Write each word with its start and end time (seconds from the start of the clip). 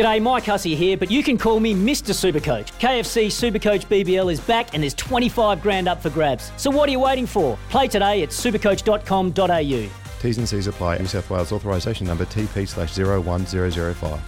G'day, 0.00 0.22
Mike 0.22 0.46
Hussey 0.46 0.74
here, 0.74 0.96
but 0.96 1.10
you 1.10 1.22
can 1.22 1.36
call 1.36 1.60
me 1.60 1.74
Mr. 1.74 2.14
Supercoach. 2.14 2.72
KFC 2.80 3.26
Supercoach 3.26 3.84
BBL 3.84 4.32
is 4.32 4.40
back 4.40 4.72
and 4.72 4.82
there's 4.82 4.94
25 4.94 5.60
grand 5.60 5.88
up 5.88 6.00
for 6.00 6.08
grabs. 6.08 6.52
So 6.56 6.70
what 6.70 6.88
are 6.88 6.92
you 6.92 7.00
waiting 7.00 7.26
for? 7.26 7.58
Play 7.68 7.86
today 7.86 8.22
at 8.22 8.30
supercoach.com.au. 8.30 9.90
T's 10.22 10.38
and 10.38 10.48
C's 10.48 10.66
apply. 10.68 10.96
New 10.96 11.04
South 11.04 11.28
Wales 11.28 11.52
authorisation 11.52 12.06
number 12.06 12.24
TP 12.24 12.66
slash 12.66 12.96
01005. 12.96 14.20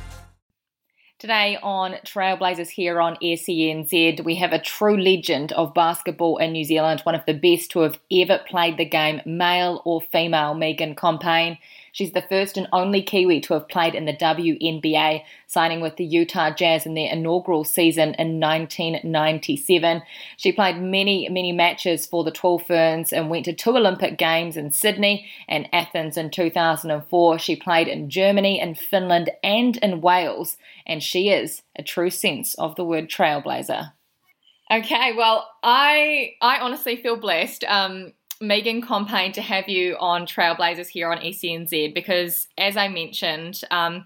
Today 1.18 1.56
on 1.62 1.94
Trailblazers 2.04 2.68
here 2.68 3.00
on 3.00 3.16
SENZ, 3.22 4.22
we 4.24 4.34
have 4.34 4.52
a 4.52 4.58
true 4.58 5.00
legend 5.00 5.52
of 5.52 5.72
basketball 5.72 6.36
in 6.36 6.52
New 6.52 6.64
Zealand, 6.64 7.00
one 7.04 7.14
of 7.14 7.24
the 7.26 7.32
best 7.32 7.70
to 7.70 7.80
have 7.80 7.98
ever 8.12 8.40
played 8.46 8.76
the 8.76 8.84
game, 8.84 9.22
male 9.24 9.80
or 9.86 10.02
female, 10.02 10.52
Megan 10.52 10.94
Compain. 10.94 11.56
She's 11.92 12.12
the 12.12 12.22
first 12.22 12.56
and 12.56 12.66
only 12.72 13.02
Kiwi 13.02 13.42
to 13.42 13.54
have 13.54 13.68
played 13.68 13.94
in 13.94 14.06
the 14.06 14.16
WNBA, 14.16 15.22
signing 15.46 15.82
with 15.82 15.96
the 15.96 16.04
Utah 16.04 16.50
Jazz 16.50 16.86
in 16.86 16.94
their 16.94 17.12
inaugural 17.12 17.64
season 17.64 18.14
in 18.18 18.40
1997. 18.40 20.02
She 20.38 20.52
played 20.52 20.80
many, 20.80 21.28
many 21.28 21.52
matches 21.52 22.06
for 22.06 22.24
the 22.24 22.30
Tall 22.30 22.58
Ferns 22.58 23.12
and 23.12 23.28
went 23.28 23.44
to 23.44 23.52
two 23.52 23.76
Olympic 23.76 24.16
Games 24.16 24.56
in 24.56 24.70
Sydney 24.70 25.26
and 25.46 25.68
Athens 25.70 26.16
in 26.16 26.30
2004. 26.30 27.38
She 27.38 27.56
played 27.56 27.88
in 27.88 28.08
Germany, 28.08 28.58
in 28.58 28.74
Finland, 28.74 29.30
and 29.44 29.76
in 29.76 30.00
Wales, 30.00 30.56
and 30.86 31.02
she 31.02 31.28
is 31.28 31.62
a 31.76 31.82
true 31.82 32.10
sense 32.10 32.54
of 32.54 32.74
the 32.76 32.84
word 32.84 33.10
trailblazer. 33.10 33.92
Okay, 34.72 35.12
well, 35.14 35.46
I 35.62 36.36
I 36.40 36.60
honestly 36.60 36.96
feel 36.96 37.16
blessed. 37.16 37.64
Um, 37.64 38.14
Megan 38.42 38.82
Compain 38.82 39.32
to 39.32 39.40
have 39.40 39.68
you 39.68 39.96
on 40.00 40.26
Trailblazers 40.26 40.88
here 40.88 41.10
on 41.10 41.18
SENZ 41.18 41.94
because, 41.94 42.48
as 42.58 42.76
I 42.76 42.88
mentioned, 42.88 43.62
um, 43.70 44.04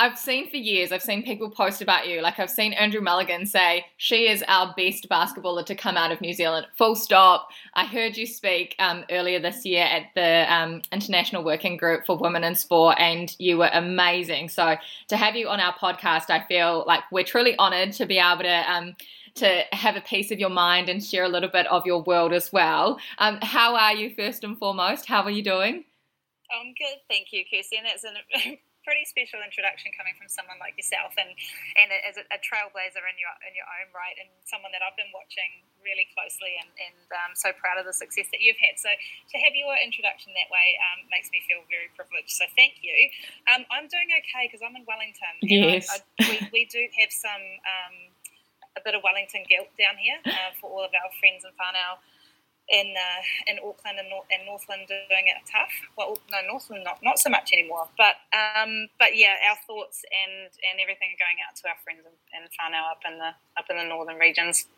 I've 0.00 0.16
seen 0.16 0.48
for 0.48 0.56
years, 0.56 0.92
I've 0.92 1.02
seen 1.02 1.24
people 1.24 1.50
post 1.50 1.82
about 1.82 2.08
you. 2.08 2.22
Like, 2.22 2.38
I've 2.38 2.50
seen 2.50 2.72
Andrew 2.72 3.00
Mulligan 3.00 3.44
say, 3.46 3.84
she 3.96 4.28
is 4.28 4.44
our 4.46 4.72
best 4.76 5.08
basketballer 5.08 5.66
to 5.66 5.74
come 5.74 5.96
out 5.96 6.12
of 6.12 6.20
New 6.20 6.32
Zealand. 6.32 6.68
Full 6.76 6.94
stop. 6.94 7.50
I 7.74 7.84
heard 7.84 8.16
you 8.16 8.24
speak 8.24 8.76
um, 8.78 9.04
earlier 9.10 9.40
this 9.40 9.66
year 9.66 9.84
at 9.84 10.04
the 10.14 10.52
um, 10.52 10.82
International 10.92 11.42
Working 11.44 11.76
Group 11.76 12.06
for 12.06 12.16
Women 12.16 12.44
in 12.44 12.54
Sport, 12.54 12.96
and 13.00 13.34
you 13.38 13.58
were 13.58 13.70
amazing. 13.72 14.48
So, 14.48 14.76
to 15.08 15.16
have 15.16 15.34
you 15.34 15.48
on 15.48 15.58
our 15.58 15.74
podcast, 15.74 16.30
I 16.30 16.46
feel 16.46 16.84
like 16.86 17.02
we're 17.10 17.24
truly 17.24 17.56
honored 17.58 17.92
to 17.94 18.06
be 18.06 18.18
able 18.18 18.44
to 18.44 18.72
um, 18.72 18.94
to 19.38 19.64
have 19.72 19.96
a 19.96 20.00
piece 20.00 20.30
of 20.30 20.38
your 20.38 20.50
mind 20.50 20.88
and 20.88 21.02
share 21.02 21.24
a 21.24 21.28
little 21.28 21.48
bit 21.48 21.66
of 21.66 21.86
your 21.86 22.02
world 22.02 22.32
as 22.32 22.52
well. 22.52 22.98
Um, 23.18 23.38
how 23.42 23.76
are 23.76 23.94
you, 23.94 24.14
first 24.14 24.44
and 24.44 24.58
foremost? 24.58 25.06
How 25.06 25.22
are 25.22 25.30
you 25.30 25.42
doing? 25.42 25.84
I'm 26.50 26.72
good, 26.74 26.98
thank 27.08 27.32
you, 27.32 27.44
Kirstie. 27.44 27.78
And 27.78 27.86
that's 27.86 28.04
a 28.04 28.58
pretty 28.88 29.04
special 29.04 29.44
introduction 29.44 29.92
coming 29.92 30.16
from 30.16 30.32
someone 30.32 30.56
like 30.56 30.72
yourself, 30.80 31.12
and 31.20 31.28
and 31.76 31.92
as 32.08 32.16
a, 32.16 32.24
a, 32.32 32.40
trailblazer 32.40 33.04
in 33.04 33.16
your 33.20 33.34
in 33.44 33.52
your 33.52 33.68
own 33.68 33.92
right, 33.92 34.16
and 34.16 34.32
someone 34.48 34.72
that 34.72 34.80
I've 34.80 34.96
been 34.96 35.12
watching 35.12 35.60
really 35.84 36.08
closely, 36.16 36.56
and 36.56 36.72
and 36.72 37.04
um, 37.12 37.36
so 37.36 37.52
proud 37.60 37.76
of 37.76 37.84
the 37.84 37.92
success 37.92 38.32
that 38.32 38.40
you've 38.40 38.56
had. 38.56 38.80
So 38.80 38.88
to 38.88 39.36
have 39.44 39.52
your 39.52 39.76
introduction 39.76 40.32
that 40.32 40.48
way 40.48 40.80
um, 40.88 41.04
makes 41.12 41.28
me 41.28 41.44
feel 41.44 41.60
very 41.68 41.92
privileged. 41.92 42.32
So 42.32 42.48
thank 42.56 42.80
you. 42.80 42.96
Um, 43.52 43.68
I'm 43.68 43.92
doing 43.92 44.08
okay 44.24 44.48
because 44.48 44.64
I'm 44.64 44.72
in 44.72 44.88
Wellington. 44.88 45.36
yes, 45.44 45.92
I, 45.92 46.00
I, 46.00 46.48
we, 46.48 46.64
we 46.64 46.72
do 46.72 46.80
have 47.04 47.12
some 47.12 47.44
um, 47.68 47.94
a 48.76 48.80
bit 48.84 48.94
of 48.94 49.02
Wellington 49.02 49.44
guilt 49.48 49.70
down 49.78 49.96
here 49.96 50.18
uh, 50.26 50.52
for 50.60 50.70
all 50.70 50.84
of 50.84 50.92
our 50.92 51.10
friends 51.20 51.44
and 51.44 51.54
whānau 51.56 52.00
in 52.68 52.92
uh, 52.92 53.22
in 53.48 53.56
Auckland 53.64 53.96
and, 53.98 54.12
and 54.28 54.44
Northland 54.44 54.88
doing 54.88 55.26
it 55.28 55.40
tough. 55.48 55.72
Well, 55.96 56.20
no, 56.30 56.38
Northland 56.46 56.84
not 56.84 57.00
not 57.02 57.18
so 57.18 57.30
much 57.30 57.52
anymore. 57.52 57.88
But 57.96 58.20
um, 58.36 58.88
but 58.98 59.16
yeah, 59.16 59.40
our 59.48 59.56
thoughts 59.66 60.04
and 60.12 60.52
and 60.68 60.76
everything 60.80 61.16
going 61.16 61.40
out 61.44 61.56
to 61.64 61.68
our 61.68 61.78
friends 61.84 62.04
and, 62.04 62.16
and 62.36 62.44
whānau 62.60 62.92
up 62.92 63.00
in 63.08 63.18
the 63.18 63.32
up 63.56 63.66
in 63.70 63.76
the 63.76 63.88
northern 63.88 64.20
regions 64.20 64.68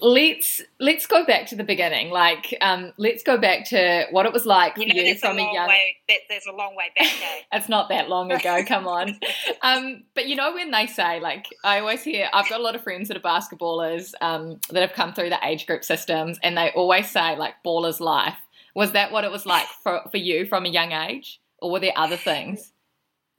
let's 0.00 0.62
let's 0.78 1.06
go 1.06 1.24
back 1.24 1.46
to 1.48 1.56
the 1.56 1.64
beginning. 1.64 2.10
Like, 2.10 2.56
um, 2.60 2.92
let's 2.96 3.22
go 3.22 3.38
back 3.38 3.66
to 3.66 4.06
what 4.10 4.26
it 4.26 4.32
was 4.32 4.46
like 4.46 4.76
you 4.76 4.88
for 4.88 4.94
know, 4.94 5.02
you 5.02 5.14
from 5.16 5.38
a, 5.38 5.42
a 5.42 5.52
young. 5.52 5.68
Way, 5.68 5.96
that, 6.08 6.18
there's 6.28 6.46
a 6.46 6.52
long 6.52 6.76
way 6.76 6.90
back. 6.96 7.08
It's 7.52 7.68
not 7.68 7.88
that 7.88 8.08
long 8.08 8.30
ago. 8.32 8.62
Come 8.66 8.86
on. 8.86 9.18
um, 9.62 10.04
but 10.14 10.26
you 10.26 10.36
know 10.36 10.54
when 10.54 10.70
they 10.70 10.86
say 10.86 11.20
like, 11.20 11.46
I 11.64 11.80
always 11.80 12.02
hear. 12.02 12.28
I've 12.32 12.48
got 12.48 12.60
a 12.60 12.62
lot 12.62 12.74
of 12.74 12.82
friends 12.82 13.08
that 13.08 13.16
are 13.16 13.20
basketballers 13.20 14.12
um, 14.20 14.60
that 14.70 14.80
have 14.80 14.92
come 14.92 15.12
through 15.12 15.30
the 15.30 15.38
age 15.44 15.66
group 15.66 15.84
systems, 15.84 16.38
and 16.42 16.56
they 16.56 16.70
always 16.74 17.10
say 17.10 17.36
like, 17.36 17.54
"baller's 17.62 18.00
life." 18.00 18.36
Was 18.74 18.92
that 18.92 19.12
what 19.12 19.24
it 19.24 19.30
was 19.30 19.46
like 19.46 19.66
for 19.82 20.02
for 20.10 20.16
you 20.16 20.46
from 20.46 20.64
a 20.64 20.68
young 20.68 20.92
age, 20.92 21.40
or 21.58 21.70
were 21.70 21.80
there 21.80 21.92
other 21.96 22.16
things? 22.16 22.72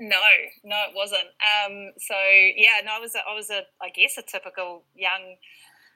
No, 0.02 0.18
no, 0.64 0.76
it 0.90 0.96
wasn't. 0.96 1.22
Um, 1.22 1.92
so 2.00 2.16
yeah, 2.56 2.82
no, 2.84 2.94
I 2.94 3.00
was, 3.00 3.14
a, 3.14 3.20
I 3.20 3.36
was 3.36 3.52
a, 3.52 3.62
I 3.80 3.90
guess, 3.90 4.18
a 4.18 4.24
typical 4.24 4.84
young 4.96 5.36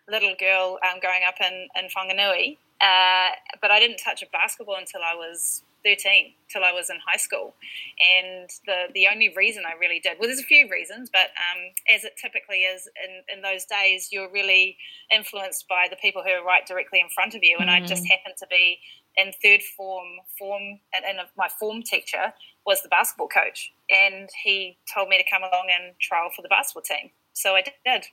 little 0.09 0.35
girl 0.39 0.77
um, 0.83 0.99
growing 0.99 1.21
up 1.27 1.35
in, 1.41 1.67
in 1.75 1.89
Whanganui. 1.95 2.57
Uh, 2.81 3.31
but 3.61 3.71
I 3.71 3.79
didn't 3.79 3.97
touch 3.97 4.21
a 4.21 4.27
basketball 4.31 4.75
until 4.77 5.01
I 5.01 5.15
was 5.15 5.63
13, 5.85 6.33
till 6.49 6.63
I 6.63 6.71
was 6.71 6.89
in 6.89 6.97
high 7.07 7.17
school. 7.17 7.53
And 8.01 8.49
the, 8.65 8.91
the 8.93 9.07
only 9.11 9.33
reason 9.35 9.63
I 9.65 9.77
really 9.79 9.99
did, 9.99 10.17
well, 10.19 10.27
there's 10.27 10.39
a 10.39 10.43
few 10.43 10.67
reasons, 10.69 11.09
but 11.11 11.29
um, 11.37 11.71
as 11.93 12.03
it 12.03 12.13
typically 12.19 12.63
is 12.63 12.89
in, 13.01 13.37
in 13.37 13.41
those 13.41 13.65
days, 13.65 14.09
you're 14.11 14.29
really 14.29 14.77
influenced 15.13 15.67
by 15.69 15.87
the 15.89 15.95
people 15.95 16.23
who 16.23 16.31
are 16.31 16.43
right 16.43 16.65
directly 16.65 16.99
in 16.99 17.07
front 17.09 17.35
of 17.35 17.43
you. 17.43 17.57
And 17.59 17.69
mm. 17.69 17.73
I 17.73 17.79
just 17.85 18.03
mm. 18.03 18.09
happened 18.09 18.35
to 18.39 18.47
be 18.47 18.79
in 19.15 19.31
third 19.41 19.61
form, 19.77 20.07
form, 20.37 20.79
and, 20.93 21.05
and 21.07 21.19
my 21.37 21.47
form 21.59 21.81
teacher 21.81 22.33
was 22.65 22.81
the 22.81 22.89
basketball 22.89 23.29
coach. 23.29 23.71
And 23.89 24.27
he 24.43 24.77
told 24.93 25.07
me 25.07 25.17
to 25.17 25.23
come 25.29 25.43
along 25.43 25.69
and 25.73 25.97
trial 25.99 26.29
for 26.35 26.41
the 26.41 26.49
basketball 26.49 26.83
team 26.83 27.11
so 27.35 27.53
I 27.53 27.61
did. 27.61 28.05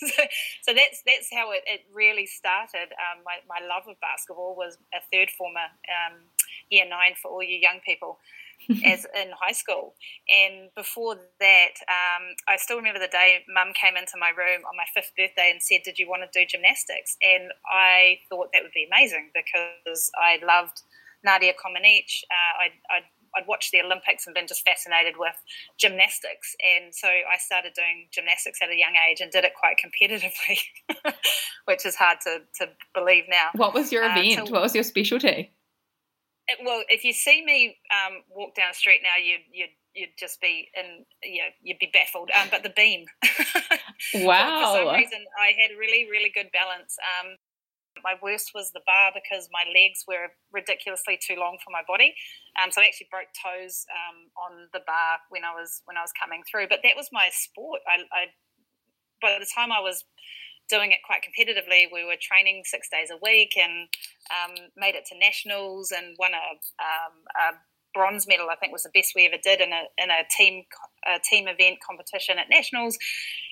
so, 0.00 0.22
so, 0.62 0.74
that's 0.74 1.02
that's 1.06 1.28
how 1.32 1.52
it, 1.52 1.62
it 1.66 1.82
really 1.92 2.26
started. 2.26 2.88
Um, 2.96 3.22
my, 3.24 3.36
my 3.46 3.64
love 3.64 3.84
of 3.86 4.00
basketball 4.00 4.56
was 4.56 4.78
a 4.94 5.00
third 5.12 5.30
former, 5.36 5.68
um, 5.86 6.24
year 6.70 6.88
nine 6.88 7.12
for 7.20 7.30
all 7.30 7.42
you 7.42 7.58
young 7.58 7.80
people, 7.86 8.18
as 8.84 9.06
in 9.14 9.30
high 9.38 9.52
school. 9.52 9.94
And 10.32 10.70
before 10.74 11.16
that, 11.40 11.76
um, 11.92 12.32
I 12.48 12.56
still 12.56 12.78
remember 12.78 12.98
the 12.98 13.12
day 13.12 13.44
Mum 13.52 13.72
came 13.74 13.96
into 13.96 14.16
my 14.18 14.30
room 14.30 14.64
on 14.64 14.76
my 14.76 14.88
fifth 14.94 15.12
birthday 15.16 15.52
and 15.52 15.62
said, 15.62 15.82
"Did 15.84 15.98
you 15.98 16.08
want 16.08 16.24
to 16.24 16.32
do 16.32 16.48
gymnastics?" 16.48 17.16
And 17.20 17.52
I 17.70 18.20
thought 18.30 18.48
that 18.52 18.62
would 18.62 18.74
be 18.74 18.88
amazing 18.88 19.30
because 19.36 20.10
I 20.16 20.40
loved 20.40 20.80
Nadia 21.22 21.52
Comaneci. 21.52 22.24
Uh, 22.32 22.64
I, 22.64 22.66
I 22.88 22.98
I'd 23.36 23.46
watched 23.46 23.72
the 23.72 23.80
Olympics 23.80 24.26
and 24.26 24.34
been 24.34 24.46
just 24.46 24.64
fascinated 24.64 25.14
with 25.18 25.36
gymnastics, 25.78 26.54
and 26.60 26.94
so 26.94 27.08
I 27.08 27.38
started 27.38 27.72
doing 27.74 28.08
gymnastics 28.12 28.58
at 28.62 28.70
a 28.70 28.76
young 28.76 28.94
age 29.08 29.20
and 29.20 29.30
did 29.30 29.44
it 29.44 29.52
quite 29.58 29.76
competitively, 29.78 30.58
which 31.64 31.86
is 31.86 31.96
hard 31.96 32.18
to, 32.22 32.40
to 32.60 32.68
believe 32.94 33.24
now. 33.28 33.48
What 33.54 33.74
was 33.74 33.92
your 33.92 34.04
uh, 34.04 34.18
event? 34.18 34.48
so, 34.48 34.52
what 34.52 34.62
was 34.62 34.74
your 34.74 34.84
specialty? 34.84 35.52
It, 36.48 36.58
well, 36.64 36.82
if 36.88 37.04
you 37.04 37.12
see 37.12 37.44
me 37.44 37.76
um, 37.90 38.22
walk 38.28 38.54
down 38.54 38.68
the 38.70 38.76
street 38.76 39.00
now, 39.02 39.22
you'd 39.22 39.46
you'd 39.52 39.74
you'd 39.94 40.16
just 40.18 40.40
be 40.40 40.68
in 40.74 41.04
you 41.22 41.42
know, 41.42 41.50
you'd 41.62 41.78
be 41.78 41.90
baffled. 41.92 42.30
Um, 42.30 42.48
but 42.50 42.62
the 42.62 42.70
beam. 42.70 43.06
wow. 44.26 44.72
for, 44.72 44.78
for, 44.78 44.84
some 44.84 44.94
reason, 44.94 45.24
I 45.38 45.52
had 45.60 45.76
really 45.78 46.08
really 46.10 46.30
good 46.34 46.50
balance. 46.52 46.96
Um, 46.98 47.36
my 48.04 48.14
worst 48.22 48.52
was 48.54 48.72
the 48.72 48.80
bar 48.86 49.12
because 49.12 49.48
my 49.52 49.64
legs 49.74 50.04
were 50.06 50.32
ridiculously 50.52 51.18
too 51.18 51.36
long 51.36 51.58
for 51.64 51.70
my 51.70 51.82
body. 51.86 52.14
Um, 52.56 52.70
so 52.70 52.80
I 52.80 52.86
actually 52.86 53.10
broke 53.10 53.30
toes 53.34 53.84
um, 53.90 54.30
on 54.38 54.52
the 54.72 54.80
bar 54.86 55.20
when 55.28 55.44
I 55.44 55.52
was 55.52 55.82
when 55.84 55.96
I 55.96 56.02
was 56.02 56.14
coming 56.14 56.42
through. 56.48 56.68
But 56.68 56.80
that 56.82 56.96
was 56.96 57.08
my 57.12 57.28
sport. 57.32 57.80
I, 57.86 58.06
I 58.14 58.22
by 59.20 59.36
the 59.38 59.48
time 59.48 59.72
I 59.72 59.80
was 59.80 60.04
doing 60.68 60.92
it 60.92 61.02
quite 61.04 61.20
competitively, 61.26 61.90
we 61.92 62.04
were 62.04 62.16
training 62.20 62.62
six 62.64 62.88
days 62.88 63.10
a 63.10 63.18
week 63.20 63.58
and 63.58 63.88
um, 64.30 64.54
made 64.76 64.94
it 64.94 65.04
to 65.10 65.18
nationals 65.18 65.90
and 65.90 66.16
won 66.18 66.30
a, 66.32 66.46
um, 66.78 67.14
a, 67.36 67.58
bronze 67.92 68.28
medal. 68.28 68.46
I 68.48 68.54
think 68.54 68.72
was 68.72 68.84
the 68.84 68.94
best 68.94 69.14
we 69.16 69.26
ever 69.26 69.42
did 69.42 69.60
in 69.60 69.72
a 69.72 69.82
in 69.98 70.10
a 70.14 70.22
team 70.30 70.62
a 71.04 71.18
team 71.18 71.48
event 71.48 71.78
competition 71.82 72.38
at 72.38 72.46
nationals. 72.48 72.96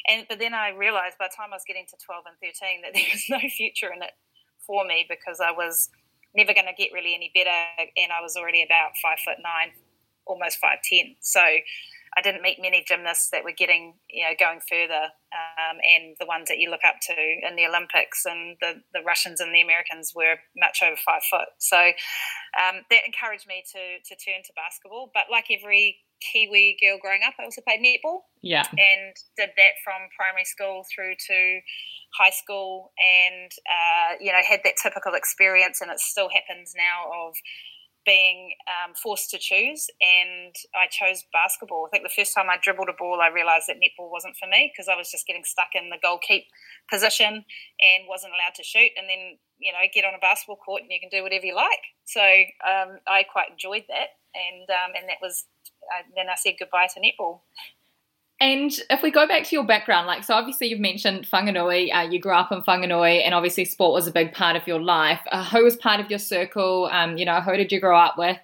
And 0.06 0.26
but 0.28 0.38
then 0.38 0.54
I 0.54 0.70
realised 0.70 1.18
by 1.18 1.26
the 1.26 1.34
time 1.36 1.50
I 1.50 1.56
was 1.56 1.66
getting 1.66 1.86
to 1.90 1.98
twelve 1.98 2.22
and 2.22 2.38
thirteen 2.38 2.86
that 2.86 2.94
there 2.94 3.10
was 3.10 3.26
no 3.28 3.40
future 3.50 3.90
in 3.90 4.00
it 4.00 4.14
for 4.68 4.84
me 4.84 5.06
because 5.08 5.40
I 5.40 5.50
was 5.50 5.88
never 6.36 6.54
going 6.54 6.68
to 6.68 6.76
get 6.78 6.92
really 6.92 7.16
any 7.16 7.32
better, 7.34 7.90
and 7.96 8.12
I 8.12 8.20
was 8.22 8.36
already 8.36 8.62
about 8.62 8.92
five 9.02 9.18
foot 9.24 9.42
nine, 9.42 9.72
almost 10.26 10.58
five 10.58 10.78
ten. 10.84 11.16
So 11.20 11.40
I 12.16 12.22
didn't 12.22 12.42
meet 12.42 12.58
many 12.60 12.84
gymnasts 12.86 13.30
that 13.30 13.44
were 13.44 13.52
getting, 13.52 13.94
you 14.08 14.24
know, 14.24 14.34
going 14.38 14.60
further, 14.68 15.10
um, 15.32 15.76
and 15.82 16.16
the 16.20 16.26
ones 16.26 16.48
that 16.48 16.58
you 16.58 16.70
look 16.70 16.84
up 16.86 16.96
to 17.02 17.16
in 17.16 17.56
the 17.56 17.66
Olympics 17.66 18.24
and 18.24 18.56
the, 18.60 18.82
the 18.94 19.02
Russians 19.04 19.40
and 19.40 19.54
the 19.54 19.60
Americans 19.60 20.12
were 20.14 20.36
much 20.56 20.82
over 20.82 20.96
five 20.96 21.22
foot. 21.30 21.48
So 21.58 21.76
um, 21.76 22.84
that 22.90 23.06
encouraged 23.06 23.46
me 23.48 23.64
to 23.72 23.98
to 24.04 24.14
turn 24.16 24.42
to 24.44 24.52
basketball. 24.54 25.10
But 25.12 25.24
like 25.30 25.46
every 25.50 25.96
Kiwi 26.20 26.76
girl 26.80 26.98
growing 27.00 27.22
up, 27.26 27.34
I 27.38 27.44
also 27.44 27.62
played 27.62 27.80
netball. 27.80 28.20
Yeah, 28.42 28.66
and 28.70 29.14
did 29.36 29.50
that 29.56 29.74
from 29.84 30.08
primary 30.16 30.44
school 30.44 30.84
through 30.94 31.14
to 31.14 31.60
high 32.18 32.30
school, 32.30 32.92
and 32.98 33.50
uh, 33.66 34.14
you 34.20 34.32
know 34.32 34.40
had 34.46 34.60
that 34.64 34.74
typical 34.82 35.14
experience, 35.14 35.80
and 35.80 35.90
it 35.90 36.00
still 36.00 36.28
happens 36.28 36.74
now 36.76 37.10
of 37.10 37.34
being 38.06 38.54
um, 38.64 38.94
forced 38.94 39.30
to 39.30 39.38
choose, 39.38 39.86
and 40.00 40.54
I 40.74 40.86
chose 40.90 41.24
basketball. 41.32 41.86
I 41.86 41.90
think 41.90 42.04
the 42.04 42.14
first 42.14 42.34
time 42.34 42.48
I 42.48 42.56
dribbled 42.62 42.88
a 42.88 42.96
ball, 42.96 43.20
I 43.20 43.28
realised 43.28 43.66
that 43.68 43.76
netball 43.76 44.10
wasn't 44.10 44.36
for 44.40 44.48
me 44.48 44.72
because 44.72 44.88
I 44.88 44.96
was 44.96 45.10
just 45.10 45.26
getting 45.26 45.44
stuck 45.44 45.74
in 45.74 45.90
the 45.90 46.00
goal 46.00 46.18
keep 46.18 46.44
position 46.90 47.44
and 47.44 48.08
wasn't 48.08 48.32
allowed 48.32 48.56
to 48.56 48.64
shoot. 48.64 48.92
And 48.96 49.08
then 49.08 49.38
you 49.58 49.72
know, 49.72 49.78
get 49.92 50.04
on 50.04 50.14
a 50.14 50.22
basketball 50.22 50.56
court 50.56 50.82
and 50.82 50.90
you 50.90 51.00
can 51.00 51.10
do 51.10 51.22
whatever 51.22 51.44
you 51.44 51.54
like. 51.54 51.82
So 52.06 52.22
um, 52.22 52.98
I 53.06 53.24
quite 53.30 53.50
enjoyed 53.50 53.84
that, 53.88 54.17
and 54.34 54.68
um, 54.70 54.92
and 54.98 55.08
that 55.08 55.18
was 55.20 55.46
uh, 55.92 56.02
then 56.14 56.28
I 56.28 56.34
said 56.36 56.54
goodbye 56.58 56.88
to 56.94 57.00
netball. 57.00 57.40
And 58.40 58.70
if 58.88 59.02
we 59.02 59.10
go 59.10 59.26
back 59.26 59.44
to 59.44 59.56
your 59.56 59.64
background, 59.64 60.06
like, 60.06 60.22
so 60.22 60.32
obviously 60.32 60.68
you've 60.68 60.78
mentioned 60.78 61.26
Whanganui, 61.26 61.92
uh, 61.92 62.08
you 62.08 62.20
grew 62.20 62.34
up 62.34 62.52
in 62.52 62.62
Whanganui, 62.62 63.24
and 63.24 63.34
obviously 63.34 63.64
sport 63.64 63.92
was 63.92 64.06
a 64.06 64.12
big 64.12 64.32
part 64.32 64.54
of 64.54 64.64
your 64.68 64.80
life. 64.80 65.20
Uh, 65.32 65.44
who 65.44 65.64
was 65.64 65.74
part 65.74 65.98
of 65.98 66.08
your 66.08 66.20
circle? 66.20 66.88
Um, 66.92 67.16
you 67.16 67.24
know, 67.24 67.40
who 67.40 67.56
did 67.56 67.72
you 67.72 67.80
grow 67.80 67.98
up 67.98 68.16
with? 68.16 68.38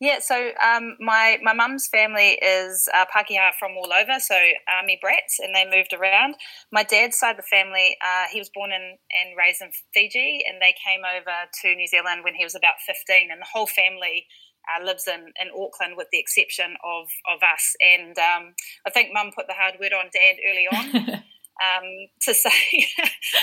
Yeah, 0.00 0.20
so 0.20 0.52
um, 0.64 0.96
my 0.98 1.38
my 1.42 1.52
mum's 1.52 1.86
family 1.86 2.38
is 2.40 2.88
uh, 2.94 3.04
Pākehā 3.14 3.52
from 3.58 3.72
all 3.76 3.92
over, 3.92 4.18
so 4.18 4.34
army 4.78 4.98
brats, 4.98 5.38
and 5.38 5.54
they 5.54 5.68
moved 5.68 5.92
around. 5.92 6.36
My 6.72 6.82
dad's 6.82 7.18
side 7.18 7.32
of 7.32 7.36
the 7.36 7.42
family, 7.42 7.98
uh, 8.00 8.24
he 8.32 8.38
was 8.38 8.48
born 8.48 8.72
in 8.72 8.96
and 9.12 9.36
raised 9.36 9.60
in 9.60 9.70
Fiji, 9.92 10.42
and 10.48 10.56
they 10.60 10.74
came 10.82 11.02
over 11.04 11.36
to 11.60 11.74
New 11.74 11.86
Zealand 11.86 12.24
when 12.24 12.34
he 12.34 12.44
was 12.44 12.54
about 12.54 12.80
fifteen, 12.86 13.28
and 13.30 13.42
the 13.42 13.52
whole 13.52 13.66
family 13.66 14.24
uh, 14.68 14.84
lives 14.84 15.06
in, 15.06 15.32
in 15.40 15.48
Auckland, 15.52 15.94
with 15.96 16.08
the 16.12 16.18
exception 16.18 16.76
of, 16.84 17.08
of 17.28 17.40
us. 17.42 17.74
And 17.80 18.18
um, 18.18 18.54
I 18.86 18.90
think 18.90 19.10
mum 19.12 19.32
put 19.34 19.46
the 19.46 19.54
hard 19.54 19.74
word 19.80 19.92
on 19.92 20.10
dad 20.12 20.36
early 20.48 20.66
on 20.68 21.22
um, 21.60 21.84
to 22.22 22.34
say, 22.34 22.50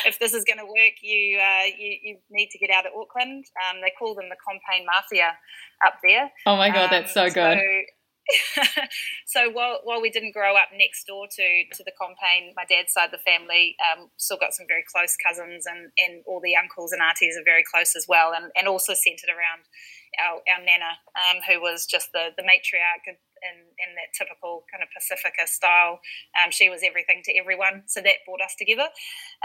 if 0.06 0.20
this 0.20 0.34
is 0.34 0.44
going 0.44 0.60
to 0.60 0.66
work, 0.66 0.98
you, 1.02 1.38
uh, 1.38 1.66
you, 1.78 1.98
you 2.02 2.18
need 2.30 2.50
to 2.52 2.58
get 2.58 2.70
out 2.70 2.86
of 2.86 2.94
Auckland. 2.98 3.46
Um, 3.70 3.82
they 3.82 3.92
call 3.98 4.16
them 4.16 4.30
the 4.30 4.38
Compain 4.42 4.86
Mafia 4.86 5.38
up 5.86 5.96
there. 6.04 6.32
Oh 6.46 6.58
my 6.58 6.70
God, 6.70 6.90
that's 6.92 7.14
so 7.14 7.26
um, 7.26 7.32
good. 7.32 7.58
So, 7.58 7.64
so 9.26 9.50
while 9.52 9.80
while 9.84 10.02
we 10.02 10.10
didn't 10.10 10.34
grow 10.34 10.56
up 10.56 10.70
next 10.76 11.06
door 11.08 11.28
to 11.32 11.48
to 11.72 11.84
the 11.84 11.94
Compain, 11.96 12.54
my 12.56 12.66
dad's 12.68 12.92
side 12.92 13.06
of 13.06 13.12
the 13.12 13.24
family 13.24 13.76
um, 13.80 14.10
still 14.18 14.38
got 14.38 14.54
some 14.54 14.66
very 14.68 14.84
close 14.84 15.16
cousins, 15.16 15.66
and 15.66 15.92
and 15.98 16.24
all 16.28 16.42
the 16.44 16.56
uncles 16.56 16.92
and 16.92 17.02
aunties 17.02 17.38
are 17.38 17.46
very 17.46 17.64
close 17.64 17.96
as 17.96 18.06
well, 18.08 18.34
and 18.36 18.52
and 18.56 18.68
also 18.68 18.94
centered 18.94 19.30
around 19.32 19.64
our, 20.20 20.42
our 20.46 20.62
nana, 20.64 21.00
um, 21.16 21.42
who 21.48 21.62
was 21.62 21.86
just 21.86 22.12
the, 22.12 22.30
the 22.36 22.44
matriarch 22.44 23.06
in, 23.44 23.70
in 23.78 23.90
that 23.98 24.14
typical 24.14 24.66
kind 24.72 24.82
of 24.82 24.90
Pacifica 24.94 25.46
style. 25.46 26.00
Um, 26.38 26.52
she 26.52 26.70
was 26.70 26.82
everything 26.82 27.22
to 27.26 27.32
everyone, 27.38 27.84
so 27.86 28.02
that 28.02 28.26
brought 28.26 28.42
us 28.42 28.56
together. 28.58 28.90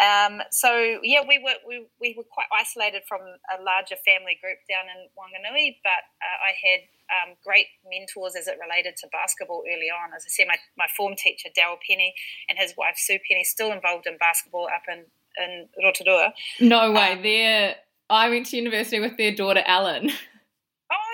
Um, 0.01 0.41
so 0.51 1.01
yeah, 1.03 1.23
we 1.27 1.39
were 1.39 1.59
we, 1.67 1.87
we 2.01 2.15
were 2.17 2.27
quite 2.29 2.49
isolated 2.53 3.03
from 3.09 3.21
a 3.23 3.61
larger 3.63 3.97
family 4.05 4.39
group 4.41 4.59
down 4.69 4.89
in 4.89 5.09
Wanganui, 5.17 5.79
but 5.85 6.03
uh, 6.21 6.39
I 6.49 6.53
had 6.57 6.81
um, 7.13 7.37
great 7.45 7.67
mentors 7.85 8.37
as 8.37 8.49
it 8.49 8.57
related 8.61 8.97
to 9.05 9.09
basketball 9.13 9.65
early 9.69 9.91
on. 9.93 10.15
As 10.17 10.25
I 10.25 10.31
said, 10.31 10.47
my, 10.49 10.57
my 10.77 10.89
form 10.97 11.15
teacher 11.17 11.49
Daryl 11.53 11.81
Penny 11.85 12.15
and 12.49 12.59
his 12.59 12.75
wife 12.77 12.97
Sue 12.97 13.19
Penny 13.29 13.45
still 13.45 13.73
involved 13.73 14.07
in 14.07 14.17
basketball 14.19 14.69
up 14.69 14.85
in 14.89 15.05
in 15.39 15.69
Rotorua. 15.83 16.35
No 16.61 16.93
way, 16.93 17.13
um, 17.13 17.23
they 17.23 17.75
I 18.11 18.29
went 18.29 18.47
to 18.47 18.57
university 18.57 19.01
with 19.01 19.17
their 19.17 19.35
daughter 19.35 19.63
Ellen. 19.65 20.11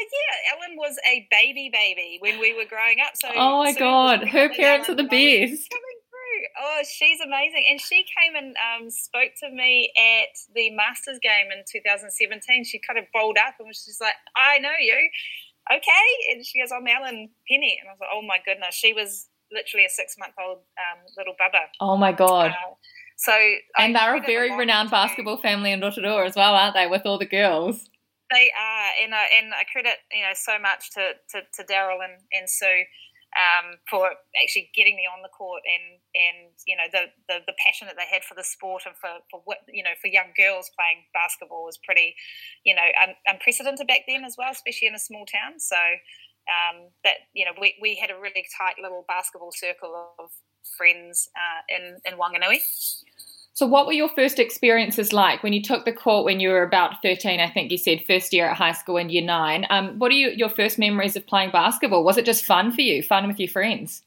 Yeah, 0.00 0.54
Ellen 0.54 0.76
was 0.76 0.96
a 1.10 1.26
baby 1.30 1.70
baby 1.72 2.18
when 2.20 2.38
we 2.38 2.54
were 2.54 2.64
growing 2.64 2.98
up. 3.00 3.12
So 3.14 3.28
oh 3.34 3.62
my 3.62 3.72
god, 3.72 4.28
her 4.28 4.48
parents 4.48 4.88
are 4.88 4.94
the 4.94 5.04
best. 5.04 5.72
Oh, 6.60 6.82
she's 6.84 7.20
amazing, 7.20 7.64
and 7.70 7.80
she 7.80 8.04
came 8.04 8.36
and 8.36 8.54
um, 8.62 8.90
spoke 8.90 9.32
to 9.40 9.50
me 9.50 9.92
at 9.96 10.30
the 10.54 10.70
Masters 10.70 11.18
game 11.22 11.50
in 11.50 11.64
2017. 11.70 12.64
She 12.64 12.78
kind 12.78 12.98
of 12.98 13.06
bowled 13.12 13.38
up 13.38 13.54
and 13.58 13.66
was 13.66 13.84
just 13.84 14.00
like, 14.00 14.14
"I 14.36 14.58
know 14.58 14.76
you." 14.78 15.10
Okay, 15.70 16.32
and 16.32 16.44
she 16.44 16.60
goes, 16.60 16.70
"I'm 16.70 16.86
Ellen 16.86 17.30
Penny," 17.50 17.78
and 17.80 17.88
I 17.88 17.92
was 17.92 17.98
like, 18.00 18.10
"Oh 18.12 18.22
my 18.22 18.38
goodness!" 18.44 18.74
She 18.74 18.92
was 18.92 19.28
literally 19.52 19.86
a 19.86 19.88
six 19.88 20.16
month 20.18 20.34
old 20.40 20.58
um, 20.78 21.00
little 21.16 21.34
bubba. 21.34 21.66
Oh 21.80 21.96
my 21.96 22.12
god! 22.12 22.50
Uh, 22.50 22.74
so 23.16 23.32
and 23.78 23.96
I 23.96 24.00
they're 24.00 24.16
a 24.16 24.20
very 24.20 24.56
renowned 24.56 24.90
basketball 24.90 25.38
family 25.38 25.72
in 25.72 25.80
Rotorua 25.80 26.24
as 26.24 26.36
well, 26.36 26.54
aren't 26.54 26.74
they? 26.74 26.86
With 26.86 27.02
all 27.04 27.18
the 27.18 27.26
girls. 27.26 27.88
They 28.30 28.50
are, 28.52 28.88
and 29.04 29.14
I, 29.14 29.24
and 29.40 29.54
I 29.54 29.64
credit 29.64 30.04
you 30.12 30.20
know 30.22 30.36
so 30.36 30.58
much 30.60 30.92
to 30.92 31.16
to, 31.32 31.38
to 31.48 31.60
Daryl 31.64 32.04
and, 32.04 32.20
and 32.32 32.44
Sue 32.48 32.84
um, 33.36 33.76
for 33.88 34.08
actually 34.42 34.68
getting 34.76 34.96
me 34.96 35.08
on 35.08 35.22
the 35.22 35.32
court 35.32 35.62
and 35.64 35.96
and 36.12 36.52
you 36.66 36.76
know 36.76 36.88
the, 36.92 37.08
the, 37.28 37.40
the 37.48 37.56
passion 37.64 37.86
that 37.88 37.96
they 37.96 38.08
had 38.08 38.24
for 38.24 38.34
the 38.36 38.44
sport 38.44 38.84
and 38.84 38.96
for 39.00 39.08
for 39.30 39.40
what 39.44 39.64
you 39.68 39.82
know 39.82 39.96
for 40.00 40.08
young 40.08 40.32
girls 40.36 40.68
playing 40.76 41.08
basketball 41.16 41.64
was 41.64 41.78
pretty 41.80 42.14
you 42.64 42.74
know 42.74 42.84
un, 43.00 43.16
unprecedented 43.26 43.86
back 43.86 44.04
then 44.08 44.24
as 44.24 44.36
well, 44.36 44.52
especially 44.52 44.88
in 44.88 44.94
a 44.94 45.00
small 45.00 45.24
town. 45.24 45.56
So 45.58 45.80
um, 46.48 46.92
that 47.04 47.32
you 47.32 47.44
know 47.44 47.52
we, 47.60 47.76
we 47.80 47.96
had 47.96 48.10
a 48.10 48.18
really 48.20 48.44
tight 48.60 48.76
little 48.82 49.04
basketball 49.08 49.52
circle 49.56 49.96
of 50.18 50.28
friends 50.76 51.28
uh, 51.32 51.64
in 51.72 51.96
in 52.04 52.18
Wanganui. 52.20 52.60
So, 53.58 53.66
what 53.66 53.88
were 53.88 53.92
your 53.92 54.08
first 54.10 54.38
experiences 54.38 55.12
like 55.12 55.42
when 55.42 55.52
you 55.52 55.60
took 55.60 55.84
the 55.84 55.92
court 55.92 56.24
when 56.24 56.38
you 56.38 56.50
were 56.50 56.62
about 56.62 57.02
13? 57.02 57.40
I 57.40 57.50
think 57.50 57.72
you 57.72 57.76
said 57.76 58.04
first 58.06 58.32
year 58.32 58.48
at 58.48 58.56
high 58.56 58.70
school 58.70 58.98
in 58.98 59.10
year 59.10 59.24
nine. 59.24 59.66
Um, 59.68 59.98
what 59.98 60.12
are 60.12 60.14
you, 60.14 60.30
your 60.30 60.48
first 60.48 60.78
memories 60.78 61.16
of 61.16 61.26
playing 61.26 61.50
basketball? 61.50 62.04
Was 62.04 62.16
it 62.16 62.24
just 62.24 62.44
fun 62.44 62.70
for 62.70 62.82
you, 62.82 63.02
fun 63.02 63.26
with 63.26 63.40
your 63.40 63.48
friends? 63.48 64.02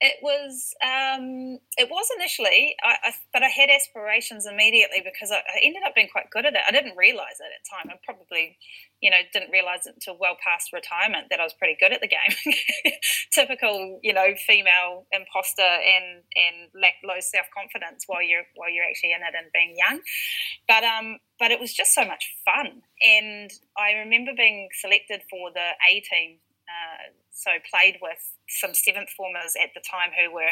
It 0.00 0.16
was. 0.22 0.72
Um, 0.84 1.58
it 1.76 1.88
was 1.90 2.06
initially, 2.16 2.76
I, 2.84 3.10
I, 3.10 3.12
but 3.32 3.42
I 3.42 3.48
had 3.48 3.70
aspirations 3.70 4.46
immediately 4.46 5.02
because 5.02 5.32
I, 5.32 5.38
I, 5.38 5.58
ended 5.64 5.82
up 5.84 5.96
being 5.96 6.08
quite 6.12 6.30
good 6.30 6.46
at 6.46 6.54
it. 6.54 6.60
I 6.68 6.70
didn't 6.70 6.96
realize 6.96 7.40
it 7.40 7.50
at 7.50 7.64
the 7.64 7.70
time. 7.74 7.90
I 7.90 7.98
probably, 8.04 8.56
you 9.00 9.10
know, 9.10 9.16
didn't 9.32 9.50
realize 9.50 9.86
it 9.86 9.94
until 9.94 10.16
well 10.16 10.36
past 10.44 10.72
retirement 10.72 11.26
that 11.30 11.40
I 11.40 11.42
was 11.42 11.54
pretty 11.54 11.76
good 11.80 11.92
at 11.92 12.02
the 12.02 12.08
game. 12.08 12.54
Typical, 13.56 14.00
you 14.02 14.12
know, 14.12 14.34
female 14.46 15.06
imposter 15.12 15.62
and 15.62 16.22
and 16.36 16.70
lack 16.80 16.94
low 17.04 17.20
self 17.20 17.46
confidence 17.56 18.04
while 18.06 18.22
you're 18.22 18.44
while 18.54 18.70
you're 18.70 18.84
actually 18.84 19.12
in 19.12 19.20
it 19.20 19.34
and 19.36 19.50
being 19.52 19.74
young. 19.76 20.00
But 20.68 20.84
um, 20.84 21.18
but 21.38 21.50
it 21.50 21.60
was 21.60 21.72
just 21.72 21.94
so 21.94 22.04
much 22.04 22.34
fun, 22.44 22.82
and 23.02 23.50
I 23.78 23.92
remember 23.92 24.32
being 24.36 24.68
selected 24.80 25.22
for 25.30 25.50
the 25.52 25.70
A 25.88 26.00
team. 26.00 26.38
Uh, 26.66 27.14
so 27.30 27.50
played 27.70 27.98
with 28.02 28.18
some 28.48 28.74
seventh 28.74 29.10
formers 29.10 29.54
at 29.62 29.70
the 29.74 29.80
time 29.88 30.10
who 30.18 30.34
were 30.34 30.50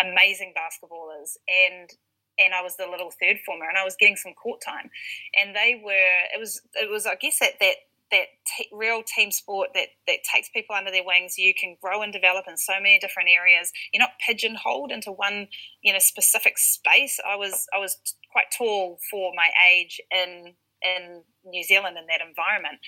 amazing 0.00 0.54
basketballers 0.56 1.36
and 1.48 1.90
and 2.38 2.54
I 2.54 2.62
was 2.62 2.76
the 2.76 2.86
little 2.86 3.10
third 3.10 3.38
former 3.44 3.68
and 3.68 3.76
I 3.76 3.84
was 3.84 3.96
getting 3.98 4.16
some 4.16 4.32
court 4.32 4.62
time 4.64 4.88
and 5.36 5.54
they 5.54 5.80
were 5.84 5.92
it 6.34 6.38
was 6.38 6.62
it 6.74 6.90
was 6.90 7.04
I 7.04 7.16
guess 7.16 7.42
at 7.42 7.58
that 7.60 7.76
that 8.10 8.26
t- 8.56 8.68
real 8.72 9.02
team 9.02 9.30
sport 9.30 9.70
that 9.74 9.88
that 10.06 10.18
takes 10.32 10.48
people 10.50 10.74
under 10.74 10.90
their 10.90 11.04
wings 11.04 11.38
you 11.38 11.54
can 11.54 11.76
grow 11.80 12.02
and 12.02 12.12
develop 12.12 12.46
in 12.48 12.56
so 12.56 12.74
many 12.74 12.98
different 12.98 13.28
areas. 13.28 13.72
You're 13.92 14.02
not 14.02 14.18
pigeonholed 14.26 14.92
into 14.92 15.12
one 15.12 15.48
you 15.82 15.92
know 15.92 15.98
specific 15.98 16.58
space. 16.58 17.18
I 17.26 17.36
was 17.36 17.66
I 17.74 17.78
was 17.78 17.96
quite 18.32 18.46
tall 18.56 18.98
for 19.10 19.32
my 19.34 19.48
age 19.72 20.00
in 20.10 20.54
in 20.82 21.22
New 21.44 21.62
Zealand 21.62 21.96
in 21.98 22.06
that 22.06 22.26
environment. 22.26 22.78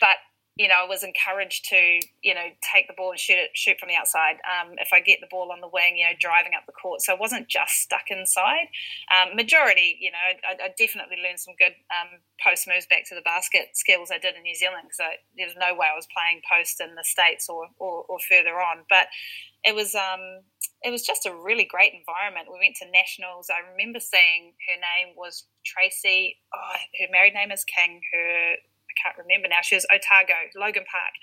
But 0.00 0.16
you 0.56 0.68
know, 0.68 0.86
I 0.86 0.86
was 0.86 1.02
encouraged 1.02 1.66
to, 1.70 1.98
you 2.22 2.32
know, 2.32 2.46
take 2.62 2.86
the 2.86 2.94
ball 2.94 3.10
and 3.10 3.18
shoot 3.18 3.42
it, 3.42 3.50
shoot 3.54 3.74
from 3.80 3.88
the 3.88 3.98
outside. 3.98 4.38
Um, 4.46 4.78
if 4.78 4.92
I 4.92 5.00
get 5.00 5.18
the 5.20 5.26
ball 5.26 5.50
on 5.50 5.60
the 5.60 5.66
wing, 5.66 5.98
you 5.98 6.04
know, 6.04 6.14
driving 6.18 6.54
up 6.54 6.62
the 6.66 6.72
court. 6.72 7.02
So 7.02 7.12
I 7.12 7.18
wasn't 7.18 7.48
just 7.48 7.82
stuck 7.82 8.06
inside. 8.06 8.70
Um, 9.10 9.34
majority, 9.34 9.98
you 9.98 10.12
know, 10.14 10.22
I, 10.46 10.70
I, 10.70 10.74
definitely 10.78 11.18
learned 11.18 11.40
some 11.40 11.58
good 11.58 11.74
um, 11.90 12.22
post 12.38 12.68
moves 12.70 12.86
back 12.86 13.02
to 13.10 13.16
the 13.16 13.26
basket 13.26 13.74
skills 13.74 14.14
I 14.14 14.18
did 14.18 14.36
in 14.36 14.46
New 14.46 14.54
Zealand 14.54 14.86
because 14.86 15.02
there's 15.34 15.58
no 15.58 15.74
way 15.74 15.90
I 15.90 15.98
was 15.98 16.06
playing 16.14 16.38
post 16.46 16.78
in 16.78 16.94
the 16.94 17.02
States 17.02 17.50
or, 17.50 17.66
or, 17.82 18.06
or 18.06 18.22
further 18.22 18.54
on. 18.62 18.86
But 18.86 19.10
it 19.66 19.74
was, 19.74 19.98
um, 19.98 20.46
it 20.86 20.94
was 20.94 21.02
just 21.02 21.26
a 21.26 21.34
really 21.34 21.66
great 21.66 21.98
environment. 21.98 22.46
We 22.46 22.62
went 22.62 22.78
to 22.78 22.86
nationals. 22.94 23.50
I 23.50 23.58
remember 23.74 23.98
seeing 23.98 24.54
her 24.70 24.78
name 24.78 25.18
was 25.18 25.50
Tracy. 25.66 26.38
Oh, 26.54 26.78
her 27.02 27.10
married 27.10 27.34
name 27.34 27.50
is 27.50 27.66
King. 27.66 27.98
Her 28.14 28.54
can't 29.00 29.16
remember 29.18 29.48
now. 29.48 29.62
She 29.62 29.74
was 29.74 29.86
Otago, 29.92 30.34
Logan 30.56 30.84
Park. 30.90 31.14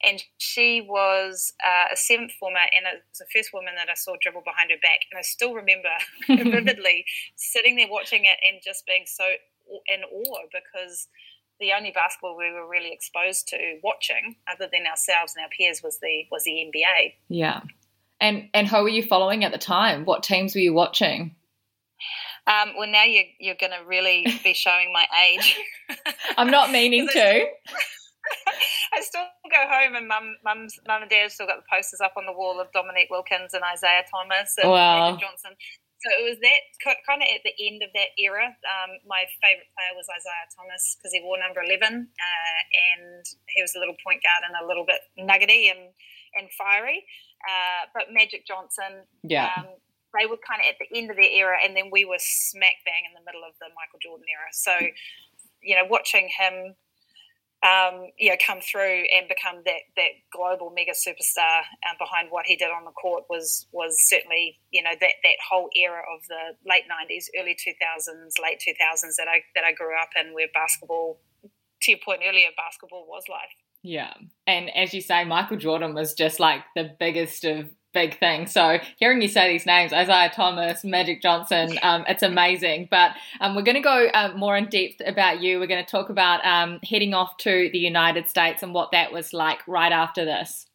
And 0.00 0.22
she 0.38 0.80
was 0.80 1.52
uh, 1.58 1.92
a 1.92 1.96
seventh 1.96 2.30
former, 2.38 2.60
and 2.60 2.86
it 2.86 3.02
was 3.10 3.18
the 3.18 3.26
first 3.34 3.52
woman 3.52 3.74
that 3.74 3.90
I 3.90 3.94
saw 3.94 4.14
dribble 4.20 4.42
behind 4.46 4.70
her 4.70 4.78
back. 4.80 5.00
And 5.10 5.18
I 5.18 5.22
still 5.22 5.54
remember 5.54 5.90
vividly 6.28 7.04
sitting 7.34 7.74
there 7.74 7.88
watching 7.90 8.24
it 8.24 8.38
and 8.46 8.62
just 8.62 8.86
being 8.86 9.04
so 9.06 9.24
in 9.88 10.04
awe 10.04 10.46
because 10.52 11.08
the 11.60 11.72
only 11.72 11.90
basketball 11.90 12.36
we 12.36 12.52
were 12.52 12.68
really 12.68 12.92
exposed 12.92 13.48
to 13.48 13.78
watching, 13.82 14.36
other 14.52 14.68
than 14.72 14.86
ourselves 14.86 15.34
and 15.36 15.42
our 15.42 15.50
peers, 15.50 15.82
was 15.82 15.98
the 15.98 16.24
was 16.30 16.44
the 16.44 16.52
NBA. 16.52 17.14
Yeah, 17.28 17.62
and 18.20 18.48
and 18.54 18.68
who 18.68 18.82
were 18.82 18.88
you 18.88 19.02
following 19.02 19.44
at 19.44 19.52
the 19.52 19.58
time? 19.58 20.04
What 20.04 20.22
teams 20.22 20.54
were 20.54 20.60
you 20.60 20.72
watching? 20.72 21.34
Um, 22.48 22.72
well, 22.78 22.88
now 22.88 23.04
you're 23.04 23.28
you're 23.38 23.60
going 23.60 23.76
to 23.76 23.84
really 23.86 24.24
be 24.42 24.54
showing 24.54 24.92
my 24.92 25.04
age. 25.28 25.60
I'm 26.36 26.50
not 26.50 26.72
meaning 26.72 27.06
to. 27.12 27.44
I 28.92 29.00
still 29.00 29.28
go 29.52 29.62
home 29.68 29.96
and 29.96 30.08
mum, 30.08 30.36
mum's, 30.44 30.76
mum 30.88 31.02
and 31.02 31.10
dad 31.10 31.28
have 31.28 31.32
still 31.32 31.46
got 31.46 31.60
the 31.60 31.68
posters 31.70 32.00
up 32.00 32.12
on 32.16 32.24
the 32.24 32.32
wall 32.32 32.60
of 32.60 32.72
Dominique 32.72 33.08
Wilkins 33.10 33.52
and 33.52 33.62
Isiah 33.64 34.04
Thomas 34.08 34.56
and 34.60 34.68
wow. 34.68 35.16
Johnson. 35.16 35.52
So 35.98 36.08
it 36.14 36.22
was 36.22 36.38
that 36.44 36.62
kind 37.02 37.22
of 37.22 37.28
at 37.28 37.42
the 37.42 37.56
end 37.58 37.82
of 37.82 37.90
that 37.92 38.14
era. 38.20 38.46
Um, 38.46 38.90
my 39.08 39.26
favourite 39.42 39.68
player 39.74 39.92
was 39.96 40.06
Isiah 40.06 40.48
Thomas 40.54 40.96
because 40.96 41.12
he 41.12 41.20
wore 41.24 41.40
number 41.40 41.60
11 41.60 41.84
uh, 41.84 42.60
and 42.70 43.24
he 43.50 43.60
was 43.60 43.74
a 43.74 43.80
little 43.80 43.96
point 44.04 44.22
guard 44.22 44.46
and 44.46 44.54
a 44.56 44.64
little 44.66 44.86
bit 44.86 45.02
nuggety 45.18 45.68
and, 45.68 45.90
and 46.38 46.46
fiery. 46.54 47.02
Uh, 47.42 47.90
but 47.92 48.14
Magic 48.14 48.46
Johnson, 48.46 49.08
yeah. 49.24 49.50
Um, 49.58 49.74
they 50.16 50.26
were 50.26 50.40
kind 50.40 50.60
of 50.60 50.68
at 50.70 50.78
the 50.80 50.88
end 50.96 51.10
of 51.10 51.16
their 51.16 51.30
era 51.30 51.58
and 51.64 51.76
then 51.76 51.90
we 51.92 52.04
were 52.04 52.18
smack 52.18 52.80
bang 52.84 53.04
in 53.04 53.12
the 53.12 53.24
middle 53.24 53.44
of 53.44 53.52
the 53.60 53.68
Michael 53.76 54.00
Jordan 54.00 54.26
era. 54.28 54.48
So, 54.52 54.72
you 55.60 55.76
know, 55.76 55.84
watching 55.88 56.28
him 56.32 56.74
um, 57.62 58.06
you 58.16 58.30
know, 58.30 58.36
come 58.44 58.60
through 58.60 59.06
and 59.10 59.26
become 59.26 59.62
that 59.64 59.82
that 59.96 60.14
global 60.32 60.70
mega 60.70 60.92
superstar 60.92 61.66
um, 61.88 61.96
behind 61.98 62.28
what 62.30 62.46
he 62.46 62.54
did 62.54 62.70
on 62.70 62.84
the 62.84 62.92
court 62.92 63.24
was 63.28 63.66
was 63.72 63.96
certainly 64.08 64.60
you 64.70 64.82
know 64.82 64.92
that 65.00 65.14
that 65.24 65.38
whole 65.48 65.68
era 65.74 66.02
of 66.14 66.22
the 66.28 66.54
late 66.68 66.84
nineties, 66.88 67.28
early 67.38 67.56
two 67.58 67.72
thousands, 67.80 68.36
late 68.40 68.60
two 68.60 68.74
thousands 68.78 69.16
that 69.16 69.26
I 69.26 69.42
that 69.56 69.64
I 69.64 69.72
grew 69.72 69.98
up 70.00 70.10
in, 70.14 70.34
where 70.34 70.46
basketball, 70.54 71.18
to 71.82 71.90
your 71.90 71.98
point 72.04 72.20
earlier, 72.24 72.48
basketball 72.56 73.06
was 73.08 73.24
life. 73.28 73.50
Yeah, 73.82 74.14
and 74.46 74.70
as 74.76 74.94
you 74.94 75.00
say, 75.00 75.24
Michael 75.24 75.56
Jordan 75.56 75.94
was 75.94 76.14
just 76.14 76.38
like 76.38 76.62
the 76.76 76.94
biggest 77.00 77.44
of 77.44 77.70
big 77.92 78.18
thing. 78.18 78.46
So 78.46 78.78
hearing 78.98 79.20
you 79.22 79.28
say 79.28 79.50
these 79.52 79.66
names, 79.66 79.92
Isiah 79.92 80.30
Thomas, 80.34 80.84
Magic 80.84 81.22
Johnson, 81.22 81.78
um, 81.82 82.04
it's 82.08 82.22
amazing. 82.22 82.88
But 82.90 83.12
um, 83.40 83.54
we're 83.54 83.62
going 83.62 83.76
to 83.76 83.80
go 83.80 84.08
um, 84.14 84.38
more 84.38 84.56
in 84.56 84.66
depth 84.68 85.00
about 85.06 85.40
you. 85.40 85.58
We're 85.58 85.66
going 85.66 85.84
to 85.84 85.90
talk 85.90 86.10
about 86.10 86.44
um, 86.44 86.80
heading 86.82 87.14
off 87.14 87.36
to 87.38 87.70
the 87.72 87.78
United 87.78 88.28
States 88.28 88.62
and 88.62 88.74
what 88.74 88.92
that 88.92 89.12
was 89.12 89.32
like 89.32 89.66
right 89.66 89.92
after 89.92 90.24
this. 90.24 90.66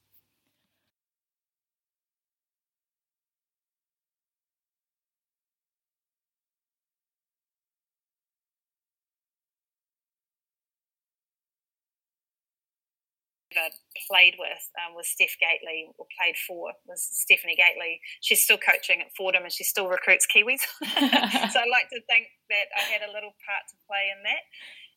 Played 14.09 14.35
with 14.37 14.63
um, 14.79 14.95
was 14.95 15.07
Steph 15.07 15.37
Gaitley, 15.39 15.91
or 15.97 16.05
played 16.19 16.35
for, 16.35 16.73
was 16.87 17.07
Stephanie 17.11 17.55
Gaitley. 17.55 17.99
She's 18.21 18.43
still 18.43 18.57
coaching 18.57 19.01
at 19.01 19.15
Fordham 19.15 19.43
and 19.43 19.51
she 19.51 19.63
still 19.63 19.87
recruits 19.87 20.27
Kiwis. 20.27 20.61
so 20.83 21.57
I 21.59 21.67
like 21.71 21.89
to 21.91 22.01
think 22.09 22.27
that 22.49 22.67
I 22.75 22.81
had 22.91 23.01
a 23.01 23.11
little 23.11 23.35
part 23.45 23.63
to 23.69 23.75
play 23.87 24.11
in 24.11 24.23
that. 24.23 24.43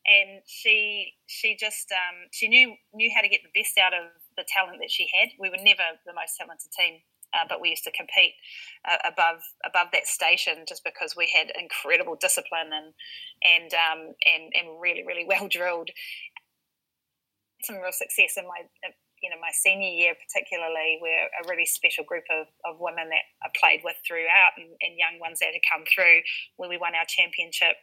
And 0.07 0.41
she 0.47 1.13
she 1.25 1.57
just 1.59 1.91
um, 1.91 2.27
she 2.31 2.47
knew 2.47 2.75
knew 2.93 3.11
how 3.13 3.21
to 3.21 3.27
get 3.27 3.41
the 3.43 3.51
best 3.59 3.77
out 3.77 3.93
of 3.93 4.11
the 4.37 4.45
talent 4.47 4.79
that 4.81 4.91
she 4.91 5.07
had. 5.11 5.29
We 5.39 5.49
were 5.49 5.61
never 5.61 5.83
the 6.05 6.13
most 6.13 6.37
talented 6.37 6.71
team, 6.71 7.03
uh, 7.33 7.45
but 7.49 7.59
we 7.59 7.69
used 7.69 7.83
to 7.83 7.91
compete 7.91 8.33
uh, 8.89 8.97
above 9.03 9.41
above 9.65 9.87
that 9.91 10.07
station 10.07 10.63
just 10.67 10.83
because 10.83 11.15
we 11.15 11.29
had 11.33 11.51
incredible 11.59 12.15
discipline 12.15 12.71
and 12.71 12.93
and 13.43 13.73
um, 13.73 14.13
and 14.23 14.51
and 14.53 14.79
really 14.79 15.03
really 15.05 15.25
well 15.27 15.47
drilled 15.49 15.89
some 17.63 17.77
real 17.77 17.95
success 17.95 18.37
in 18.37 18.45
my 18.45 18.61
you 19.21 19.29
know 19.29 19.39
my 19.41 19.49
senior 19.51 19.89
year 19.89 20.13
particularly 20.13 20.99
we're 21.01 21.25
a 21.25 21.43
really 21.49 21.65
special 21.65 22.05
group 22.05 22.25
of, 22.29 22.45
of 22.65 22.77
women 22.79 23.09
that 23.09 23.25
I 23.41 23.49
played 23.57 23.81
with 23.83 23.97
throughout 24.05 24.53
and, 24.57 24.77
and 24.81 24.93
young 24.93 25.17
ones 25.17 25.39
that 25.39 25.53
had 25.53 25.65
come 25.65 25.85
through 25.89 26.21
where 26.57 26.69
we 26.69 26.77
won 26.77 26.93
our 26.93 27.07
championship 27.07 27.81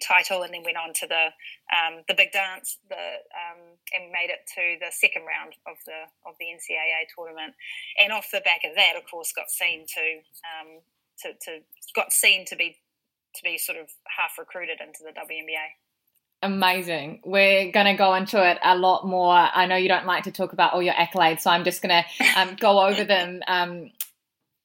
title 0.00 0.42
and 0.42 0.52
then 0.52 0.64
went 0.64 0.80
on 0.80 0.92
to 0.96 1.06
the 1.06 1.30
um, 1.70 2.02
the 2.08 2.14
big 2.16 2.32
dance 2.32 2.78
the 2.88 3.20
um, 3.36 3.76
and 3.92 4.10
made 4.10 4.32
it 4.32 4.48
to 4.48 4.80
the 4.80 4.90
second 4.90 5.22
round 5.28 5.54
of 5.68 5.76
the 5.84 6.08
of 6.24 6.34
the 6.40 6.48
NCAA 6.48 7.06
tournament. 7.14 7.54
And 8.00 8.12
off 8.12 8.32
the 8.32 8.40
back 8.40 8.64
of 8.64 8.74
that 8.76 8.96
of 8.96 9.04
course 9.08 9.32
got 9.36 9.50
seen 9.50 9.84
to 9.86 10.06
um, 10.48 10.80
to, 11.20 11.36
to 11.46 11.60
got 11.94 12.12
seen 12.12 12.44
to 12.46 12.56
be 12.56 12.80
to 13.36 13.40
be 13.44 13.58
sort 13.58 13.78
of 13.78 13.88
half 14.08 14.38
recruited 14.38 14.80
into 14.80 15.04
the 15.04 15.14
WNBA 15.14 15.76
Amazing. 16.42 17.20
We're 17.24 17.70
going 17.70 17.86
to 17.86 17.94
go 17.94 18.14
into 18.14 18.42
it 18.42 18.58
a 18.64 18.76
lot 18.76 19.06
more. 19.06 19.34
I 19.34 19.66
know 19.66 19.76
you 19.76 19.88
don't 19.88 20.06
like 20.06 20.24
to 20.24 20.32
talk 20.32 20.54
about 20.54 20.72
all 20.72 20.82
your 20.82 20.94
accolades, 20.94 21.40
so 21.40 21.50
I'm 21.50 21.64
just 21.64 21.82
going 21.82 22.02
to 22.02 22.40
um, 22.40 22.56
go 22.58 22.80
over 22.80 23.04
them. 23.04 23.42
Um, 23.46 23.90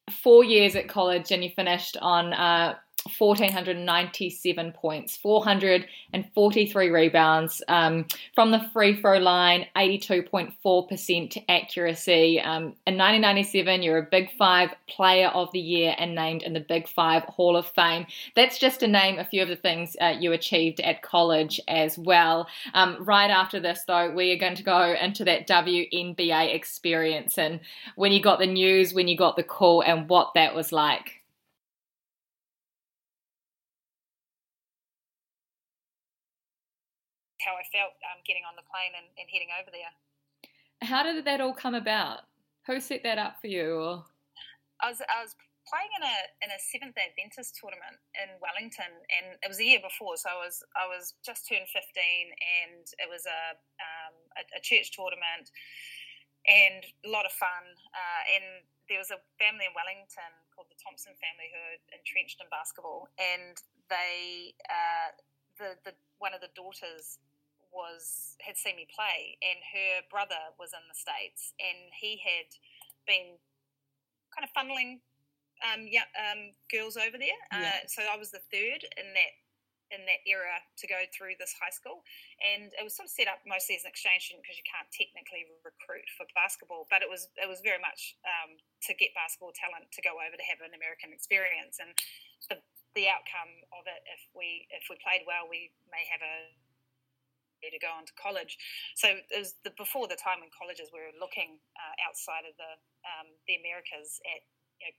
four 0.10 0.44
years 0.44 0.76
at 0.76 0.88
college, 0.88 1.32
and 1.32 1.44
you 1.44 1.50
finished 1.50 1.98
on 2.02 2.32
uh, 2.32 2.76
1,497 3.06 4.72
points, 4.72 5.16
443 5.18 6.90
rebounds 6.90 7.62
um, 7.68 8.06
from 8.34 8.52
the 8.52 8.68
free 8.74 9.00
throw 9.00 9.20
line, 9.20 9.68
82.4% 9.76 11.44
accuracy. 11.48 12.42
Um, 12.42 12.64
in 12.88 12.98
1997, 12.98 13.84
you're 13.84 14.00
a 14.00 14.04
Big 14.04 14.32
Five 14.38 14.72
Player 14.88 15.28
of 15.28 15.52
the 15.52 15.60
Year 15.60 15.96
and 15.98 16.16
named 16.16 16.42
in 16.42 16.54
the 16.54 16.60
Big 16.60 16.88
Five 16.88 17.24
Hall 17.24 17.56
of 17.56 17.68
Fame. 17.68 18.08
That's 18.36 18.58
just 18.58 18.80
to 18.80 18.88
name 18.88 19.20
a 19.20 19.26
few 19.26 19.44
of 19.44 19.50
the 19.50 19.56
things 19.56 19.96
uh, 20.02 20.16
you 20.20 20.32
achieved 20.32 20.80
at 20.80 21.04
college 21.04 21.62
as 21.68 21.98
well. 21.98 22.48
Um, 22.74 22.98
right 23.00 23.30
after 23.30 23.60
this, 23.60 23.84
though, 23.86 24.12
we 24.12 24.32
are 24.32 24.40
going 24.40 24.56
to 24.56 24.64
go 24.64 24.96
into 25.00 25.24
that 25.26 25.48
WNBA 25.48 26.56
experience 26.56 27.38
and 27.38 27.60
when 27.96 28.12
you 28.12 28.22
got 28.22 28.40
the 28.40 28.48
news, 28.48 28.94
when 28.94 29.08
you 29.08 29.16
got 29.16 29.36
the 29.36 29.44
call, 29.44 29.82
and 29.82 30.10
what 30.10 30.32
that 30.34 30.56
was 30.56 30.72
like. 30.72 31.22
Felt 37.76 38.00
um, 38.08 38.24
getting 38.24 38.48
on 38.48 38.56
the 38.56 38.64
plane 38.64 38.96
and, 38.96 39.12
and, 39.20 39.28
heading 39.28 39.52
over 39.52 39.68
there. 39.68 39.92
How 40.80 41.04
did 41.04 41.28
that 41.28 41.44
all 41.44 41.52
come 41.52 41.76
about? 41.76 42.24
Who 42.72 42.80
set 42.80 43.04
that 43.04 43.20
up 43.20 43.44
for 43.44 43.52
you? 43.52 43.76
Or? 43.76 44.08
I 44.80 44.88
was 44.88 45.04
I 45.04 45.20
was 45.20 45.36
playing 45.68 45.92
in 46.00 46.04
a 46.06 46.18
in 46.46 46.50
a 46.56 46.60
Seventh 46.62 46.96
Day 46.96 47.12
Adventist 47.12 47.60
tournament 47.60 48.00
in 48.16 48.40
Wellington, 48.40 48.92
and 49.12 49.36
it 49.42 49.50
was 49.50 49.60
a 49.60 49.68
year 49.68 49.82
before, 49.84 50.16
so 50.18 50.32
I 50.32 50.40
was 50.40 50.64
I 50.74 50.86
was 50.88 51.18
just 51.26 51.48
turned 51.48 51.68
fifteen, 51.70 52.32
and 52.32 52.86
it 53.00 53.08
was 53.10 53.28
a 53.28 53.56
um, 53.80 54.16
a, 54.40 54.44
a, 54.58 54.62
church 54.62 54.92
tournament, 54.94 55.52
and 56.48 56.82
a 57.06 57.10
lot 57.10 57.24
of 57.24 57.34
fun. 57.34 57.66
Uh, 57.94 58.22
and 58.36 58.46
there 58.90 59.02
was 59.02 59.10
a 59.10 59.20
family 59.42 59.66
in 59.66 59.74
Wellington 59.74 60.34
called 60.54 60.70
the 60.70 60.78
Thompson 60.82 61.16
family 61.18 61.50
who 61.50 61.62
are 61.62 61.80
entrenched 61.96 62.42
in 62.42 62.48
basketball, 62.52 63.10
and 63.18 63.56
they 63.88 64.54
uh, 64.68 65.16
the 65.58 65.70
the 65.88 65.94
one 66.20 66.34
of 66.36 66.42
the 66.42 66.52
daughters 66.58 67.22
was 67.76 68.40
had 68.40 68.56
seen 68.56 68.80
me 68.80 68.88
play, 68.88 69.36
and 69.44 69.60
her 69.76 70.08
brother 70.08 70.56
was 70.56 70.72
in 70.72 70.82
the 70.88 70.96
states, 70.96 71.52
and 71.60 71.92
he 71.92 72.24
had 72.24 72.48
been 73.04 73.36
kind 74.32 74.48
of 74.48 74.52
funneling 74.56 75.04
um, 75.64 75.88
yeah, 75.88 76.08
um, 76.20 76.52
girls 76.68 77.00
over 77.00 77.16
there. 77.16 77.40
Yeah. 77.52 77.80
Uh, 77.80 77.88
so 77.88 78.04
I 78.04 78.20
was 78.20 78.32
the 78.32 78.44
third 78.52 78.84
in 79.00 79.12
that 79.16 79.34
in 79.94 80.02
that 80.10 80.26
era 80.26 80.58
to 80.82 80.90
go 80.90 81.06
through 81.14 81.38
this 81.38 81.54
high 81.54 81.72
school, 81.72 82.02
and 82.42 82.74
it 82.74 82.82
was 82.82 82.98
sort 82.98 83.06
of 83.06 83.14
set 83.14 83.30
up 83.30 83.40
mostly 83.46 83.78
as 83.78 83.86
an 83.86 83.94
exchange 83.94 84.28
student 84.28 84.42
because 84.42 84.58
you 84.58 84.66
can't 84.66 84.90
technically 84.90 85.46
recruit 85.62 86.10
for 86.18 86.26
basketball, 86.34 86.90
but 86.90 87.06
it 87.06 87.10
was 87.10 87.30
it 87.38 87.46
was 87.46 87.62
very 87.62 87.80
much 87.80 88.18
um, 88.26 88.58
to 88.90 88.92
get 88.98 89.14
basketball 89.14 89.54
talent 89.54 89.86
to 89.94 90.02
go 90.02 90.18
over 90.18 90.34
to 90.34 90.46
have 90.50 90.60
an 90.66 90.74
American 90.74 91.14
experience, 91.14 91.78
and 91.78 91.94
the 92.50 92.58
the 92.98 93.12
outcome 93.12 93.52
of 93.76 93.86
it 93.86 94.02
if 94.10 94.26
we 94.34 94.66
if 94.74 94.90
we 94.90 94.98
played 95.00 95.24
well, 95.30 95.46
we 95.46 95.70
may 95.88 96.04
have 96.10 96.24
a 96.24 96.50
to 97.72 97.82
go 97.82 97.92
on 97.94 98.06
to 98.06 98.16
college. 98.18 98.58
So 98.96 99.08
it 99.10 99.40
was 99.40 99.56
the, 99.64 99.72
before 99.78 100.08
the 100.08 100.20
time 100.20 100.42
when 100.42 100.52
colleges 100.54 100.90
were 100.92 101.14
looking 101.18 101.58
uh, 101.78 101.96
outside 102.06 102.46
of 102.46 102.56
the 102.58 102.72
um, 103.06 103.28
the 103.46 103.56
Americas 103.62 104.18
at 104.26 104.42
you 104.82 104.90
know, 104.90 104.94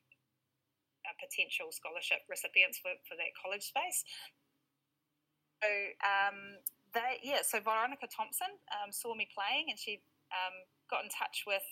potential 1.19 1.71
scholarship 1.71 2.23
recipients 2.31 2.79
for, 2.79 2.95
for 3.07 3.15
that 3.19 3.31
college 3.39 3.67
space. 3.67 4.07
So 5.63 5.71
um, 6.05 6.61
they 6.95 7.23
yeah, 7.23 7.43
so 7.43 7.59
Veronica 7.61 8.07
Thompson 8.11 8.53
um, 8.75 8.91
saw 8.93 9.15
me 9.15 9.27
playing 9.33 9.71
and 9.71 9.79
she 9.79 10.03
um, 10.31 10.55
got 10.91 11.03
in 11.03 11.11
touch 11.11 11.45
with 11.47 11.65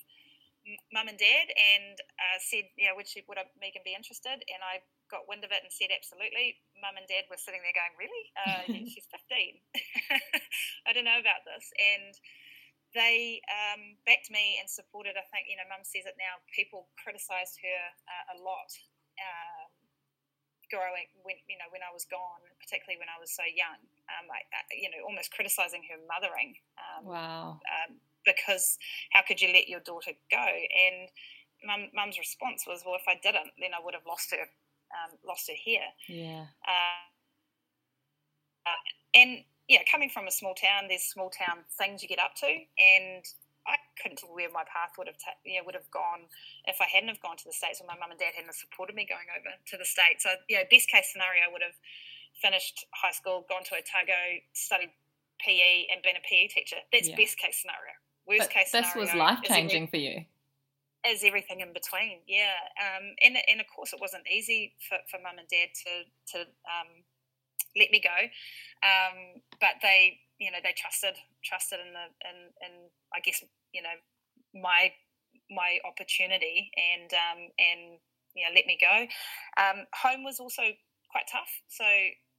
mum 0.93 1.09
and 1.09 1.19
dad 1.21 1.47
and 1.53 1.97
uh, 2.17 2.39
said, 2.41 2.65
know, 2.89 2.97
would, 2.97 3.09
she, 3.09 3.21
would 3.29 3.37
I, 3.37 3.45
Megan 3.61 3.85
be 3.85 3.93
interested? 3.93 4.41
And 4.41 4.61
I 4.65 4.81
got 5.13 5.29
wind 5.29 5.45
of 5.45 5.53
it 5.53 5.63
and 5.65 5.73
said, 5.73 5.93
absolutely. 5.93 6.61
Mum 6.81 6.97
and 6.97 7.09
dad 7.09 7.29
were 7.29 7.41
sitting 7.41 7.61
there 7.61 7.77
going, 7.77 7.95
really? 7.97 8.27
Uh, 8.35 8.65
she's 8.91 9.09
15. 9.09 9.61
I 10.89 10.93
don't 10.93 11.09
know 11.09 11.21
about 11.21 11.45
this. 11.45 11.69
And 11.77 12.15
they 12.95 13.43
um, 13.51 13.99
backed 14.07 14.31
me 14.31 14.57
and 14.63 14.71
supported. 14.71 15.19
I 15.19 15.27
think, 15.35 15.51
you 15.51 15.59
know, 15.59 15.67
mum 15.67 15.83
says 15.83 16.07
it 16.07 16.15
now, 16.17 16.39
people 16.55 16.89
criticised 17.01 17.59
her 17.61 17.81
uh, 18.07 18.25
a 18.35 18.37
lot 18.39 18.71
um, 19.19 19.71
growing 20.73 21.11
when 21.23 21.37
you 21.47 21.59
know 21.61 21.69
when 21.71 21.85
I 21.85 21.93
was 21.93 22.09
gone, 22.09 22.43
particularly 22.59 22.99
when 22.99 23.11
I 23.11 23.21
was 23.21 23.35
so 23.35 23.45
young. 23.45 23.79
Um, 24.11 24.27
I, 24.31 24.41
I, 24.43 24.61
you 24.73 24.89
know, 24.91 25.05
almost 25.05 25.35
criticizing 25.35 25.85
her 25.91 25.99
mothering. 26.07 26.57
Um, 26.79 27.03
wow. 27.07 27.61
Um, 27.67 28.01
because 28.25 28.79
how 29.13 29.21
could 29.23 29.43
you 29.43 29.53
let 29.53 29.69
your 29.69 29.85
daughter 29.85 30.17
go? 30.31 30.47
And 30.49 31.13
mum, 31.61 31.93
mum's 31.93 32.19
response 32.19 32.65
was, 32.67 32.83
well, 32.85 32.97
if 32.97 33.05
I 33.07 33.21
didn't, 33.21 33.53
then 33.61 33.77
I 33.77 33.85
would 33.85 33.93
have 33.93 34.09
lost 34.09 34.33
her, 34.33 34.49
um, 34.95 35.19
lost 35.27 35.49
her 35.49 35.57
here. 35.57 35.89
Yeah. 36.09 36.47
Uh, 36.67 37.05
uh, 38.67 38.83
and 39.15 39.45
yeah, 39.69 39.81
coming 39.91 40.11
from 40.11 40.27
a 40.27 40.31
small 40.31 40.55
town, 40.55 40.85
there's 40.89 41.03
small 41.03 41.31
town 41.31 41.65
things 41.79 42.03
you 42.03 42.09
get 42.09 42.19
up 42.19 42.35
to, 42.37 42.47
and 42.47 43.25
I 43.67 43.77
couldn't 44.01 44.19
tell 44.19 44.29
where 44.35 44.51
my 44.53 44.65
path 44.69 44.97
would 44.99 45.07
have 45.09 45.17
ta- 45.17 45.41
you 45.45 45.59
know, 45.59 45.65
would 45.65 45.75
have 45.75 45.91
gone 45.91 46.29
if 46.67 46.77
I 46.81 46.85
hadn't 46.85 47.09
have 47.09 47.21
gone 47.21 47.37
to 47.39 47.45
the 47.45 47.53
states 47.53 47.81
or 47.81 47.87
my 47.89 47.97
mum 47.97 48.13
and 48.13 48.21
dad 48.21 48.37
hadn't 48.37 48.55
supported 48.55 48.95
me 48.95 49.09
going 49.09 49.29
over 49.33 49.57
to 49.57 49.77
the 49.77 49.85
states. 49.89 50.25
So 50.25 50.31
you 50.49 50.57
know, 50.57 50.65
best 50.71 50.89
case 50.89 51.09
scenario, 51.13 51.49
I 51.49 51.53
would 51.53 51.65
have 51.65 51.77
finished 52.41 52.85
high 52.93 53.13
school, 53.13 53.47
gone 53.49 53.65
to 53.65 53.81
Otago, 53.81 54.45
studied 54.53 54.93
PE, 55.41 55.89
and 55.93 56.03
been 56.03 56.17
a 56.17 56.25
PE 56.29 56.49
teacher. 56.49 56.77
That's 56.93 57.09
yeah. 57.09 57.17
best 57.17 57.39
case 57.39 57.65
scenario. 57.65 57.97
Worst 58.29 58.49
but 58.49 58.51
case 58.51 58.73
this 58.73 58.93
scenario. 58.93 59.01
was 59.01 59.15
life 59.17 59.41
changing 59.45 59.89
for 59.89 59.97
you. 59.97 60.25
Is 61.05 61.23
everything 61.25 61.61
in 61.61 61.73
between, 61.73 62.25
yeah. 62.27 62.57
Um, 62.81 63.13
and 63.23 63.37
and 63.37 63.61
of 63.61 63.67
course, 63.69 63.93
it 63.93 64.01
wasn't 64.01 64.25
easy 64.25 64.73
for, 64.89 64.97
for 65.11 65.21
mum 65.21 65.37
and 65.37 65.49
dad 65.49 65.69
to 65.85 65.93
to 66.33 66.39
um, 66.65 67.05
let 67.77 67.91
me 67.91 68.01
go, 68.01 68.19
um, 68.81 69.43
but 69.61 69.83
they 69.83 70.19
you 70.39 70.51
know 70.51 70.59
they 70.65 70.73
trusted 70.73 71.15
trusted 71.45 71.81
in 71.81 71.93
the 71.93 72.07
in, 72.25 72.39
in 72.65 72.73
I 73.13 73.21
guess 73.21 73.45
you 73.73 73.83
know 73.83 73.97
my 74.57 74.93
my 75.51 75.79
opportunity 75.85 76.71
and 76.73 77.13
um, 77.13 77.41
and 77.61 78.01
you 78.35 78.49
know 78.49 78.55
let 78.55 78.67
me 78.67 78.79
go. 78.81 79.05
Um, 79.61 79.85
home 79.93 80.25
was 80.25 80.41
also 80.41 80.63
quite 81.13 81.29
tough, 81.31 81.53
so 81.69 81.85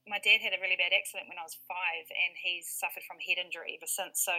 my 0.08 0.18
dad 0.22 0.38
had 0.40 0.54
a 0.54 0.62
really 0.62 0.78
bad 0.78 0.94
accident 0.94 1.28
when 1.28 1.38
I 1.38 1.46
was 1.46 1.58
five, 1.66 2.06
and 2.06 2.32
he's 2.38 2.70
suffered 2.70 3.02
from 3.06 3.18
head 3.18 3.42
injury 3.42 3.74
ever 3.74 3.90
since. 3.90 4.22
So, 4.22 4.34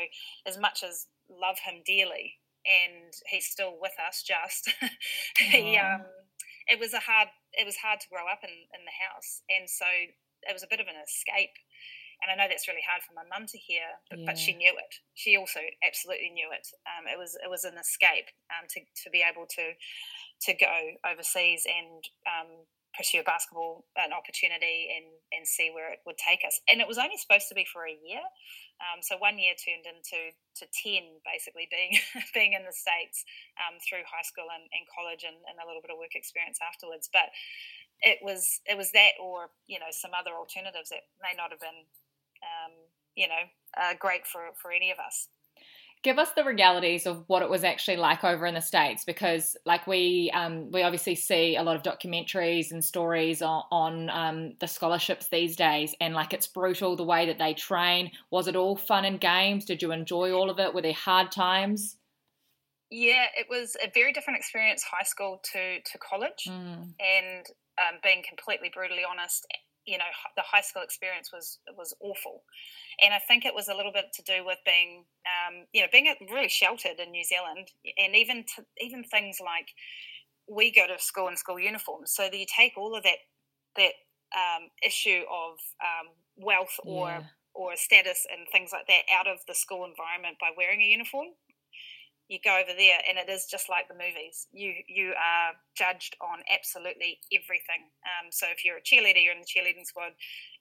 as 0.47 0.57
much 0.57 0.83
as 0.83 1.07
love 1.27 1.59
him 1.59 1.83
dearly, 1.85 2.39
and 2.67 3.13
he's 3.27 3.47
still 3.47 3.75
with 3.79 3.95
us, 3.97 4.23
just 4.23 4.69
he, 5.39 5.77
um, 5.77 6.03
it 6.67 6.79
was 6.79 6.93
a 6.93 6.99
hard, 6.99 7.29
it 7.53 7.65
was 7.65 7.77
hard 7.77 7.99
to 8.01 8.09
grow 8.09 8.27
up 8.27 8.43
in 8.43 8.51
in 8.51 8.83
the 8.83 8.97
house, 9.07 9.41
and 9.49 9.69
so 9.69 9.87
it 10.43 10.53
was 10.53 10.63
a 10.63 10.69
bit 10.69 10.79
of 10.79 10.87
an 10.87 10.99
escape. 11.01 11.55
And 12.17 12.33
I 12.33 12.35
know 12.35 12.49
that's 12.49 12.67
really 12.67 12.81
hard 12.81 13.05
for 13.05 13.13
my 13.13 13.21
mum 13.29 13.45
to 13.45 13.59
hear, 13.61 13.85
but, 14.09 14.17
yeah. 14.17 14.25
but, 14.25 14.41
she 14.41 14.57
knew 14.57 14.73
it. 14.73 14.93
She 15.13 15.37
also 15.37 15.61
absolutely 15.85 16.33
knew 16.33 16.49
it. 16.49 16.65
Um, 16.89 17.05
it 17.05 17.13
was 17.13 17.37
it 17.37 17.49
was 17.49 17.63
an 17.63 17.77
escape 17.77 18.25
um, 18.49 18.65
to 18.73 18.81
to 18.81 19.09
be 19.13 19.21
able 19.21 19.45
to 19.45 19.77
to 19.77 20.51
go 20.57 20.97
overseas 21.05 21.65
and 21.69 22.01
um, 22.25 22.65
pursue 22.97 23.21
basketball 23.21 23.85
an 23.95 24.11
opportunity 24.11 24.89
and 24.89 25.05
and 25.31 25.45
see 25.45 25.69
where 25.69 25.93
it 25.93 26.01
would 26.09 26.17
take 26.17 26.41
us. 26.41 26.59
And 26.65 26.81
it 26.81 26.89
was 26.89 26.97
only 26.97 27.15
supposed 27.15 27.47
to 27.49 27.55
be 27.55 27.63
for 27.69 27.85
a 27.85 27.93
year, 27.93 28.25
um, 28.81 29.01
so 29.01 29.17
one 29.17 29.37
year 29.37 29.53
turned 29.57 29.85
into 29.85 30.33
to 30.33 30.65
ten, 30.73 31.21
basically 31.21 31.69
being 31.69 31.97
being 32.37 32.53
in 32.53 32.65
the 32.65 32.73
states 32.73 33.23
um, 33.61 33.77
through 33.81 34.05
high 34.09 34.25
school 34.25 34.49
and, 34.49 34.65
and 34.73 34.83
college 34.89 35.21
and, 35.25 35.37
and, 35.45 35.61
a 35.61 35.65
little 35.65 35.81
bit 35.81 35.93
of 35.93 36.01
work 36.01 36.17
experience 36.17 36.57
afterwards. 36.61 37.09
But 37.13 37.29
it 38.01 38.19
was 38.21 38.61
it 38.65 38.77
was 38.77 38.91
that 38.93 39.17
or 39.21 39.53
you 39.65 39.77
know 39.77 39.89
some 39.89 40.11
other 40.17 40.33
alternatives 40.37 40.89
that 40.89 41.09
may 41.21 41.33
not 41.37 41.49
have 41.49 41.61
been 41.61 41.85
um, 42.45 42.73
you 43.17 43.29
know 43.29 43.43
uh, 43.77 43.93
great 43.97 44.25
for 44.25 44.53
for 44.57 44.69
any 44.73 44.91
of 44.91 44.99
us 44.99 45.29
give 46.03 46.19
us 46.19 46.31
the 46.35 46.43
realities 46.43 47.05
of 47.05 47.23
what 47.27 47.41
it 47.41 47.49
was 47.49 47.63
actually 47.63 47.97
like 47.97 48.23
over 48.23 48.45
in 48.45 48.53
the 48.53 48.61
states 48.61 49.03
because 49.03 49.57
like 49.65 49.87
we 49.87 50.31
um, 50.33 50.71
we 50.71 50.83
obviously 50.83 51.15
see 51.15 51.55
a 51.55 51.63
lot 51.63 51.75
of 51.75 51.83
documentaries 51.83 52.71
and 52.71 52.83
stories 52.83 53.41
on, 53.41 53.63
on 53.71 54.09
um, 54.09 54.53
the 54.59 54.67
scholarships 54.67 55.27
these 55.29 55.55
days 55.55 55.95
and 55.99 56.13
like 56.13 56.33
it's 56.33 56.47
brutal 56.47 56.95
the 56.95 57.03
way 57.03 57.25
that 57.25 57.39
they 57.39 57.53
train. 57.53 58.11
Was 58.31 58.47
it 58.47 58.55
all 58.55 58.75
fun 58.75 59.05
and 59.05 59.19
games? 59.19 59.65
Did 59.65 59.81
you 59.81 59.91
enjoy 59.91 60.31
all 60.31 60.49
of 60.49 60.59
it? 60.59 60.73
Were 60.73 60.81
there 60.81 60.93
hard 60.93 61.31
times? 61.31 61.97
Yeah 62.89 63.25
it 63.35 63.47
was 63.49 63.75
a 63.83 63.91
very 63.93 64.13
different 64.13 64.39
experience 64.39 64.83
high 64.83 65.03
school 65.03 65.41
to 65.51 65.81
to 65.81 65.97
college 65.97 66.45
mm. 66.47 66.93
and 66.99 67.45
um, 67.77 67.99
being 68.01 68.23
completely 68.27 68.71
brutally 68.73 69.03
honest 69.09 69.45
you 69.87 69.97
know 69.97 70.11
the 70.35 70.43
high 70.43 70.61
school 70.61 70.83
experience 70.83 71.31
was 71.31 71.59
was 71.75 71.95
awful. 72.01 72.43
And 73.03 73.13
I 73.13 73.19
think 73.27 73.45
it 73.45 73.55
was 73.55 73.69
a 73.69 73.75
little 73.75 73.93
bit 73.93 74.05
to 74.15 74.23
do 74.23 74.45
with 74.45 74.57
being, 74.65 75.05
um, 75.25 75.65
you 75.71 75.81
know, 75.81 75.87
being 75.91 76.13
really 76.31 76.49
sheltered 76.49 76.99
in 76.99 77.11
New 77.11 77.23
Zealand, 77.23 77.69
and 77.97 78.15
even 78.15 78.43
to, 78.55 78.65
even 78.81 79.03
things 79.03 79.37
like 79.43 79.69
we 80.47 80.71
go 80.71 80.87
to 80.87 80.99
school 80.99 81.27
in 81.27 81.37
school 81.37 81.59
uniforms, 81.59 82.11
so 82.13 82.29
you 82.31 82.45
take 82.45 82.73
all 82.77 82.95
of 82.95 83.03
that 83.03 83.19
that 83.77 83.93
um, 84.35 84.69
issue 84.85 85.23
of 85.31 85.53
um, 85.81 86.07
wealth 86.35 86.75
or 86.83 87.07
yeah. 87.07 87.23
or 87.53 87.75
status 87.75 88.25
and 88.29 88.47
things 88.51 88.71
like 88.73 88.87
that 88.87 89.03
out 89.17 89.27
of 89.27 89.39
the 89.47 89.55
school 89.55 89.85
environment 89.85 90.37
by 90.39 90.49
wearing 90.57 90.81
a 90.81 90.85
uniform 90.85 91.27
you 92.27 92.39
go 92.43 92.59
over 92.59 92.75
there 92.75 92.99
and 93.07 93.17
it 93.17 93.29
is 93.29 93.45
just 93.45 93.69
like 93.69 93.87
the 93.87 93.93
movies. 93.93 94.47
You 94.51 94.73
you 94.87 95.13
are 95.15 95.55
judged 95.75 96.15
on 96.21 96.43
absolutely 96.51 97.19
everything. 97.31 97.87
Um, 98.03 98.31
so 98.31 98.47
if 98.51 98.65
you're 98.65 98.77
a 98.77 98.81
cheerleader 98.83 99.23
you're 99.23 99.33
in 99.33 99.41
the 99.41 99.47
cheerleading 99.47 99.85
squad 99.85 100.11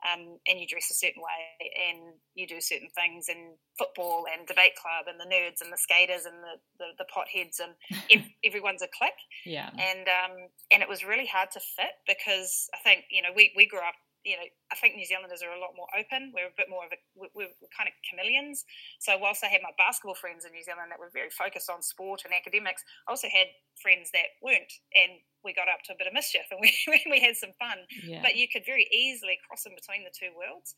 um, 0.07 0.39
and 0.47 0.61
you 0.61 0.67
dress 0.67 0.91
a 0.91 0.95
certain 0.95 1.23
way 1.23 1.71
and 1.89 2.15
you 2.35 2.47
do 2.47 2.61
certain 2.61 2.89
things 2.95 3.29
in 3.29 3.55
football 3.79 4.27
and 4.33 4.47
debate 4.47 4.77
club 4.77 5.07
and 5.09 5.19
the 5.19 5.27
nerds 5.27 5.61
and 5.63 5.73
the 5.73 5.79
skaters 5.79 6.25
and 6.25 6.37
the, 6.43 6.57
the, 6.79 6.89
the 6.99 7.09
potheads 7.11 7.61
and 7.61 7.75
ev- 8.11 8.31
everyone's 8.45 8.83
a 8.83 8.89
clique. 8.97 9.23
Yeah. 9.45 9.71
And 9.75 10.07
um, 10.09 10.49
and 10.71 10.83
it 10.83 10.89
was 10.89 11.05
really 11.05 11.27
hard 11.27 11.51
to 11.53 11.61
fit 11.61 11.99
because 12.07 12.69
i 12.75 12.79
think 12.79 13.05
you 13.11 13.23
know 13.23 13.29
we, 13.35 13.53
we 13.57 13.67
grew 13.67 13.81
up 13.81 13.95
you 14.27 14.35
know, 14.35 14.51
I 14.75 14.77
think 14.83 14.99
New 14.99 15.07
Zealanders 15.07 15.39
are 15.47 15.55
a 15.55 15.63
lot 15.63 15.79
more 15.79 15.87
open. 15.95 16.35
We're 16.35 16.51
a 16.51 16.59
bit 16.59 16.67
more 16.67 16.83
of 16.83 16.91
a, 16.91 16.99
we're, 17.15 17.31
we're, 17.47 17.71
kind 17.71 17.87
of 17.87 17.95
chameleons. 18.03 18.67
So 18.99 19.15
whilst 19.15 19.47
I 19.47 19.49
had 19.55 19.63
my 19.63 19.71
basketball 19.79 20.19
friends 20.19 20.43
in 20.43 20.51
New 20.51 20.67
Zealand 20.67 20.91
that 20.91 20.99
were 20.99 21.15
very 21.15 21.31
focused 21.31 21.71
on 21.71 21.79
sport 21.79 22.27
and 22.27 22.35
academics, 22.35 22.83
I 23.07 23.15
also 23.15 23.31
had 23.31 23.47
friends 23.79 24.11
that 24.11 24.35
weren't, 24.43 24.83
and 24.99 25.23
we 25.47 25.55
got 25.55 25.71
up 25.71 25.87
to 25.87 25.95
a 25.95 25.99
bit 25.99 26.11
of 26.11 26.15
mischief 26.19 26.51
and 26.51 26.59
we 26.65 26.75
we 27.07 27.23
had 27.23 27.39
some 27.39 27.55
fun. 27.55 27.87
Yeah. 28.03 28.19
But 28.19 28.35
you 28.35 28.51
could 28.51 28.67
very 28.67 28.91
easily 28.91 29.39
cross 29.47 29.63
in 29.63 29.79
between 29.79 30.03
the 30.03 30.11
two 30.11 30.35
worlds. 30.35 30.75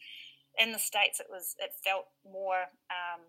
In 0.61 0.77
the 0.77 0.83
states, 0.83 1.17
it 1.17 1.33
was 1.33 1.57
it 1.57 1.73
felt 1.81 2.13
more. 2.29 2.69
Um, 2.93 3.25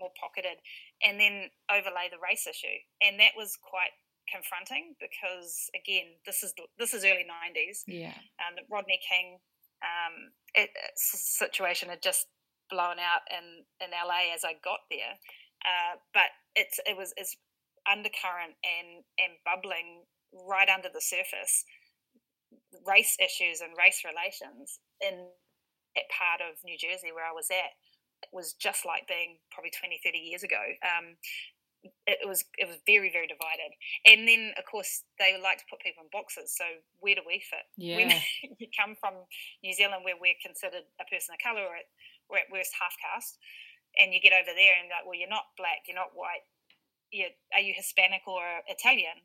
more 0.00 0.12
pocketed, 0.20 0.60
and 1.00 1.18
then 1.18 1.48
overlay 1.72 2.12
the 2.12 2.20
race 2.20 2.44
issue, 2.44 2.76
and 3.00 3.18
that 3.20 3.32
was 3.36 3.56
quite 3.56 3.96
confronting 4.28 4.94
because 5.00 5.70
again, 5.74 6.18
this 6.26 6.42
is 6.42 6.52
this 6.78 6.94
is 6.94 7.04
early 7.04 7.24
'90s. 7.24 7.82
Yeah, 7.86 8.14
um, 8.42 8.60
Rodney 8.70 9.00
King 9.00 9.38
um, 9.82 10.32
it, 10.54 10.70
situation 10.96 11.88
had 11.88 12.02
just 12.02 12.26
blown 12.70 12.98
out 12.98 13.22
in, 13.30 13.64
in 13.80 13.90
LA 13.92 14.34
as 14.34 14.44
I 14.44 14.54
got 14.64 14.80
there. 14.90 15.16
Uh, 15.64 15.98
but 16.12 16.30
it's 16.54 16.78
it 16.86 16.96
was 16.96 17.12
it's 17.16 17.36
undercurrent 17.90 18.54
and 18.62 19.02
and 19.18 19.38
bubbling 19.44 20.04
right 20.32 20.68
under 20.68 20.88
the 20.92 21.00
surface 21.00 21.64
race 22.86 23.16
issues 23.18 23.60
and 23.60 23.72
race 23.78 24.02
relations 24.04 24.78
in 25.00 25.26
that 25.94 26.08
part 26.12 26.44
of 26.44 26.60
New 26.64 26.76
Jersey 26.76 27.10
where 27.10 27.26
I 27.26 27.32
was 27.32 27.48
at 27.50 27.72
it 28.22 28.30
was 28.32 28.54
just 28.54 28.84
like 28.84 29.08
being 29.08 29.38
probably 29.50 29.72
20 29.72 30.00
30 30.04 30.18
years 30.18 30.42
ago 30.42 30.60
um, 30.84 31.16
it 32.06 32.26
was 32.26 32.44
it 32.58 32.66
was 32.66 32.78
very 32.86 33.10
very 33.10 33.26
divided. 33.26 33.72
And 34.04 34.26
then 34.26 34.52
of 34.58 34.64
course 34.64 35.04
they 35.18 35.36
like 35.38 35.58
to 35.62 35.68
put 35.70 35.80
people 35.80 36.04
in 36.04 36.10
boxes 36.12 36.54
so 36.54 36.64
where 36.98 37.14
do 37.14 37.22
we 37.26 37.42
fit? 37.42 37.66
Yeah. 37.76 37.96
when 38.02 38.10
you 38.58 38.68
come 38.72 38.96
from 38.98 39.26
new 39.62 39.74
zealand 39.74 40.04
where 40.04 40.18
we're 40.18 40.38
considered 40.42 40.86
a 41.00 41.06
person 41.06 41.34
of 41.34 41.40
color 41.42 41.64
or 41.64 41.76
at, 41.76 41.88
or 42.28 42.38
at 42.38 42.50
worst 42.52 42.74
half 42.78 42.94
caste 42.98 43.38
and 43.96 44.12
you 44.12 44.20
get 44.20 44.36
over 44.36 44.52
there 44.52 44.76
and 44.78 44.92
like 44.92 45.04
well 45.04 45.16
you're 45.16 45.30
not 45.30 45.52
black 45.56 45.88
you're 45.88 45.98
not 45.98 46.12
white 46.12 46.44
you 47.10 47.28
are 47.54 47.64
you 47.64 47.72
hispanic 47.76 48.24
or 48.26 48.42
italian 48.68 49.24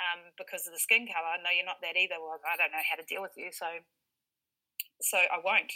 um, 0.00 0.32
because 0.38 0.64
of 0.64 0.72
the 0.72 0.80
skin 0.80 1.08
color 1.08 1.36
no 1.40 1.50
you're 1.52 1.66
not 1.66 1.80
that 1.80 1.96
either 1.96 2.20
well 2.20 2.40
i 2.44 2.56
don't 2.56 2.72
know 2.72 2.84
how 2.84 2.96
to 2.96 3.06
deal 3.08 3.24
with 3.24 3.34
you 3.36 3.52
so 3.52 3.80
so 5.00 5.18
i 5.18 5.38
won't 5.40 5.72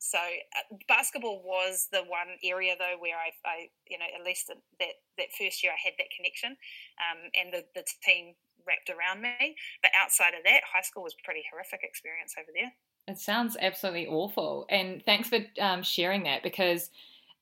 so 0.00 0.18
uh, 0.18 0.76
basketball 0.88 1.42
was 1.44 1.88
the 1.92 2.00
one 2.00 2.32
area 2.42 2.74
though 2.78 2.96
where 2.98 3.16
I, 3.16 3.30
I 3.46 3.68
you 3.86 3.98
know, 3.98 4.06
at 4.18 4.24
least 4.24 4.48
that 4.48 4.94
that 5.18 5.26
first 5.38 5.62
year 5.62 5.72
I 5.72 5.80
had 5.84 5.92
that 5.98 6.08
connection, 6.16 6.56
um, 6.96 7.30
and 7.36 7.52
the 7.52 7.64
the 7.74 7.84
team 8.02 8.34
wrapped 8.66 8.88
around 8.88 9.20
me. 9.20 9.56
But 9.82 9.92
outside 9.94 10.32
of 10.32 10.42
that, 10.44 10.62
high 10.64 10.80
school 10.80 11.02
was 11.02 11.14
pretty 11.22 11.42
horrific 11.52 11.80
experience 11.82 12.34
over 12.38 12.48
there. 12.54 12.72
It 13.08 13.18
sounds 13.18 13.58
absolutely 13.60 14.06
awful, 14.06 14.66
and 14.70 15.04
thanks 15.04 15.28
for 15.28 15.40
um, 15.60 15.82
sharing 15.82 16.22
that 16.24 16.42
because 16.42 16.90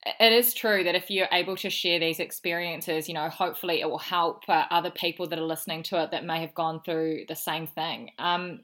it 0.06 0.32
is 0.32 0.54
true 0.54 0.84
that 0.84 0.94
if 0.94 1.10
you're 1.10 1.28
able 1.32 1.56
to 1.56 1.70
share 1.70 1.98
these 1.98 2.20
experiences, 2.20 3.08
you 3.08 3.14
know, 3.14 3.28
hopefully 3.28 3.80
it 3.80 3.90
will 3.90 3.98
help 3.98 4.48
uh, 4.48 4.64
other 4.70 4.90
people 4.90 5.26
that 5.28 5.38
are 5.38 5.44
listening 5.44 5.82
to 5.84 6.02
it 6.02 6.10
that 6.12 6.24
may 6.24 6.40
have 6.40 6.54
gone 6.54 6.80
through 6.84 7.24
the 7.28 7.36
same 7.36 7.66
thing. 7.66 8.10
Um, 8.18 8.60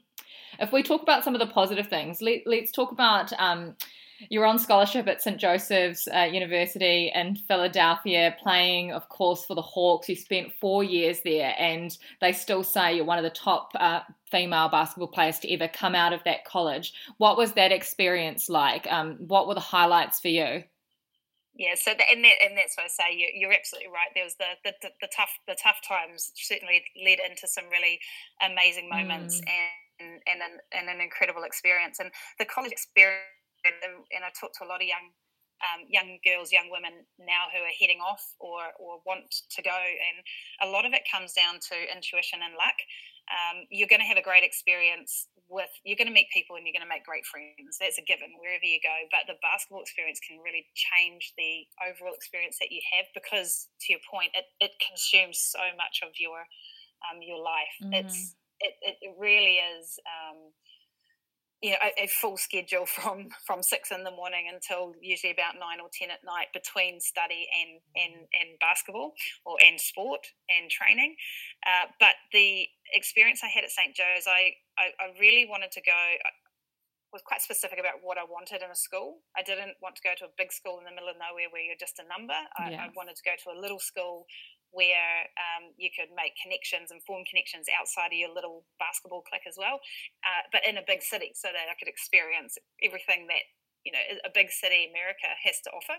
if 0.59 0.71
we 0.71 0.81
talk 0.83 1.01
about 1.01 1.23
some 1.23 1.35
of 1.35 1.39
the 1.39 1.47
positive 1.47 1.87
things, 1.87 2.21
let, 2.21 2.47
us 2.47 2.71
talk 2.71 2.91
about. 2.91 3.31
Um, 3.39 3.75
you're 4.29 4.45
on 4.45 4.57
scholarship 4.57 5.07
at 5.07 5.21
St. 5.21 5.37
Joseph's 5.37 6.07
uh, 6.07 6.29
University 6.31 7.11
in 7.13 7.35
Philadelphia, 7.35 8.33
playing, 8.41 8.93
of 8.93 9.09
course, 9.09 9.43
for 9.43 9.55
the 9.55 9.61
Hawks. 9.61 10.07
You 10.07 10.15
spent 10.15 10.53
four 10.53 10.85
years 10.85 11.19
there, 11.25 11.53
and 11.59 11.95
they 12.21 12.31
still 12.31 12.63
say 12.63 12.95
you're 12.95 13.03
one 13.03 13.17
of 13.17 13.25
the 13.25 13.29
top 13.29 13.71
uh, 13.75 13.99
female 14.31 14.69
basketball 14.69 15.09
players 15.09 15.39
to 15.39 15.53
ever 15.53 15.67
come 15.67 15.95
out 15.95 16.13
of 16.13 16.23
that 16.23 16.45
college. 16.45 16.93
What 17.17 17.37
was 17.37 17.51
that 17.53 17.73
experience 17.73 18.47
like? 18.47 18.87
Um, 18.89 19.15
what 19.19 19.47
were 19.49 19.53
the 19.53 19.59
highlights 19.59 20.21
for 20.21 20.29
you? 20.29 20.63
Yeah, 21.55 21.79
so 21.79 21.95
the, 21.95 22.03
and 22.11 22.19
that, 22.27 22.35
and 22.43 22.57
that's 22.59 22.75
what 22.75 22.83
I 22.83 22.91
say. 22.91 23.15
You, 23.15 23.31
you're 23.31 23.55
absolutely 23.55 23.87
right. 23.87 24.11
There 24.11 24.27
was 24.27 24.35
the, 24.35 24.59
the, 24.67 24.75
the, 24.83 24.91
the 24.99 25.09
tough 25.15 25.31
the 25.47 25.55
tough 25.55 25.79
times 25.87 26.35
certainly 26.35 26.83
led 26.99 27.23
into 27.23 27.47
some 27.47 27.71
really 27.71 27.99
amazing 28.43 28.91
moments 28.91 29.39
mm. 29.39 29.47
and 29.47 30.19
and 30.27 30.43
an, 30.43 30.59
and 30.75 30.91
an 30.91 30.99
incredible 30.99 31.47
experience. 31.47 32.03
And 32.03 32.11
the 32.39 32.45
college 32.45 32.75
experience, 32.75 33.23
and, 33.63 34.03
and 34.11 34.27
I 34.27 34.35
talk 34.35 34.51
to 34.59 34.67
a 34.67 34.69
lot 34.69 34.83
of 34.83 34.87
young 34.91 35.15
um, 35.63 35.87
young 35.87 36.19
girls, 36.27 36.51
young 36.51 36.67
women 36.67 37.07
now 37.15 37.47
who 37.55 37.63
are 37.63 37.75
heading 37.79 38.03
off 38.03 38.35
or 38.43 38.75
or 38.75 38.99
want 39.07 39.31
to 39.31 39.61
go, 39.63 39.79
and 39.79 40.17
a 40.59 40.67
lot 40.67 40.83
of 40.83 40.91
it 40.91 41.07
comes 41.07 41.31
down 41.31 41.63
to 41.71 41.75
intuition 41.87 42.43
and 42.43 42.59
luck. 42.59 42.75
Um, 43.25 43.65
you're 43.73 43.89
going 43.89 44.01
to 44.01 44.09
have 44.09 44.21
a 44.21 44.25
great 44.25 44.43
experience 44.43 45.27
with 45.49 45.69
you're 45.85 45.97
going 45.97 46.09
to 46.09 46.13
meet 46.13 46.29
people 46.33 46.57
and 46.57 46.65
you're 46.65 46.73
going 46.73 46.85
to 46.85 46.89
make 46.89 47.05
great 47.05 47.25
friends. 47.25 47.77
That's 47.77 47.97
a 47.97 48.05
given 48.05 48.33
wherever 48.37 48.65
you 48.65 48.81
go. 48.81 48.93
But 49.09 49.29
the 49.29 49.37
basketball 49.41 49.81
experience 49.81 50.21
can 50.21 50.41
really 50.41 50.65
change 50.73 51.33
the 51.37 51.65
overall 51.85 52.13
experience 52.13 52.57
that 52.61 52.73
you 52.73 52.81
have 52.97 53.09
because, 53.13 53.69
to 53.85 53.87
your 53.93 54.03
point, 54.09 54.33
it, 54.33 54.45
it 54.61 54.73
consumes 54.81 55.37
so 55.41 55.61
much 55.77 56.01
of 56.05 56.17
your 56.17 56.45
um, 57.05 57.21
your 57.21 57.41
life. 57.41 57.75
Mm. 57.81 58.05
It's 58.05 58.37
it, 58.61 58.73
it 58.81 59.13
really 59.17 59.61
is. 59.61 59.99
Um, 60.05 60.53
you 61.65 61.71
know, 61.71 61.81
a, 61.81 62.05
a, 62.05 62.07
full 62.07 62.37
schedule 62.37 62.85
from 62.85 63.33
from 63.41 63.63
six 63.63 63.89
in 63.89 64.03
the 64.03 64.13
morning 64.13 64.45
until 64.53 64.93
usually 65.01 65.33
about 65.33 65.57
nine 65.57 65.81
or 65.81 65.89
ten 65.89 66.13
at 66.13 66.21
night 66.21 66.53
between 66.53 67.01
study 67.01 67.49
and 67.49 67.81
and, 67.97 68.29
and 68.37 68.53
basketball 68.61 69.17
or 69.49 69.57
and 69.65 69.81
sport 69.81 70.21
and 70.45 70.69
training. 70.69 71.15
Uh, 71.65 71.89
but 71.99 72.21
the 72.31 72.69
experience 72.93 73.41
I 73.41 73.49
had 73.49 73.63
at 73.63 73.71
St. 73.71 73.97
Joe's, 73.97 74.29
I, 74.29 74.53
I, 74.77 74.93
I 75.01 75.05
really 75.19 75.49
wanted 75.49 75.71
to 75.73 75.81
go. 75.81 75.97
I 75.97 76.29
was 77.09 77.25
quite 77.25 77.41
specific 77.41 77.79
about 77.79 78.03
what 78.05 78.21
I 78.21 78.27
wanted 78.29 78.61
in 78.61 78.69
a 78.69 78.75
school. 78.77 79.25
I 79.33 79.41
didn't 79.41 79.73
want 79.81 79.95
to 79.97 80.03
go 80.05 80.13
to 80.21 80.25
a 80.29 80.33
big 80.37 80.53
school 80.53 80.77
in 80.77 80.85
the 80.85 80.93
middle 80.93 81.09
of 81.09 81.17
nowhere 81.17 81.49
where 81.49 81.65
you're 81.65 81.79
just 81.79 81.97
a 81.97 82.05
number. 82.05 82.37
I, 82.61 82.77
yeah. 82.77 82.85
I 82.85 82.93
wanted 82.93 83.15
to 83.17 83.25
go 83.25 83.33
to 83.33 83.47
a 83.49 83.57
little 83.57 83.79
school 83.79 84.27
where 84.75 85.31
um, 85.39 85.71
you 85.79 85.89
could 85.89 86.11
make 86.11 86.35
connections 86.35 86.91
and 86.91 86.99
form 87.07 87.23
connections 87.23 87.71
outside 87.71 88.11
of 88.11 88.19
your 88.19 88.29
little 88.29 88.67
basketball 88.77 89.23
clique 89.23 89.47
as 89.47 89.55
well, 89.55 89.79
uh, 90.27 90.43
but 90.51 90.67
in 90.67 90.75
a 90.77 90.85
big 90.85 91.01
city 91.01 91.31
so 91.31 91.47
that 91.49 91.71
I 91.71 91.75
could 91.79 91.87
experience 91.87 92.59
everything 92.83 93.25
that 93.31 93.47
you 93.87 93.95
know 93.95 94.03
a 94.27 94.31
big 94.33 94.51
city 94.51 94.91
America 94.91 95.31
has 95.47 95.63
to 95.63 95.69
offer 95.71 95.95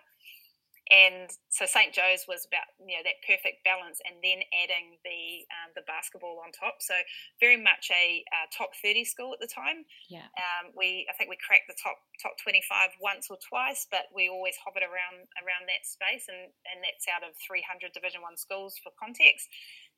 and 0.90 1.26
so 1.50 1.66
St 1.66 1.90
Joe's 1.90 2.30
was 2.30 2.46
about 2.46 2.70
you 2.78 2.94
know 2.94 3.02
that 3.02 3.18
perfect 3.26 3.66
balance, 3.66 3.98
and 4.06 4.22
then 4.22 4.46
adding 4.54 5.02
the 5.02 5.42
um, 5.50 5.74
the 5.74 5.82
basketball 5.86 6.38
on 6.44 6.54
top. 6.54 6.78
So 6.78 6.94
very 7.42 7.58
much 7.58 7.90
a 7.90 8.22
uh, 8.30 8.46
top 8.54 8.70
thirty 8.78 9.02
school 9.02 9.34
at 9.34 9.42
the 9.42 9.50
time. 9.50 9.82
Yeah. 10.06 10.30
Um, 10.38 10.70
we 10.78 11.06
I 11.10 11.14
think 11.18 11.26
we 11.26 11.38
cracked 11.42 11.66
the 11.66 11.78
top 11.78 11.98
top 12.22 12.38
twenty 12.38 12.62
five 12.66 12.94
once 13.02 13.26
or 13.26 13.38
twice, 13.42 13.86
but 13.90 14.06
we 14.14 14.30
always 14.30 14.54
hovered 14.62 14.86
around 14.86 15.26
around 15.42 15.66
that 15.66 15.82
space, 15.82 16.30
and 16.30 16.54
and 16.70 16.78
that's 16.86 17.10
out 17.10 17.26
of 17.26 17.34
three 17.42 17.66
hundred 17.66 17.90
Division 17.90 18.22
One 18.22 18.38
schools 18.38 18.78
for 18.78 18.94
context. 18.94 19.50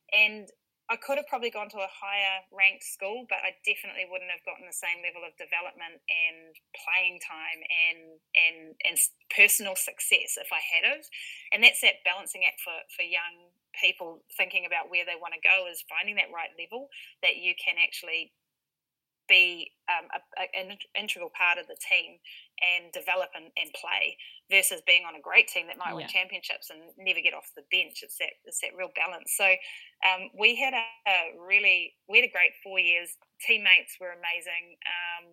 And 0.09 0.49
I 0.89 0.97
could 0.97 1.21
have 1.21 1.29
probably 1.29 1.53
gone 1.53 1.69
to 1.69 1.85
a 1.85 1.91
higher 1.93 2.41
ranked 2.49 2.81
school, 2.81 3.29
but 3.29 3.37
I 3.45 3.53
definitely 3.61 4.09
wouldn't 4.09 4.33
have 4.33 4.41
gotten 4.41 4.65
the 4.65 4.73
same 4.73 5.05
level 5.05 5.21
of 5.21 5.37
development 5.37 6.01
and 6.09 6.57
playing 6.73 7.21
time 7.21 7.61
and 7.61 8.17
and 8.33 8.57
and 8.81 8.97
personal 9.29 9.77
success 9.77 10.41
if 10.41 10.49
I 10.49 10.57
had 10.57 10.97
of. 10.97 11.05
And 11.53 11.61
that's 11.61 11.85
that 11.85 12.01
balancing 12.01 12.41
act 12.41 12.65
for 12.65 12.73
for 12.89 13.05
young 13.05 13.53
people 13.77 14.25
thinking 14.33 14.65
about 14.65 14.89
where 14.89 15.05
they 15.05 15.13
want 15.13 15.37
to 15.37 15.45
go 15.45 15.69
is 15.69 15.85
finding 15.85 16.17
that 16.17 16.33
right 16.33 16.49
level 16.57 16.89
that 17.21 17.37
you 17.37 17.53
can 17.53 17.77
actually 17.77 18.33
be 19.29 19.77
um, 19.85 20.09
an 20.57 20.73
integral 20.97 21.29
part 21.29 21.61
of 21.61 21.69
the 21.69 21.77
team 21.77 22.17
and 22.59 22.91
develop 22.91 23.29
and, 23.35 23.51
and, 23.55 23.71
play 23.73 24.17
versus 24.51 24.81
being 24.85 25.07
on 25.07 25.15
a 25.15 25.23
great 25.23 25.47
team 25.47 25.67
that 25.67 25.77
might 25.77 25.95
yeah. 25.95 26.03
win 26.03 26.07
championships 26.07 26.69
and 26.69 26.91
never 26.99 27.21
get 27.23 27.33
off 27.33 27.47
the 27.55 27.63
bench. 27.71 28.03
It's 28.03 28.17
that 28.19 28.35
it's 28.43 28.59
that 28.61 28.75
real 28.75 28.91
balance. 28.95 29.33
So 29.35 29.47
um, 30.03 30.29
we 30.37 30.55
had 30.55 30.73
a, 30.73 30.87
a, 31.07 31.17
really 31.39 31.95
we 32.07 32.19
had 32.19 32.27
a 32.27 32.33
great 32.33 32.51
four 32.63 32.79
years. 32.79 33.15
Teammates 33.39 33.95
were 33.99 34.11
amazing. 34.11 34.75
Um, 34.83 35.25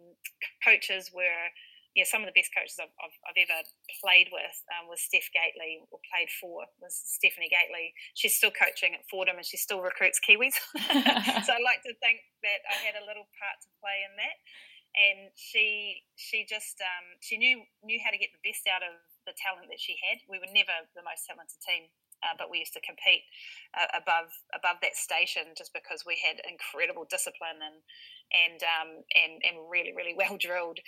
coaches 0.62 1.10
were 1.12 1.50
yeah, 1.96 2.04
some 2.04 2.20
of 2.20 2.28
the 2.28 2.36
best 2.36 2.52
coaches 2.52 2.76
I've, 2.76 2.92
I've, 3.00 3.16
I've 3.24 3.40
ever 3.40 3.64
played 4.04 4.28
with 4.28 4.56
um, 4.76 4.84
was 4.84 5.00
Steph 5.00 5.32
Gaitley, 5.32 5.80
or 5.88 5.96
played 6.12 6.28
for, 6.28 6.68
was 6.76 6.92
Stephanie 6.92 7.48
Gaitley. 7.48 7.96
She's 8.12 8.36
still 8.36 8.52
coaching 8.52 8.92
at 8.92 9.08
Fordham 9.08 9.40
and 9.40 9.48
she 9.48 9.56
still 9.56 9.80
recruits 9.80 10.20
Kiwis. 10.20 10.60
so 10.76 11.50
I 11.56 11.60
like 11.64 11.80
to 11.88 11.96
think 12.04 12.20
that 12.44 12.60
I 12.68 12.76
had 12.84 13.00
a 13.00 13.04
little 13.08 13.24
part 13.40 13.56
to 13.64 13.72
play 13.80 14.04
in 14.04 14.12
that. 14.20 14.36
And 14.96 15.28
she 15.36 16.08
she 16.16 16.48
just 16.48 16.80
um, 16.80 17.20
she 17.20 17.36
knew 17.36 17.60
knew 17.84 18.00
how 18.00 18.10
to 18.10 18.16
get 18.16 18.32
the 18.32 18.40
best 18.40 18.64
out 18.64 18.80
of 18.80 18.96
the 19.28 19.36
talent 19.36 19.68
that 19.68 19.80
she 19.80 20.00
had. 20.00 20.24
We 20.24 20.40
were 20.40 20.48
never 20.48 20.72
the 20.96 21.04
most 21.04 21.28
talented 21.28 21.60
team, 21.60 21.92
uh, 22.24 22.32
but 22.40 22.48
we 22.48 22.64
used 22.64 22.72
to 22.80 22.82
compete 22.82 23.28
uh, 23.76 23.92
above 23.92 24.32
above 24.56 24.80
that 24.80 24.96
station 24.96 25.52
just 25.52 25.76
because 25.76 26.08
we 26.08 26.16
had 26.16 26.40
incredible 26.48 27.04
discipline 27.04 27.60
and 27.60 27.78
and 28.32 28.60
um, 28.64 28.90
and 29.12 29.44
and 29.44 29.56
really 29.68 29.92
really 29.92 30.16
well 30.20 30.40
drilled 30.40 30.80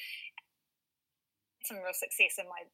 some 1.66 1.84
real 1.84 1.92
success 1.92 2.40
in 2.40 2.48
my 2.48 2.64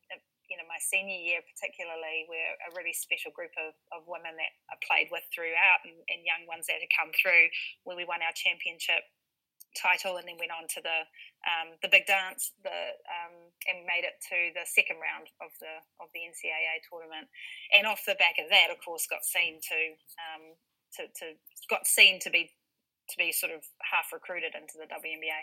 you 0.48 0.56
know 0.60 0.66
my 0.68 0.78
senior 0.78 1.16
year 1.16 1.40
particularly 1.42 2.28
we're 2.28 2.54
a 2.68 2.70
really 2.76 2.92
special 2.92 3.32
group 3.32 3.52
of, 3.56 3.72
of 3.96 4.04
women 4.04 4.36
that 4.36 4.52
I 4.68 4.76
played 4.84 5.08
with 5.08 5.24
throughout 5.32 5.82
and, 5.88 5.96
and 6.12 6.20
young 6.22 6.44
ones 6.44 6.68
that 6.68 6.78
had 6.84 6.92
come 6.92 7.10
through 7.16 7.48
when 7.88 7.96
we 7.96 8.04
won 8.04 8.20
our 8.20 8.34
championship 8.36 9.08
title 9.76 10.16
and 10.16 10.26
then 10.26 10.38
went 10.38 10.54
on 10.54 10.66
to 10.70 10.80
the 10.80 10.98
um, 11.44 11.76
the 11.82 11.90
big 11.90 12.06
dance 12.06 12.54
the 12.62 12.94
um, 13.04 13.34
and 13.68 13.84
made 13.84 14.06
it 14.06 14.16
to 14.30 14.54
the 14.54 14.64
second 14.64 15.02
round 15.02 15.28
of 15.42 15.52
the 15.60 15.82
of 16.00 16.08
the 16.14 16.24
NCAA 16.24 16.80
tournament 16.86 17.28
and 17.74 17.86
off 17.86 18.06
the 18.06 18.16
back 18.16 18.38
of 18.40 18.48
that 18.50 18.70
of 18.70 18.78
course 18.80 19.06
got 19.10 19.26
seen 19.26 19.60
to 19.60 19.80
um, 20.18 20.56
to, 20.96 21.02
to 21.20 21.26
got 21.68 21.86
seen 21.86 22.18
to 22.20 22.30
be 22.30 22.50
to 23.10 23.16
be 23.18 23.32
sort 23.32 23.52
of 23.52 23.62
half 23.82 24.12
recruited 24.12 24.54
into 24.54 24.74
the 24.78 24.86
WNBA. 24.86 25.42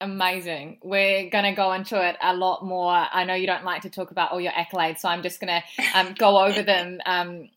Amazing. 0.00 0.78
We're 0.82 1.28
going 1.28 1.44
to 1.44 1.52
go 1.52 1.72
into 1.72 2.00
it 2.00 2.16
a 2.22 2.34
lot 2.34 2.64
more. 2.64 2.92
I 2.92 3.24
know 3.24 3.34
you 3.34 3.46
don't 3.46 3.64
like 3.64 3.82
to 3.82 3.90
talk 3.90 4.10
about 4.10 4.30
all 4.30 4.40
your 4.40 4.52
accolades, 4.52 5.00
so 5.00 5.08
I'm 5.08 5.22
just 5.22 5.40
going 5.40 5.60
to 5.60 5.98
um, 5.98 6.14
go 6.16 6.38
over 6.38 6.62
them. 6.64 7.00
Um, 7.04 7.48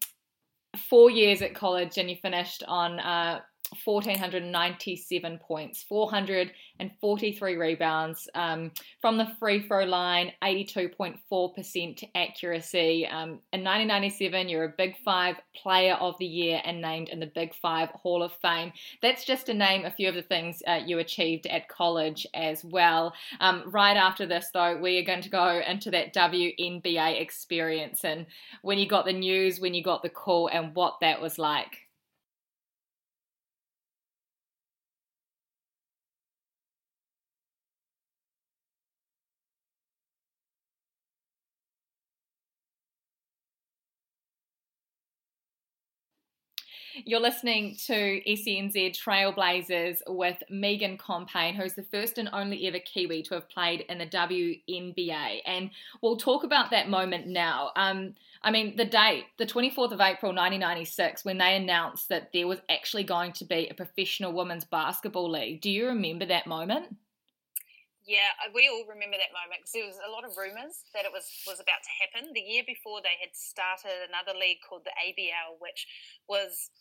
four 0.89 1.09
years 1.11 1.41
at 1.41 1.53
college, 1.53 1.97
and 1.97 2.09
you 2.09 2.15
finished 2.15 2.63
on 2.67 2.99
uh, 2.99 3.41
1,497 3.86 5.39
points, 5.39 5.84
443 5.84 7.55
rebounds 7.55 8.27
um, 8.36 8.71
from 8.99 9.17
the 9.17 9.27
free 9.39 9.62
throw 9.62 9.86
line, 9.86 10.31
82.4% 10.43 12.03
accuracy. 12.15 13.07
Um, 13.07 13.39
in 13.53 13.63
1997, 13.63 14.49
you're 14.49 14.65
a 14.65 14.73
Big 14.77 14.97
Five 15.03 15.38
Player 15.55 15.93
of 15.93 16.15
the 16.19 16.25
Year 16.25 16.62
and 16.65 16.81
named 16.81 17.10
in 17.10 17.19
the 17.19 17.31
Big 17.34 17.53
Five 17.55 17.89
Hall 17.89 18.23
of 18.23 18.34
Fame. 18.41 18.73
That's 19.01 19.25
just 19.25 19.45
to 19.45 19.53
name 19.53 19.86
a 19.86 19.91
few 19.91 20.10
of 20.10 20.15
the 20.15 20.21
things 20.21 20.62
uh, 20.67 20.79
you 20.86 20.99
achieved 20.99 21.47
at 21.47 21.69
college 21.69 22.27
as 22.34 22.63
well. 22.65 23.13
Um, 23.39 23.63
right 23.67 23.95
after 23.97 24.25
this, 24.25 24.49
though, 24.53 24.77
we 24.77 24.97
are 24.99 25.05
going 25.05 25.21
to 25.21 25.29
go 25.29 25.62
into 25.65 25.91
that 25.91 26.13
WNBA 26.13 27.21
experience 27.21 28.03
and 28.03 28.25
when 28.62 28.77
you 28.77 28.88
got 28.88 29.05
the 29.05 29.13
news, 29.13 29.60
when 29.60 29.73
you 29.73 29.84
got 29.84 30.03
the 30.03 30.10
call, 30.10 30.47
and 30.47 30.75
what 30.75 30.99
that 31.01 31.21
was 31.21 31.38
like. 31.38 31.88
You're 47.05 47.19
listening 47.19 47.75
to 47.87 48.21
SENZ 48.27 48.97
Trailblazers 48.97 49.99
with 50.07 50.41
Megan 50.49 50.97
Compain, 50.97 51.55
who's 51.55 51.73
the 51.73 51.83
first 51.83 52.17
and 52.17 52.29
only 52.33 52.67
ever 52.67 52.79
Kiwi 52.79 53.23
to 53.23 53.35
have 53.35 53.49
played 53.49 53.85
in 53.89 53.97
the 53.97 54.05
WNBA. 54.05 55.39
And 55.45 55.71
we'll 56.01 56.17
talk 56.17 56.43
about 56.43 56.71
that 56.71 56.89
moment 56.89 57.27
now. 57.27 57.71
Um, 57.75 58.15
I 58.43 58.51
mean, 58.51 58.75
the 58.75 58.85
date, 58.85 59.25
the 59.37 59.45
24th 59.45 59.91
of 59.91 60.01
April 60.01 60.31
1996, 60.31 61.23
when 61.25 61.37
they 61.37 61.55
announced 61.55 62.09
that 62.09 62.31
there 62.33 62.47
was 62.47 62.59
actually 62.69 63.03
going 63.03 63.33
to 63.33 63.45
be 63.45 63.67
a 63.67 63.73
professional 63.73 64.33
women's 64.33 64.65
basketball 64.65 65.29
league. 65.29 65.61
Do 65.61 65.69
you 65.69 65.87
remember 65.87 66.25
that 66.25 66.47
moment? 66.47 66.95
Yeah, 68.01 68.33
uh, 68.41 68.49
we 68.49 68.65
all 68.65 68.81
remember 68.89 69.21
that 69.21 69.29
moment 69.29 69.61
because 69.61 69.77
there 69.77 69.85
was 69.85 70.01
a 70.01 70.09
lot 70.09 70.25
of 70.25 70.33
rumours 70.33 70.81
that 70.97 71.05
it 71.05 71.13
was 71.13 71.29
was 71.45 71.61
about 71.61 71.85
to 71.85 71.93
happen. 72.01 72.33
The 72.33 72.41
year 72.41 72.65
before, 72.65 72.97
they 72.97 73.13
had 73.21 73.37
started 73.37 74.09
another 74.09 74.33
league 74.33 74.57
called 74.65 74.89
the 74.89 74.95
ABL, 74.97 75.61
which 75.61 75.85
was 76.25 76.73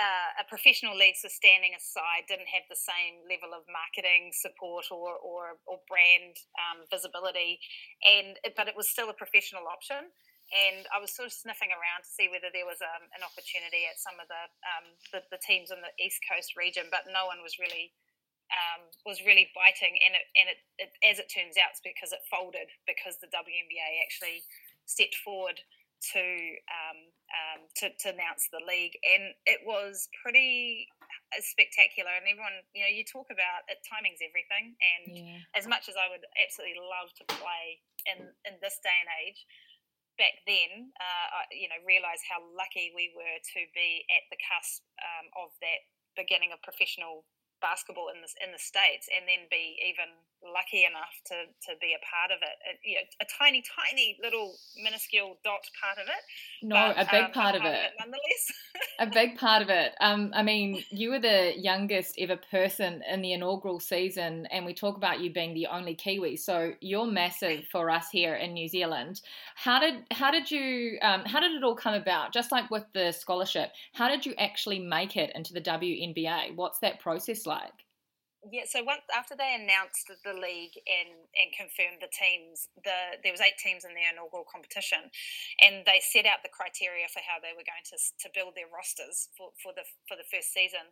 uh, 0.00 0.40
a 0.40 0.44
professional 0.48 0.96
league, 0.96 1.20
so 1.20 1.28
standing 1.28 1.76
aside, 1.76 2.24
didn't 2.24 2.48
have 2.48 2.64
the 2.72 2.78
same 2.80 3.20
level 3.28 3.52
of 3.52 3.68
marketing 3.68 4.32
support 4.32 4.88
or 4.88 5.20
or, 5.20 5.60
or 5.68 5.84
brand 5.92 6.40
um, 6.56 6.88
visibility, 6.88 7.60
and 8.00 8.40
but 8.56 8.64
it 8.64 8.76
was 8.76 8.88
still 8.88 9.12
a 9.12 9.16
professional 9.16 9.68
option. 9.68 10.08
And 10.52 10.84
I 10.92 11.00
was 11.00 11.12
sort 11.16 11.28
of 11.28 11.32
sniffing 11.32 11.72
around 11.72 12.04
to 12.04 12.12
see 12.12 12.28
whether 12.28 12.52
there 12.52 12.68
was 12.68 12.80
um, 12.84 13.08
an 13.16 13.24
opportunity 13.24 13.88
at 13.88 13.96
some 13.96 14.20
of 14.20 14.28
the, 14.28 14.42
um, 14.68 14.86
the, 15.08 15.20
the 15.32 15.40
teams 15.40 15.72
in 15.72 15.80
the 15.80 15.88
East 15.96 16.20
Coast 16.28 16.60
region, 16.60 16.92
but 16.92 17.08
no 17.08 17.24
one 17.24 17.40
was 17.40 17.56
really 17.56 17.96
um, 18.52 18.88
was 19.08 19.24
really 19.24 19.48
biting, 19.56 19.96
and 20.04 20.12
it 20.12 20.26
and 20.36 20.46
it, 20.52 20.58
it, 20.76 20.90
as 21.00 21.16
it 21.18 21.32
turns 21.32 21.56
out, 21.56 21.72
it's 21.72 21.84
because 21.84 22.12
it 22.12 22.20
folded 22.28 22.68
because 22.84 23.16
the 23.18 23.32
WNBA 23.32 23.88
actually 24.04 24.44
stepped 24.84 25.16
forward 25.24 25.60
to 26.12 26.24
um, 26.68 26.98
um, 27.32 27.60
to, 27.80 27.86
to 28.02 28.06
announce 28.12 28.50
the 28.52 28.60
league, 28.60 28.98
and 29.00 29.32
it 29.46 29.64
was 29.64 30.10
pretty 30.20 30.88
spectacular. 31.40 32.12
And 32.12 32.28
everyone, 32.28 32.60
you 32.76 32.84
know, 32.84 32.92
you 32.92 33.06
talk 33.06 33.32
about 33.32 33.64
it, 33.72 33.80
timing's 33.86 34.20
everything, 34.20 34.76
and 34.76 35.04
yeah. 35.16 35.40
as 35.56 35.64
much 35.64 35.88
as 35.88 35.96
I 35.96 36.12
would 36.12 36.24
absolutely 36.36 36.82
love 36.82 37.14
to 37.22 37.24
play 37.40 37.80
in 38.04 38.28
in 38.44 38.60
this 38.60 38.76
day 38.84 38.96
and 39.00 39.10
age. 39.24 39.40
Back 40.20 40.44
then, 40.44 40.92
uh, 41.00 41.26
I, 41.40 41.42
you 41.56 41.72
know, 41.72 41.80
realised 41.88 42.20
how 42.28 42.44
lucky 42.52 42.92
we 42.92 43.16
were 43.16 43.40
to 43.40 43.60
be 43.72 44.04
at 44.12 44.28
the 44.28 44.36
cusp 44.44 44.84
um, 45.00 45.32
of 45.40 45.56
that 45.64 45.88
beginning 46.12 46.52
of 46.52 46.60
professional 46.60 47.24
basketball 47.62 48.10
in 48.10 48.20
the 48.20 48.30
in 48.42 48.50
the 48.50 48.58
states, 48.58 49.08
and 49.08 49.24
then 49.24 49.46
be 49.48 49.78
even 49.80 50.10
lucky 50.42 50.84
enough 50.84 51.14
to 51.30 51.46
to 51.64 51.78
be 51.78 51.94
a 51.94 52.02
part 52.02 52.34
of 52.34 52.42
it. 52.42 52.56
it 52.66 52.76
you 52.82 52.98
know, 52.98 53.06
a 53.22 53.26
tiny, 53.30 53.62
tiny 53.62 54.18
little 54.20 54.58
minuscule 54.76 55.38
dot 55.46 55.64
part 55.78 55.96
of 56.02 56.10
it. 56.10 56.22
No, 56.60 56.92
but, 56.92 57.06
a 57.06 57.10
big 57.10 57.30
um, 57.30 57.32
part, 57.32 57.54
of, 57.54 57.62
part 57.62 57.72
it. 57.72 57.78
of 57.78 57.86
it, 57.86 57.92
nonetheless. 57.98 58.44
a 58.98 59.06
big 59.06 59.36
part 59.36 59.62
of 59.62 59.70
it. 59.70 59.94
Um, 60.00 60.32
I 60.34 60.42
mean, 60.42 60.84
you 60.90 61.10
were 61.10 61.18
the 61.18 61.52
youngest 61.56 62.14
ever 62.18 62.36
person 62.50 63.02
in 63.10 63.22
the 63.22 63.32
inaugural 63.32 63.80
season, 63.80 64.46
and 64.46 64.64
we 64.64 64.74
talk 64.74 64.96
about 64.96 65.20
you 65.20 65.32
being 65.32 65.54
the 65.54 65.66
only 65.66 65.94
Kiwi. 65.94 66.36
So 66.36 66.72
you're 66.80 67.06
massive 67.06 67.64
for 67.70 67.90
us 67.90 68.10
here 68.10 68.34
in 68.34 68.52
New 68.52 68.68
Zealand. 68.68 69.20
How 69.54 69.80
did 69.80 70.04
how 70.10 70.30
did 70.30 70.50
you 70.50 70.98
um, 71.02 71.24
how 71.24 71.40
did 71.40 71.52
it 71.52 71.64
all 71.64 71.76
come 71.76 71.94
about? 71.94 72.32
Just 72.32 72.52
like 72.52 72.70
with 72.70 72.84
the 72.92 73.12
scholarship, 73.12 73.72
how 73.92 74.08
did 74.08 74.24
you 74.26 74.34
actually 74.38 74.78
make 74.78 75.16
it 75.16 75.32
into 75.34 75.52
the 75.52 75.60
WNBA? 75.60 76.54
What's 76.56 76.78
that 76.80 77.00
process 77.00 77.46
like? 77.46 77.81
Yeah, 78.50 78.66
so 78.66 78.82
once 78.82 79.06
after 79.14 79.38
they 79.38 79.54
announced 79.54 80.10
the 80.10 80.34
league 80.34 80.74
and 80.90 81.14
and 81.38 81.54
confirmed 81.54 82.02
the 82.02 82.10
teams, 82.10 82.66
the 82.82 83.22
there 83.22 83.30
was 83.30 83.38
eight 83.38 83.54
teams 83.54 83.86
in 83.86 83.94
their 83.94 84.10
inaugural 84.10 84.42
competition, 84.42 84.98
and 85.62 85.86
they 85.86 86.02
set 86.02 86.26
out 86.26 86.42
the 86.42 86.50
criteria 86.50 87.06
for 87.06 87.22
how 87.22 87.38
they 87.38 87.54
were 87.54 87.62
going 87.62 87.86
to 87.86 87.94
to 87.94 88.28
build 88.34 88.58
their 88.58 88.66
rosters 88.66 89.30
for, 89.38 89.54
for 89.62 89.70
the 89.70 89.86
for 90.10 90.18
the 90.18 90.26
first 90.26 90.50
season, 90.50 90.90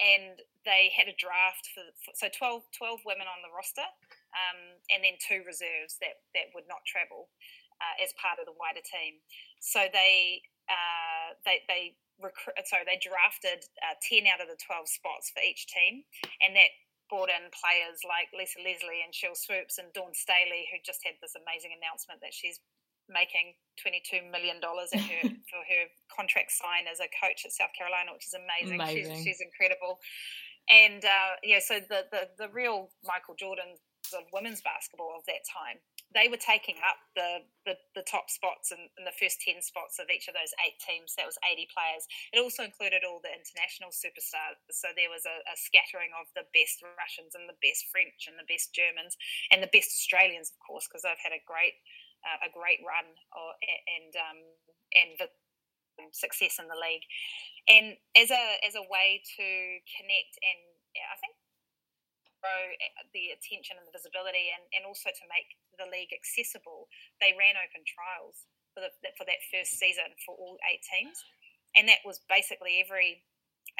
and 0.00 0.40
they 0.64 0.88
had 0.96 1.04
a 1.04 1.16
draft 1.20 1.68
for, 1.76 1.84
for 2.00 2.16
so 2.16 2.32
12, 2.32 2.64
12 2.72 3.04
women 3.04 3.28
on 3.28 3.44
the 3.44 3.52
roster, 3.52 3.84
um, 4.32 4.80
and 4.88 5.04
then 5.04 5.20
two 5.20 5.44
reserves 5.44 6.00
that 6.00 6.24
that 6.32 6.48
would 6.56 6.64
not 6.64 6.80
travel 6.88 7.28
uh, 7.76 8.00
as 8.00 8.16
part 8.16 8.40
of 8.40 8.48
the 8.48 8.56
wider 8.56 8.80
team. 8.80 9.20
So 9.60 9.84
they 9.92 10.40
uh, 10.64 11.36
they 11.44 11.60
they 11.68 12.00
recruit 12.16 12.56
sorry 12.64 12.88
they 12.88 12.96
drafted 12.96 13.68
uh, 13.84 13.92
10 14.00 14.24
out 14.24 14.40
of 14.40 14.48
the 14.48 14.56
12 14.56 14.88
spots 14.88 15.28
for 15.28 15.44
each 15.44 15.68
team 15.68 16.00
and 16.40 16.56
that 16.56 16.72
brought 17.08 17.30
in 17.30 17.50
players 17.54 18.02
like 18.02 18.30
Lisa 18.34 18.58
Leslie 18.60 19.02
and 19.02 19.14
Sheryl 19.14 19.38
Swoopes 19.38 19.78
and 19.78 19.92
Dawn 19.94 20.14
Staley, 20.14 20.66
who 20.70 20.78
just 20.82 21.02
had 21.06 21.18
this 21.22 21.34
amazing 21.38 21.74
announcement 21.74 22.20
that 22.20 22.34
she's 22.34 22.58
making 23.06 23.54
$22 23.78 24.26
million 24.30 24.58
her, 24.58 25.28
for 25.50 25.62
her 25.62 25.84
contract 26.10 26.50
sign 26.50 26.90
as 26.90 26.98
a 26.98 27.10
coach 27.14 27.46
at 27.46 27.54
South 27.54 27.70
Carolina, 27.78 28.10
which 28.10 28.26
is 28.26 28.34
amazing. 28.34 28.82
amazing. 28.82 29.22
She's, 29.22 29.38
she's 29.38 29.40
incredible. 29.42 30.02
And 30.66 31.06
uh, 31.06 31.38
yeah, 31.46 31.62
so 31.62 31.78
the, 31.78 32.10
the, 32.10 32.28
the 32.38 32.48
real 32.50 32.90
Michael 33.06 33.38
Jordan 33.38 33.78
of 34.14 34.26
women's 34.32 34.62
basketball 34.62 35.14
of 35.18 35.26
that 35.26 35.42
time 35.46 35.82
they 36.14 36.30
were 36.30 36.38
taking 36.38 36.78
up 36.86 36.98
the, 37.18 37.42
the, 37.66 37.74
the 37.98 38.06
top 38.06 38.30
spots 38.30 38.70
and, 38.70 38.88
in, 38.94 39.04
the 39.04 39.14
first 39.18 39.42
10 39.42 39.58
spots 39.58 39.98
of 39.98 40.06
each 40.06 40.30
of 40.30 40.38
those 40.38 40.54
eight 40.62 40.78
teams. 40.78 41.18
That 41.18 41.26
was 41.26 41.38
80 41.42 41.66
players. 41.74 42.06
It 42.30 42.38
also 42.38 42.62
included 42.62 43.02
all 43.02 43.18
the 43.18 43.34
international 43.34 43.90
superstars. 43.90 44.56
So 44.70 44.94
there 44.94 45.10
was 45.10 45.26
a, 45.26 45.42
a 45.50 45.56
scattering 45.58 46.14
of 46.14 46.30
the 46.38 46.46
best 46.54 46.80
Russians 46.82 47.34
and 47.34 47.50
the 47.50 47.58
best 47.58 47.90
French 47.90 48.30
and 48.30 48.38
the 48.38 48.46
best 48.46 48.70
Germans 48.70 49.18
and 49.50 49.60
the 49.60 49.72
best 49.74 49.90
Australians, 49.92 50.54
of 50.54 50.58
course, 50.62 50.86
because 50.86 51.02
they've 51.02 51.26
had 51.26 51.34
a 51.34 51.42
great 51.42 51.74
uh, 52.26 52.48
a 52.48 52.50
great 52.50 52.82
run 52.82 53.06
or, 53.38 53.54
and 53.62 54.12
um, 54.18 54.40
and 54.98 55.14
success 56.10 56.58
in 56.58 56.66
the 56.66 56.78
league. 56.78 57.06
And 57.70 57.94
as 58.18 58.30
a 58.30 58.44
as 58.62 58.74
a 58.74 58.86
way 58.86 59.22
to 59.36 59.46
connect 59.94 60.34
and 60.42 60.60
I 60.96 61.16
think 61.20 61.34
grow 62.40 62.62
eh, 62.78 62.94
the 63.16 63.34
attention 63.34 63.80
and 63.80 63.86
the 63.88 63.94
visibility 63.94 64.52
and, 64.52 64.62
and 64.76 64.82
also 64.84 65.10
to 65.10 65.24
make 65.26 65.56
the 65.76 65.88
league 65.88 66.12
accessible, 66.12 66.88
they 67.20 67.36
ran 67.36 67.56
open 67.56 67.84
trials 67.86 68.48
for, 68.76 68.84
the, 68.84 68.92
for 69.16 69.24
that 69.24 69.40
first 69.48 69.80
season 69.80 70.12
for 70.24 70.36
all 70.36 70.60
eight 70.68 70.84
teams. 70.84 71.16
And 71.76 71.88
that 71.88 72.04
was 72.04 72.20
basically 72.28 72.80
every 72.80 73.24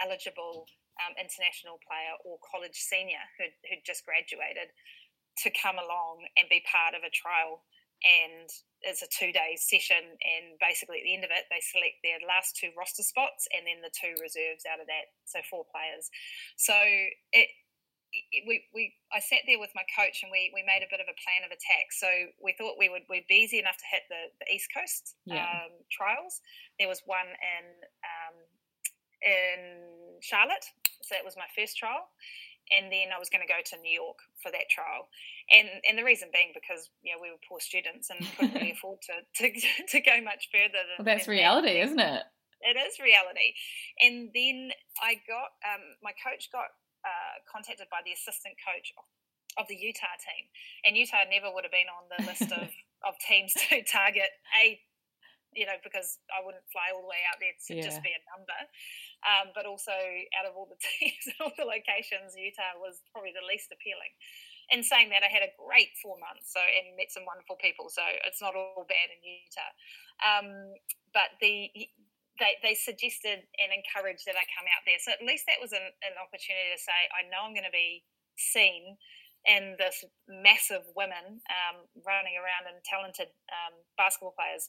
eligible 0.01 0.69
um, 1.05 1.13
international 1.17 1.81
player 1.85 2.17
or 2.25 2.41
college 2.41 2.77
senior 2.77 3.21
who'd, 3.37 3.57
who'd 3.69 3.85
just 3.85 4.05
graduated 4.05 4.73
to 5.45 5.53
come 5.53 5.77
along 5.77 6.25
and 6.37 6.49
be 6.49 6.65
part 6.65 6.97
of 6.97 7.05
a 7.05 7.13
trial. 7.13 7.65
And 8.05 8.49
it's 8.85 9.01
a 9.01 9.09
two 9.09 9.33
day 9.33 9.57
session 9.57 10.17
and 10.21 10.61
basically 10.61 11.01
at 11.01 11.07
the 11.09 11.17
end 11.17 11.25
of 11.25 11.33
it 11.33 11.49
they 11.49 11.65
select 11.65 12.05
their 12.05 12.21
last 12.29 12.57
two 12.57 12.69
roster 12.77 13.01
spots 13.01 13.49
and 13.57 13.65
then 13.65 13.81
the 13.81 13.93
two 13.93 14.13
reserves 14.21 14.69
out 14.69 14.81
of 14.81 14.89
that. 14.89 15.17
So 15.25 15.41
four 15.49 15.65
players. 15.73 16.13
So 16.61 16.77
it 17.33 17.49
we, 18.47 18.65
we 18.75 18.95
I 19.13 19.21
sat 19.21 19.47
there 19.47 19.59
with 19.59 19.71
my 19.75 19.85
coach 19.97 20.23
and 20.23 20.31
we, 20.31 20.53
we 20.55 20.63
made 20.63 20.85
a 20.85 20.91
bit 20.91 21.01
of 21.01 21.09
a 21.09 21.17
plan 21.17 21.45
of 21.45 21.51
attack. 21.51 21.91
So 21.91 22.09
we 22.43 22.55
thought 22.57 22.77
we 22.79 22.89
would 22.89 23.07
we'd 23.09 23.29
be 23.29 23.43
easy 23.43 23.59
enough 23.59 23.77
to 23.77 23.87
hit 23.91 24.05
the, 24.09 24.33
the 24.41 24.49
East 24.53 24.69
Coast 24.73 25.17
yeah. 25.25 25.45
um, 25.45 25.73
trials. 25.91 26.41
There 26.79 26.89
was 26.89 27.03
one 27.07 27.29
in 27.29 27.65
um, 28.05 28.37
in 29.23 29.61
Charlotte, 30.21 30.67
so 31.03 31.15
that 31.15 31.25
was 31.25 31.37
my 31.37 31.49
first 31.57 31.77
trial, 31.77 32.09
and 32.71 32.93
then 32.93 33.15
I 33.15 33.19
was 33.19 33.31
going 33.31 33.45
to 33.47 33.51
go 33.51 33.61
to 33.61 33.77
New 33.81 33.93
York 33.93 34.19
for 34.43 34.51
that 34.53 34.69
trial. 34.69 35.09
And 35.51 35.69
and 35.89 35.97
the 35.97 36.05
reason 36.05 36.29
being 36.33 36.53
because 36.53 36.91
you 37.03 37.15
know 37.15 37.21
we 37.23 37.31
were 37.31 37.43
poor 37.49 37.61
students 37.61 38.11
and 38.11 38.21
couldn't 38.37 38.55
really 38.55 38.75
afford 38.77 39.01
to, 39.07 39.23
to 39.23 39.47
to 39.93 39.99
go 40.01 40.21
much 40.23 40.49
further. 40.53 40.81
Than, 40.83 40.97
well, 40.99 41.09
that's 41.09 41.29
reality, 41.29 41.79
is 41.81 41.93
isn't 41.93 42.01
it? 42.01 42.25
It 42.61 42.77
is 42.81 42.99
reality. 42.99 43.53
And 44.01 44.33
then 44.33 44.73
I 44.99 45.21
got 45.29 45.55
um, 45.63 45.85
my 46.03 46.13
coach 46.17 46.49
got 46.51 46.73
uh, 47.07 47.39
contacted 47.47 47.87
by 47.87 48.03
the 48.03 48.11
assistant 48.11 48.59
coach 48.59 48.91
of 49.57 49.65
the 49.71 49.79
Utah 49.79 50.19
team, 50.19 50.51
and 50.85 50.99
Utah 50.99 51.25
never 51.31 51.49
would 51.49 51.63
have 51.63 51.73
been 51.73 51.89
on 51.89 52.11
the 52.11 52.21
list 52.27 52.51
of, 52.51 52.69
of 53.09 53.15
teams 53.23 53.55
to 53.71 53.81
target. 53.87 54.29
A, 54.59 54.83
you 55.55 55.65
know, 55.65 55.81
because 55.81 56.21
I 56.29 56.45
wouldn't 56.45 56.67
fly 56.69 56.93
all 56.93 57.01
the 57.01 57.09
way 57.09 57.25
out 57.25 57.41
there 57.41 57.57
to 57.57 57.73
yeah. 57.73 57.81
just 57.81 58.05
be 58.05 58.13
a 58.13 58.23
number, 58.29 58.61
um, 59.25 59.57
but 59.57 59.65
also 59.65 59.95
out 60.37 60.45
of 60.45 60.53
all 60.53 60.69
the 60.69 60.77
teams 61.01 61.25
and 61.33 61.39
all 61.41 61.55
the 61.57 61.65
locations, 61.65 62.37
Utah 62.37 62.77
was 62.77 63.01
probably 63.09 63.33
the 63.33 63.47
least 63.47 63.73
appealing. 63.73 64.13
In 64.75 64.83
saying 64.83 65.15
that, 65.15 65.23
I 65.23 65.31
had 65.31 65.47
a 65.47 65.55
great 65.55 65.95
four 66.03 66.19
months, 66.19 66.51
so 66.51 66.59
and 66.59 66.99
met 66.99 67.15
some 67.15 67.23
wonderful 67.23 67.57
people. 67.57 67.87
So 67.89 68.03
it's 68.27 68.43
not 68.43 68.59
all 68.59 68.85
bad 68.85 69.15
in 69.15 69.23
Utah, 69.23 69.73
um, 70.21 70.49
but 71.15 71.39
the 71.39 71.71
they, 72.39 72.61
they 72.63 72.77
suggested 72.77 73.45
and 73.57 73.71
encouraged 73.73 74.25
that 74.29 74.37
I 74.37 74.45
come 74.53 74.69
out 74.69 74.85
there. 74.85 75.01
So 75.01 75.13
at 75.13 75.25
least 75.25 75.49
that 75.49 75.61
was 75.61 75.73
an, 75.73 75.85
an 76.05 76.15
opportunity 76.21 76.73
to 76.73 76.81
say, 76.81 76.99
I 77.13 77.25
know 77.29 77.45
I'm 77.45 77.57
going 77.57 77.69
to 77.69 77.75
be 77.75 78.05
seen 78.37 78.97
in 79.47 79.79
this 79.79 80.03
massive 80.29 80.83
women 80.99 81.41
um, 81.49 81.87
running 82.03 82.35
around 82.37 82.67
and 82.67 82.83
talented 82.83 83.31
um, 83.49 83.75
basketball 83.97 84.35
players. 84.35 84.69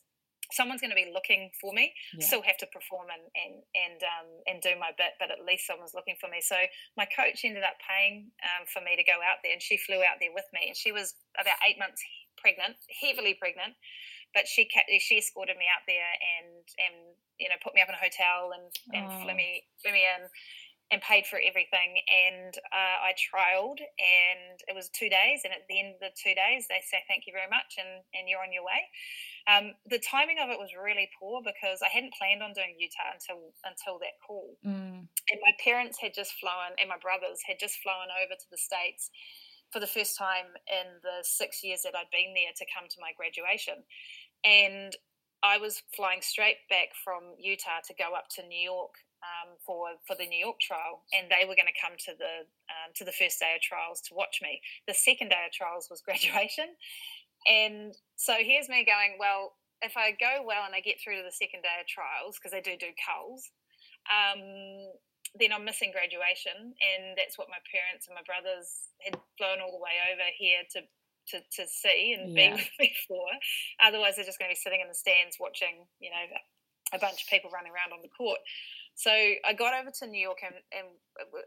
Someone's 0.55 0.79
going 0.79 0.95
to 0.95 0.99
be 0.99 1.11
looking 1.11 1.51
for 1.59 1.75
me. 1.75 1.91
Yeah. 2.15 2.23
Still 2.23 2.45
have 2.47 2.55
to 2.63 2.69
perform 2.71 3.11
and 3.11 3.27
and 3.35 3.55
and 3.75 3.99
um, 3.99 4.27
and 4.47 4.57
do 4.63 4.79
my 4.79 4.95
bit, 4.95 5.19
but 5.19 5.27
at 5.27 5.43
least 5.43 5.67
someone's 5.67 5.91
looking 5.91 6.15
for 6.23 6.31
me. 6.31 6.39
So 6.39 6.55
my 6.95 7.03
coach 7.03 7.43
ended 7.43 7.67
up 7.67 7.75
paying 7.83 8.31
um, 8.47 8.63
for 8.71 8.79
me 8.79 8.95
to 8.95 9.03
go 9.03 9.19
out 9.19 9.43
there, 9.43 9.51
and 9.51 9.59
she 9.59 9.75
flew 9.75 10.07
out 10.07 10.23
there 10.23 10.31
with 10.31 10.47
me. 10.55 10.71
And 10.71 10.77
she 10.77 10.95
was 10.95 11.19
about 11.35 11.59
eight 11.67 11.75
months 11.75 11.99
pregnant, 12.39 12.79
heavily 13.03 13.35
pregnant 13.35 13.75
but 14.33 14.47
she 14.47 14.65
kept, 14.65 14.89
she 14.99 15.17
escorted 15.17 15.57
me 15.57 15.65
out 15.67 15.83
there 15.87 16.11
and 16.39 16.63
and 16.79 16.95
you 17.39 17.49
know 17.49 17.55
put 17.63 17.75
me 17.75 17.81
up 17.81 17.89
in 17.89 17.95
a 17.95 18.01
hotel 18.01 18.51
and 18.55 18.67
and 18.93 19.05
oh. 19.11 19.23
flew 19.23 19.35
me 19.35 19.63
flew 19.81 19.91
me 19.91 20.03
in 20.03 20.27
and 20.91 21.03
paid 21.03 21.27
for 21.27 21.39
everything. 21.43 21.99
And 22.07 22.55
uh, 22.71 22.97
I 23.03 23.11
trialed, 23.19 23.83
and 23.99 24.55
it 24.67 24.75
was 24.75 24.89
two 24.89 25.11
days. 25.11 25.43
And 25.43 25.51
at 25.51 25.67
the 25.67 25.79
end 25.79 25.95
of 25.95 25.99
the 25.99 26.15
two 26.15 26.31
days, 26.31 26.67
they 26.71 26.79
say 26.79 27.03
thank 27.07 27.27
you 27.27 27.35
very 27.35 27.49
much, 27.51 27.75
and 27.75 28.03
and 28.15 28.27
you're 28.27 28.43
on 28.43 28.55
your 28.55 28.63
way. 28.63 28.81
Um, 29.47 29.75
the 29.87 29.99
timing 29.99 30.39
of 30.39 30.49
it 30.49 30.59
was 30.59 30.71
really 30.75 31.11
poor 31.19 31.43
because 31.43 31.83
I 31.83 31.91
hadn't 31.91 32.15
planned 32.15 32.43
on 32.43 32.55
doing 32.55 32.79
Utah 32.79 33.15
until 33.15 33.51
until 33.67 33.99
that 33.99 34.15
call, 34.23 34.55
mm. 34.63 35.03
and 35.03 35.39
my 35.43 35.53
parents 35.59 35.99
had 35.99 36.15
just 36.15 36.39
flown, 36.39 36.75
and 36.79 36.87
my 36.87 36.99
brothers 36.99 37.43
had 37.43 37.59
just 37.59 37.79
flown 37.83 38.07
over 38.11 38.35
to 38.35 38.47
the 38.51 38.59
states 38.59 39.11
for 39.71 39.79
the 39.79 39.87
first 39.87 40.17
time 40.17 40.55
in 40.67 41.01
the 41.03 41.23
six 41.23 41.63
years 41.63 41.81
that 41.83 41.95
I'd 41.95 42.11
been 42.11 42.33
there 42.33 42.55
to 42.55 42.65
come 42.73 42.87
to 42.89 43.01
my 43.01 43.11
graduation. 43.17 43.83
And 44.45 44.95
I 45.43 45.57
was 45.57 45.83
flying 45.95 46.21
straight 46.21 46.65
back 46.69 46.95
from 47.03 47.37
Utah 47.37 47.85
to 47.87 47.93
go 47.93 48.15
up 48.15 48.29
to 48.35 48.47
New 48.47 48.59
York 48.59 48.95
um, 49.21 49.57
for 49.65 49.89
for 50.05 50.15
the 50.15 50.25
New 50.25 50.37
York 50.37 50.59
trial, 50.59 51.03
and 51.13 51.29
they 51.29 51.45
were 51.45 51.57
going 51.57 51.69
to 51.69 51.81
come 51.81 51.97
to 52.05 52.13
the 52.17 52.45
um, 52.69 52.93
to 52.95 53.05
the 53.05 53.11
first 53.11 53.39
day 53.39 53.53
of 53.55 53.61
trials 53.61 54.01
to 54.09 54.15
watch 54.15 54.39
me. 54.41 54.61
The 54.87 54.93
second 54.93 55.29
day 55.29 55.41
of 55.45 55.51
trials 55.51 55.89
was 55.89 56.01
graduation, 56.05 56.73
and 57.45 57.93
so 58.15 58.33
here's 58.39 58.69
me 58.69 58.85
going, 58.85 59.17
well, 59.19 59.53
if 59.81 59.97
I 59.97 60.11
go 60.11 60.45
well 60.45 60.65
and 60.65 60.73
I 60.73 60.81
get 60.81 60.97
through 61.01 61.17
to 61.17 61.25
the 61.25 61.33
second 61.33 61.61
day 61.61 61.77
of 61.81 61.87
trials 61.87 62.37
because 62.37 62.51
they 62.51 62.61
do 62.61 62.77
do 62.77 62.93
culls, 62.97 63.49
um, 64.09 64.89
then 65.39 65.53
I'm 65.53 65.65
missing 65.65 65.93
graduation, 65.93 66.73
and 66.77 67.17
that's 67.17 67.37
what 67.37 67.47
my 67.49 67.61
parents 67.69 68.05
and 68.09 68.15
my 68.17 68.25
brothers 68.25 68.93
had 69.01 69.15
flown 69.37 69.61
all 69.61 69.73
the 69.73 69.81
way 69.81 69.97
over 70.13 70.27
here 70.37 70.65
to 70.77 70.85
to, 71.33 71.43
to 71.43 71.67
see 71.67 72.15
and 72.15 72.31
yeah. 72.31 72.55
be 72.55 72.63
with 72.63 72.71
me 72.79 72.95
for. 73.07 73.27
Otherwise, 73.83 74.15
they're 74.15 74.27
just 74.27 74.39
going 74.39 74.47
to 74.49 74.55
be 74.55 74.59
sitting 74.59 74.79
in 74.79 74.87
the 74.87 74.95
stands 74.95 75.35
watching, 75.39 75.83
you 75.99 76.09
know, 76.09 76.23
a 76.95 76.99
bunch 76.99 77.23
of 77.23 77.27
people 77.27 77.51
running 77.51 77.71
around 77.71 77.91
on 77.91 77.99
the 77.99 78.11
court. 78.11 78.39
So 78.95 79.11
I 79.11 79.53
got 79.53 79.77
over 79.77 79.91
to 79.91 80.05
New 80.07 80.23
York, 80.23 80.41
and, 80.41 80.57
and 80.73 80.87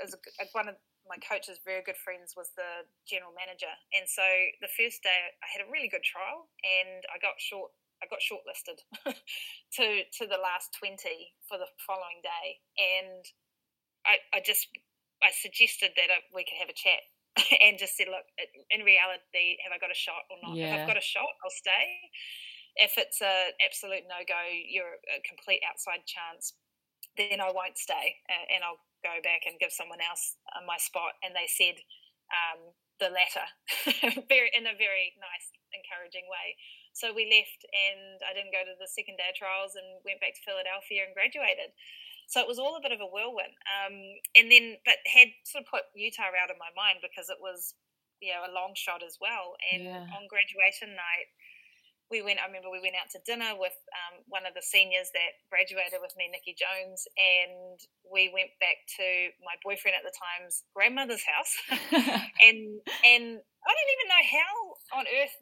as 0.04 0.14
a, 0.14 0.18
one 0.52 0.68
of 0.70 0.76
my 1.10 1.18
coach's 1.18 1.58
very 1.66 1.82
good 1.82 1.98
friends 1.98 2.38
was 2.38 2.54
the 2.54 2.86
general 3.02 3.34
manager. 3.34 3.72
And 3.90 4.06
so 4.06 4.22
the 4.62 4.70
first 4.70 5.02
day, 5.02 5.34
I 5.42 5.48
had 5.50 5.66
a 5.66 5.68
really 5.72 5.90
good 5.90 6.06
trial, 6.06 6.46
and 6.62 7.02
I 7.10 7.18
got 7.18 7.34
short. 7.42 7.74
I 8.00 8.08
got 8.08 8.24
shortlisted 8.24 8.80
to 9.76 9.84
to 10.08 10.24
the 10.24 10.40
last 10.40 10.72
twenty 10.72 11.34
for 11.50 11.58
the 11.58 11.68
following 11.84 12.22
day, 12.22 12.62
and 12.78 13.26
I, 14.06 14.20
I 14.32 14.40
just 14.44 14.68
I 15.22 15.30
suggested 15.32 15.92
that 15.96 16.08
uh, 16.08 16.24
we 16.34 16.44
could 16.44 16.56
have 16.60 16.72
a 16.72 16.76
chat 16.76 17.04
and 17.64 17.76
just 17.78 17.96
said, 17.96 18.08
look, 18.08 18.24
in 18.72 18.80
reality, 18.84 19.60
have 19.64 19.72
I 19.72 19.78
got 19.78 19.92
a 19.92 19.98
shot 19.98 20.24
or 20.32 20.40
not? 20.40 20.56
Yeah. 20.56 20.72
If 20.72 20.80
I've 20.80 20.88
got 20.88 20.96
a 20.96 21.04
shot, 21.04 21.28
I'll 21.44 21.52
stay. 21.52 22.10
If 22.76 22.96
it's 22.96 23.20
an 23.20 23.52
absolute 23.60 24.08
no 24.08 24.24
go, 24.24 24.40
you're 24.48 24.96
a 25.12 25.20
complete 25.28 25.60
outside 25.66 26.06
chance 26.08 26.54
then 27.16 27.40
I 27.40 27.50
won't 27.50 27.78
stay 27.78 28.22
and 28.30 28.62
I'll 28.62 28.80
go 29.02 29.18
back 29.24 29.48
and 29.48 29.58
give 29.58 29.72
someone 29.72 30.00
else 30.00 30.36
uh, 30.54 30.62
my 30.64 30.76
spot. 30.78 31.16
And 31.24 31.34
they 31.34 31.48
said 31.48 31.80
um, 32.30 32.72
the 33.00 33.10
latter, 33.10 33.46
very 34.28 34.52
in 34.54 34.68
a 34.68 34.76
very 34.76 35.16
nice, 35.18 35.46
encouraging 35.74 36.26
way. 36.28 36.56
So 36.92 37.14
we 37.14 37.30
left, 37.30 37.62
and 37.70 38.18
I 38.26 38.34
didn't 38.34 38.50
go 38.50 38.66
to 38.66 38.74
the 38.74 38.90
second 38.90 39.16
day 39.16 39.30
trials, 39.38 39.78
and 39.78 40.02
went 40.02 40.18
back 40.18 40.34
to 40.34 40.42
Philadelphia 40.42 41.06
and 41.06 41.14
graduated. 41.14 41.70
So 42.30 42.38
it 42.38 42.46
was 42.46 42.62
all 42.62 42.78
a 42.78 42.84
bit 42.84 42.94
of 42.94 43.02
a 43.02 43.10
whirlwind. 43.10 43.58
Um, 43.66 43.98
and 44.38 44.46
then, 44.46 44.78
but 44.86 45.02
had 45.10 45.34
sort 45.42 45.66
of 45.66 45.70
put 45.70 45.90
Utah 45.98 46.30
out 46.30 46.54
of 46.54 46.62
my 46.62 46.70
mind 46.78 47.02
because 47.02 47.26
it 47.26 47.42
was, 47.42 47.74
you 48.22 48.30
know, 48.30 48.46
a 48.46 48.54
long 48.54 48.78
shot 48.78 49.02
as 49.02 49.18
well. 49.18 49.58
And 49.74 49.90
yeah. 49.90 50.06
on 50.14 50.30
graduation 50.30 50.94
night, 50.94 51.26
we 52.06 52.22
went. 52.22 52.42
I 52.42 52.46
remember 52.46 52.70
we 52.70 52.82
went 52.82 52.98
out 52.98 53.10
to 53.14 53.22
dinner 53.26 53.54
with 53.58 53.74
um, 53.94 54.22
one 54.26 54.42
of 54.46 54.54
the 54.54 54.62
seniors 54.62 55.10
that 55.14 55.42
graduated 55.50 56.02
with 56.02 56.14
me, 56.18 56.26
Nikki 56.30 56.58
Jones, 56.58 57.06
and 57.14 57.78
we 58.06 58.30
went 58.34 58.50
back 58.58 58.82
to 58.98 59.06
my 59.42 59.54
boyfriend 59.62 59.94
at 59.94 60.06
the 60.06 60.14
time's 60.14 60.66
grandmother's 60.74 61.22
house. 61.22 61.54
and 62.46 62.58
and 63.06 63.24
I 63.42 63.70
don't 63.74 63.92
even 63.94 64.08
know 64.10 64.24
how 64.26 64.52
on 65.02 65.04
earth 65.06 65.34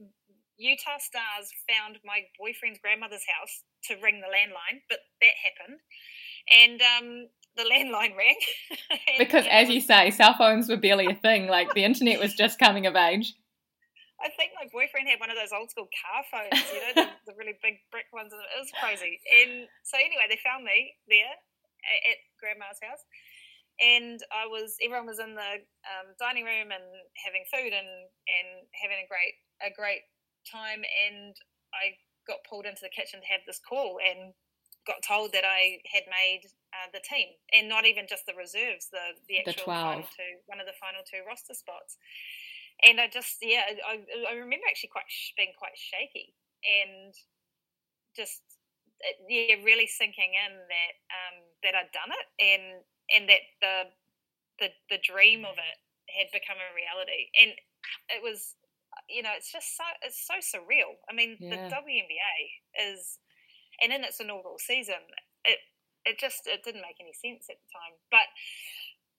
Utah 0.60 1.00
Starzz 1.00 1.52
found 1.64 2.00
my 2.04 2.28
boyfriend's 2.36 2.80
grandmother's 2.84 3.24
house 3.24 3.64
to 3.88 3.96
ring 4.04 4.20
the 4.20 4.28
landline, 4.28 4.84
but 4.92 5.00
that 5.24 5.36
happened. 5.40 5.80
And 6.52 6.80
um, 6.80 7.28
the 7.58 7.66
landline 7.66 8.16
rang. 8.16 8.38
because, 9.18 9.44
as 9.50 9.68
you 9.68 9.80
say, 9.80 10.10
cell 10.10 10.34
phones 10.38 10.68
were 10.68 10.78
barely 10.78 11.06
a 11.06 11.14
thing. 11.14 11.48
Like 11.48 11.74
the 11.74 11.84
internet 11.84 12.20
was 12.20 12.32
just 12.34 12.58
coming 12.58 12.86
of 12.86 12.96
age. 12.96 13.34
I 14.18 14.30
think 14.34 14.50
my 14.58 14.66
boyfriend 14.74 15.06
had 15.06 15.22
one 15.22 15.30
of 15.30 15.38
those 15.38 15.54
old 15.54 15.70
school 15.70 15.86
car 15.94 16.26
phones, 16.26 16.58
you 16.74 16.82
know, 16.82 17.06
the, 17.06 17.06
the, 17.30 17.38
really 17.38 17.54
big 17.62 17.78
brick 17.94 18.10
ones. 18.10 18.34
It 18.34 18.58
was 18.58 18.74
crazy. 18.74 19.22
And 19.30 19.70
so 19.86 19.94
anyway, 19.94 20.26
they 20.26 20.42
found 20.42 20.66
me 20.66 20.90
there 21.06 21.38
at, 21.86 22.00
at 22.02 22.18
grandma's 22.42 22.82
house, 22.82 23.06
and 23.78 24.18
I 24.34 24.50
was 24.50 24.74
everyone 24.82 25.06
was 25.06 25.22
in 25.22 25.38
the 25.38 25.62
um, 25.86 26.18
dining 26.18 26.42
room 26.42 26.74
and 26.74 26.82
having 27.22 27.46
food 27.46 27.70
and 27.70 27.90
and 28.26 28.66
having 28.74 28.98
a 28.98 29.06
great 29.06 29.38
a 29.62 29.70
great 29.70 30.02
time. 30.50 30.82
And 30.82 31.38
I 31.70 31.94
got 32.26 32.42
pulled 32.42 32.66
into 32.66 32.82
the 32.82 32.90
kitchen 32.90 33.22
to 33.22 33.30
have 33.30 33.46
this 33.46 33.62
call 33.62 34.02
and 34.02 34.34
got 34.88 35.04
told 35.04 35.36
that 35.36 35.44
I 35.44 35.84
had 35.92 36.08
made 36.08 36.48
uh, 36.72 36.88
the 36.96 37.04
team, 37.04 37.36
and 37.52 37.68
not 37.68 37.84
even 37.84 38.08
just 38.08 38.24
the 38.24 38.32
reserves, 38.32 38.88
the 38.88 39.12
the 39.28 39.44
actual 39.44 39.52
the 39.52 39.68
final 39.68 40.08
two, 40.08 40.32
one 40.48 40.58
of 40.58 40.66
the 40.66 40.76
final 40.80 41.04
two 41.04 41.20
roster 41.28 41.52
spots. 41.52 42.00
And 42.82 42.96
I 42.96 43.06
just 43.12 43.38
yeah 43.44 43.68
I, 43.84 44.00
I 44.00 44.34
remember 44.34 44.64
actually 44.64 44.90
quite 44.90 45.10
being 45.36 45.52
quite 45.58 45.76
shaky 45.76 46.32
and 46.64 47.12
just 48.16 48.42
yeah 49.28 49.60
really 49.62 49.86
sinking 49.86 50.32
in 50.34 50.52
that 50.56 50.94
um, 51.12 51.36
that 51.62 51.74
I'd 51.76 51.92
done 51.92 52.10
it 52.10 52.26
and 52.40 52.64
and 53.12 53.28
that 53.28 53.44
the 53.60 53.76
the 54.58 54.68
the 54.90 55.00
dream 55.04 55.44
of 55.44 55.60
it 55.60 55.76
had 56.08 56.32
become 56.32 56.56
a 56.56 56.70
reality. 56.74 57.28
And 57.36 57.52
it 58.08 58.22
was 58.22 58.56
you 59.08 59.22
know 59.22 59.34
it's 59.36 59.52
just 59.52 59.76
so 59.76 59.84
it's 60.02 60.22
so 60.24 60.40
surreal. 60.40 60.98
I 61.10 61.14
mean 61.14 61.36
yeah. 61.38 61.68
the 61.68 61.74
WNBA 61.74 62.36
is 62.94 63.18
and 63.82 63.92
in 63.92 64.04
its 64.04 64.20
inaugural 64.20 64.58
season 64.58 65.02
it 65.44 65.58
it 66.04 66.18
just 66.18 66.46
it 66.46 66.64
didn't 66.64 66.82
make 66.82 66.98
any 67.00 67.12
sense 67.12 67.46
at 67.50 67.58
the 67.58 67.70
time 67.70 67.94
but 68.10 68.28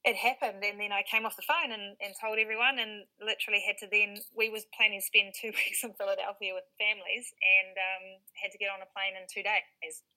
it 0.07 0.15
happened 0.15 0.63
and 0.63 0.79
then 0.79 0.95
I 0.95 1.03
came 1.03 1.27
off 1.27 1.35
the 1.35 1.43
phone 1.43 1.75
and, 1.75 1.99
and 1.99 2.15
told 2.15 2.39
everyone 2.39 2.79
and 2.79 3.03
literally 3.19 3.59
had 3.59 3.75
to 3.83 3.87
then 3.91 4.15
we 4.31 4.47
was 4.47 4.63
planning 4.71 5.03
to 5.03 5.05
spend 5.05 5.35
two 5.35 5.51
weeks 5.59 5.83
in 5.83 5.91
Philadelphia 5.99 6.55
with 6.55 6.63
families 6.79 7.35
and 7.43 7.75
um, 7.75 8.05
had 8.39 8.55
to 8.55 8.59
get 8.59 8.71
on 8.71 8.79
a 8.79 8.87
plane 8.95 9.19
in 9.19 9.27
two 9.27 9.43
days 9.43 10.07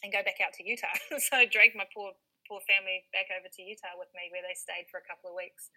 and 0.00 0.14
go 0.14 0.24
back 0.24 0.40
out 0.40 0.56
to 0.56 0.64
Utah. 0.64 0.94
so 1.20 1.44
I 1.44 1.46
dragged 1.46 1.76
my 1.76 1.84
poor 1.92 2.16
poor 2.48 2.64
family 2.64 3.04
back 3.12 3.28
over 3.28 3.44
to 3.44 3.60
Utah 3.60 3.92
with 4.00 4.08
me 4.16 4.32
where 4.32 4.40
they 4.40 4.56
stayed 4.56 4.88
for 4.88 4.96
a 4.96 5.04
couple 5.04 5.28
of 5.28 5.36
weeks 5.36 5.68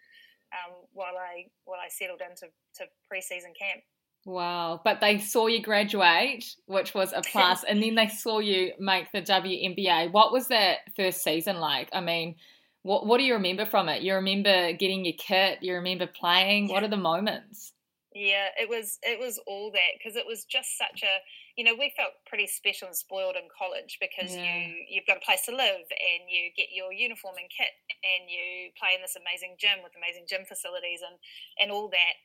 um, 0.56 0.88
while 0.96 1.20
I 1.20 1.52
while 1.68 1.80
I 1.80 1.92
settled 1.92 2.24
into 2.24 2.48
to 2.48 2.82
preseason 3.04 3.52
camp. 3.52 3.84
Wow. 4.24 4.80
But 4.84 5.00
they 5.00 5.18
saw 5.18 5.46
you 5.48 5.60
graduate, 5.62 6.44
which 6.66 6.94
was 6.94 7.12
a 7.12 7.22
plus, 7.22 7.64
and 7.64 7.82
then 7.82 7.96
they 7.96 8.08
saw 8.08 8.38
you 8.38 8.72
make 8.78 9.10
the 9.12 9.22
WNBA. 9.22 10.12
What 10.12 10.32
was 10.32 10.48
that 10.48 10.78
first 10.96 11.22
season 11.24 11.58
like? 11.58 11.88
I 11.92 12.00
mean, 12.00 12.36
what 12.82 13.06
What 13.06 13.18
do 13.18 13.24
you 13.24 13.34
remember 13.34 13.64
from 13.64 13.88
it? 13.88 14.02
You 14.02 14.14
remember 14.14 14.72
getting 14.74 15.04
your 15.04 15.14
kit. 15.18 15.58
You 15.62 15.74
remember 15.74 16.06
playing. 16.06 16.68
Yeah. 16.68 16.74
What 16.74 16.84
are 16.84 16.88
the 16.88 16.96
moments? 16.96 17.72
Yeah, 18.14 18.52
it 18.60 18.68
was 18.68 18.98
it 19.02 19.18
was 19.18 19.40
all 19.46 19.72
that 19.72 19.96
because 19.96 20.16
it 20.16 20.26
was 20.28 20.44
just 20.44 20.76
such 20.76 21.02
a 21.02 21.24
you 21.56 21.64
know 21.64 21.72
we 21.72 21.94
felt 21.96 22.12
pretty 22.28 22.46
special 22.46 22.88
and 22.88 22.96
spoiled 22.96 23.36
in 23.36 23.48
college 23.48 23.96
because 24.00 24.36
yeah. 24.36 24.44
you 24.44 24.84
you've 24.88 25.08
got 25.08 25.16
a 25.16 25.24
place 25.24 25.48
to 25.48 25.56
live 25.56 25.88
and 25.88 26.28
you 26.28 26.52
get 26.52 26.68
your 26.76 26.92
uniform 26.92 27.40
and 27.40 27.48
kit 27.48 27.72
and 28.04 28.28
you 28.28 28.68
play 28.76 28.92
in 28.92 29.00
this 29.00 29.16
amazing 29.16 29.56
gym 29.56 29.80
with 29.80 29.96
amazing 29.96 30.28
gym 30.28 30.44
facilities 30.44 31.00
and 31.00 31.16
and 31.56 31.72
all 31.72 31.88
that. 31.88 32.20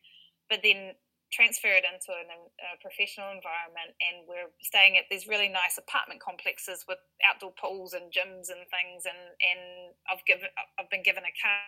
But 0.52 0.60
then 0.60 1.00
transfer 1.32 1.72
it 1.76 1.84
into 1.84 2.16
an, 2.16 2.32
a 2.32 2.80
professional 2.80 3.28
environment 3.36 3.92
and 4.00 4.24
we're 4.28 4.48
staying 4.64 4.96
at 4.96 5.04
these 5.12 5.28
really 5.28 5.52
nice 5.52 5.76
apartment 5.76 6.24
complexes 6.24 6.88
with 6.88 7.00
outdoor 7.28 7.52
pools 7.60 7.92
and 7.92 8.08
gyms 8.16 8.48
and 8.48 8.64
things 8.72 9.04
and 9.04 9.22
and 9.44 9.92
I've 10.08 10.24
given 10.24 10.48
I've 10.80 10.88
been 10.88 11.04
given 11.04 11.28
a 11.28 11.36
car 11.36 11.64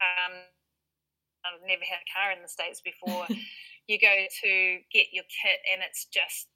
um, 0.00 0.34
I've 1.44 1.62
never 1.66 1.84
had 1.84 2.00
a 2.00 2.08
car 2.08 2.32
in 2.32 2.40
the 2.42 2.50
states 2.50 2.80
before. 2.80 3.26
You 3.90 3.98
go 3.98 4.14
to 4.14 4.78
get 4.94 5.10
your 5.10 5.26
kit 5.26 5.58
and 5.66 5.82
it's 5.82 6.06
just 6.06 6.46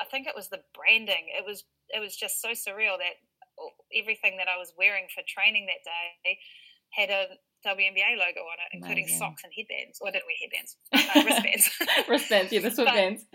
I 0.00 0.06
think 0.06 0.28
it 0.30 0.38
was 0.38 0.48
the 0.48 0.62
branding. 0.70 1.34
It 1.34 1.44
was 1.44 1.64
it 1.90 1.98
was 1.98 2.16
just 2.16 2.40
so 2.40 2.54
surreal 2.54 2.94
that 3.02 3.18
everything 3.90 4.38
that 4.38 4.46
I 4.46 4.56
was 4.56 4.72
wearing 4.78 5.06
for 5.12 5.26
training 5.26 5.66
that 5.66 5.82
day 5.82 6.38
had 6.90 7.10
a 7.10 7.36
WNBA 7.66 8.14
logo 8.14 8.46
on 8.46 8.58
it, 8.62 8.70
including 8.72 9.10
Amazing. 9.10 9.18
socks 9.18 9.42
and 9.42 9.50
headbands. 9.50 9.98
Or 9.98 10.08
I 10.08 10.14
didn't 10.14 10.30
wear 10.30 10.38
headbands, 10.38 10.70
uh, 10.94 11.26
wristbands. 11.26 11.64
wristbands, 12.08 12.50
yeah, 12.54 12.62
the 12.62 12.70
sweatbands. 12.70 13.26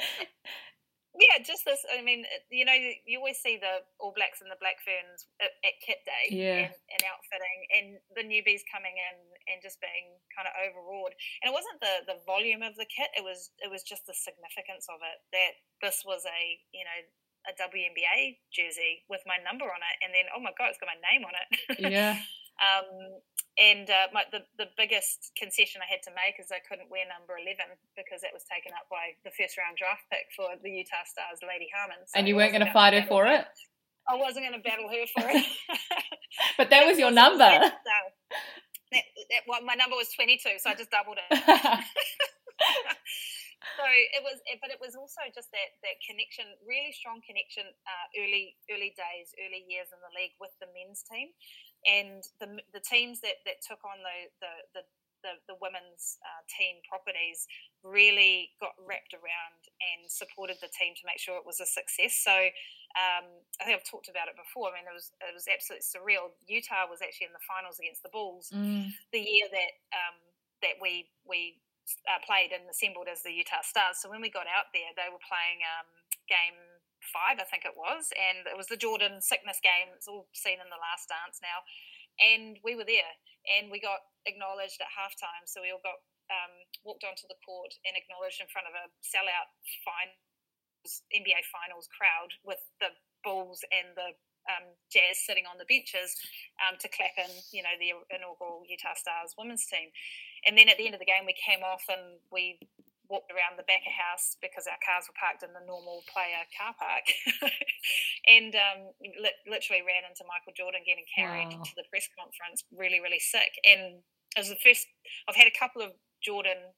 yeah, 1.20 1.44
just 1.44 1.68
this. 1.68 1.84
I 1.92 2.00
mean, 2.00 2.24
you 2.48 2.64
know, 2.64 2.76
you 3.04 3.20
always 3.20 3.44
see 3.44 3.60
the 3.60 3.84
All 4.00 4.16
Blacks 4.16 4.40
and 4.40 4.48
the 4.48 4.58
Black 4.64 4.80
Ferns 4.88 5.28
at, 5.44 5.52
at 5.68 5.76
kit 5.84 6.00
day 6.08 6.32
yeah. 6.32 6.72
and, 6.72 6.74
and, 6.96 7.02
outfitting, 7.04 7.60
and 7.76 7.86
the 8.16 8.24
newbies 8.24 8.64
coming 8.72 8.96
in 8.96 9.16
and 9.52 9.60
just 9.60 9.84
being 9.84 10.16
kind 10.32 10.48
of 10.48 10.56
overawed. 10.56 11.12
And 11.44 11.52
it 11.52 11.56
wasn't 11.56 11.84
the 11.84 12.16
the 12.16 12.20
volume 12.24 12.64
of 12.64 12.80
the 12.80 12.88
kit; 12.88 13.12
it 13.20 13.28
was 13.28 13.52
it 13.60 13.68
was 13.68 13.84
just 13.84 14.08
the 14.08 14.16
significance 14.16 14.88
of 14.88 15.04
it. 15.04 15.20
That 15.36 15.60
this 15.84 16.08
was 16.08 16.24
a 16.24 16.42
you 16.72 16.88
know 16.88 17.00
a 17.50 17.54
WNBA 17.58 18.38
jersey 18.54 19.02
with 19.10 19.22
my 19.26 19.38
number 19.42 19.66
on 19.66 19.82
it, 19.82 19.96
and 20.06 20.14
then 20.14 20.32
oh 20.32 20.42
my 20.42 20.56
god, 20.58 20.72
it's 20.72 20.80
got 20.80 20.90
my 20.90 21.02
name 21.02 21.26
on 21.26 21.36
it. 21.36 21.50
Yeah. 21.92 22.16
um, 22.62 23.20
and 23.60 23.90
uh, 23.90 24.08
my, 24.16 24.24
the 24.32 24.48
the 24.56 24.72
biggest 24.80 25.36
concession 25.36 25.84
I 25.84 25.90
had 25.92 26.00
to 26.08 26.14
make 26.16 26.40
is 26.40 26.52
I 26.56 26.64
couldn't 26.64 26.88
wear 26.88 27.04
number 27.12 27.36
eleven 27.36 27.76
because 28.00 28.24
that 28.24 28.32
was 28.32 28.48
taken 28.48 28.72
up 28.72 28.88
by 28.88 29.20
the 29.28 29.32
first 29.36 29.60
round 29.60 29.76
draft 29.76 30.08
pick 30.08 30.32
for 30.32 30.56
the 30.64 30.72
Utah 30.72 31.04
Starzz, 31.04 31.44
Lady 31.44 31.68
Hardmon. 31.68 32.00
So 32.08 32.16
and 32.16 32.28
you 32.32 32.40
weren't 32.40 32.56
going 32.56 32.64
to 32.64 32.72
fight 32.72 32.96
her 32.96 33.04
for 33.04 33.28
it. 33.28 33.44
I 34.08 34.16
wasn't 34.16 34.48
going 34.48 34.56
to 34.56 34.64
battle 34.64 34.88
her 34.88 35.06
for 35.12 35.28
it. 35.28 35.46
but 36.58 36.72
that 36.72 36.88
was 36.88 36.98
your 36.98 37.12
number. 37.12 37.44
That, 38.92 39.00
that, 39.00 39.08
that, 39.32 39.48
well, 39.48 39.64
my 39.64 39.72
number 39.80 39.96
was 39.96 40.12
twenty 40.12 40.36
two, 40.36 40.60
so 40.60 40.68
I 40.68 40.76
just 40.76 40.92
doubled 40.92 41.16
it. 41.16 41.32
so 43.80 43.86
it 43.88 44.20
was, 44.20 44.36
but 44.60 44.68
it 44.68 44.84
was 44.84 45.00
also 45.00 45.24
just 45.32 45.48
that 45.56 45.80
that 45.80 45.96
connection, 46.04 46.44
really 46.68 46.92
strong 46.92 47.24
connection, 47.24 47.72
uh, 47.88 48.20
early 48.20 48.60
early 48.68 48.92
days, 48.92 49.32
early 49.40 49.64
years 49.64 49.88
in 49.96 50.00
the 50.04 50.12
league 50.12 50.36
with 50.44 50.52
the 50.60 50.68
men's 50.76 51.08
team, 51.08 51.32
and 51.86 52.24
the 52.40 52.62
the 52.74 52.84
teams 52.84 53.22
that 53.22 53.42
that 53.46 53.62
took 53.66 53.82
on 53.86 54.00
the 54.02 54.18
the 54.40 54.54
the 54.80 54.84
the, 55.22 55.38
the 55.54 55.58
women's 55.62 56.18
uh, 56.26 56.42
team 56.50 56.82
properties 56.90 57.46
really 57.86 58.50
got 58.58 58.74
wrapped 58.82 59.14
around 59.14 59.62
and 59.94 60.10
supported 60.10 60.58
the 60.62 60.70
team 60.74 60.98
to 60.98 61.06
make 61.06 61.22
sure 61.22 61.38
it 61.38 61.46
was 61.46 61.62
a 61.62 61.70
success. 61.70 62.18
So 62.26 62.34
um, 62.98 63.26
I 63.62 63.66
think 63.66 63.78
I've 63.78 63.88
talked 63.88 64.10
about 64.10 64.28
it 64.28 64.38
before. 64.38 64.74
I 64.74 64.82
mean, 64.82 64.90
it 64.90 64.98
was 64.98 65.14
it 65.22 65.34
was 65.34 65.46
absolutely 65.46 65.86
surreal. 65.86 66.34
Utah 66.50 66.90
was 66.90 67.00
actually 67.06 67.32
in 67.32 67.36
the 67.38 67.46
finals 67.46 67.78
against 67.78 68.04
the 68.04 68.12
Bulls 68.12 68.50
mm. 68.52 68.90
the 69.14 69.22
year 69.22 69.48
that 69.48 69.74
um, 69.96 70.18
that 70.66 70.76
we 70.82 71.08
we 71.24 71.62
uh, 72.10 72.20
played 72.26 72.52
and 72.52 72.68
assembled 72.68 73.08
as 73.08 73.24
the 73.24 73.32
Utah 73.32 73.64
Starzz. 73.64 74.04
So 74.04 74.10
when 74.12 74.22
we 74.22 74.30
got 74.30 74.50
out 74.50 74.70
there, 74.76 74.92
they 74.98 75.10
were 75.10 75.22
playing 75.24 75.64
um, 75.66 75.88
game 76.28 76.58
five, 77.02 77.42
I 77.42 77.48
think 77.50 77.66
it 77.66 77.74
was, 77.74 78.14
and 78.14 78.46
it 78.46 78.58
was 78.58 78.70
the 78.70 78.80
Jordan 78.80 79.20
sickness 79.22 79.58
game. 79.62 79.90
It's 79.98 80.08
all 80.08 80.30
seen 80.38 80.62
in 80.62 80.70
the 80.70 80.80
Last 80.80 81.10
Dance 81.10 81.42
now, 81.42 81.66
and 82.22 82.62
we 82.62 82.78
were 82.78 82.86
there, 82.86 83.14
and 83.58 83.74
we 83.74 83.82
got 83.82 84.06
acknowledged 84.30 84.78
at 84.80 84.94
halftime. 84.94 85.50
So 85.50 85.66
we 85.66 85.74
all 85.74 85.82
got 85.82 86.00
um, 86.32 86.54
walked 86.88 87.04
onto 87.04 87.28
the 87.28 87.40
court 87.44 87.76
and 87.84 87.98
acknowledged 87.98 88.40
in 88.40 88.48
front 88.48 88.70
of 88.70 88.74
a 88.78 88.88
sellout 89.04 89.52
finals 89.84 90.16
NBA 91.14 91.46
Finals 91.52 91.86
crowd 91.94 92.34
with 92.42 92.62
the 92.82 92.90
Bulls 93.22 93.62
and 93.70 93.94
the 93.94 94.18
um, 94.50 94.74
Jazz 94.90 95.22
sitting 95.22 95.46
on 95.46 95.62
the 95.62 95.70
benches 95.70 96.18
um, 96.58 96.74
to 96.82 96.90
clap 96.90 97.14
in, 97.22 97.30
you 97.54 97.62
know, 97.62 97.76
the 97.78 97.94
inaugural 98.10 98.66
Utah 98.66 98.98
Starzz 98.98 99.38
women's 99.38 99.70
team. 99.70 99.94
And 100.48 100.58
then 100.58 100.70
at 100.70 100.82
the 100.82 100.90
end 100.90 100.98
of 100.98 101.04
the 101.04 101.10
game, 101.10 101.30
we 101.30 101.38
came 101.38 101.62
off 101.62 101.86
and 101.86 102.18
we 102.34 102.58
walked 103.12 103.28
around 103.28 103.60
the 103.60 103.68
back 103.68 103.84
of 103.84 103.92
house 103.92 104.40
because 104.40 104.64
our 104.72 104.80
cars 104.80 105.12
were 105.12 105.20
parked 105.20 105.44
in 105.44 105.52
the 105.52 105.68
normal 105.68 106.00
player 106.08 106.48
car 106.56 106.72
park, 106.80 107.06
and 108.32 108.56
um, 108.56 108.96
li- 109.04 109.44
literally 109.44 109.84
ran 109.84 110.08
into 110.08 110.24
Michael 110.24 110.56
Jordan 110.56 110.88
getting 110.88 111.04
carried 111.12 111.52
wow. 111.52 111.68
to 111.68 111.74
the 111.76 111.84
press 111.92 112.08
conference, 112.16 112.64
really, 112.72 113.04
really 113.04 113.20
sick. 113.20 113.52
And 113.68 114.00
it 114.34 114.40
was 114.40 114.48
the 114.48 114.64
first 114.64 114.88
I've 115.28 115.36
had 115.36 115.52
a 115.52 115.60
couple 115.60 115.84
of 115.84 115.92
Jordan 116.24 116.72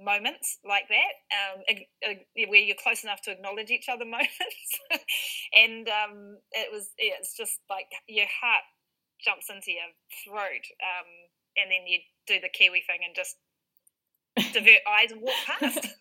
moments 0.00 0.58
like 0.64 0.88
that, 0.88 1.14
um, 1.30 1.62
where 2.48 2.64
you're 2.64 2.80
close 2.80 3.04
enough 3.04 3.20
to 3.28 3.36
acknowledge 3.36 3.70
each 3.70 3.92
other 3.92 4.08
moments, 4.16 4.70
and 5.52 5.84
um, 5.92 6.40
it 6.56 6.72
was 6.72 6.90
yeah, 6.96 7.20
it's 7.20 7.36
just 7.36 7.60
like 7.68 7.92
your 8.08 8.26
heart 8.40 8.64
jumps 9.20 9.52
into 9.52 9.70
your 9.76 9.92
throat, 10.24 10.64
um, 10.80 11.08
and 11.60 11.68
then 11.68 11.84
you 11.86 12.00
do 12.26 12.40
the 12.40 12.48
Kiwi 12.48 12.82
thing 12.88 13.04
and 13.04 13.14
just 13.14 13.36
divert 14.52 14.80
eyes 14.88 15.12
and 15.12 15.20
walk 15.20 15.34
past. 15.46 15.88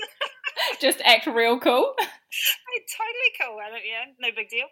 just 0.82 1.02
act 1.04 1.28
real 1.28 1.60
cool. 1.60 1.94
totally 1.98 3.32
cool. 3.42 3.58
I 3.60 3.70
don't, 3.70 3.82
yeah, 3.86 4.06
no 4.20 4.30
big 4.36 4.50
deal. 4.50 4.66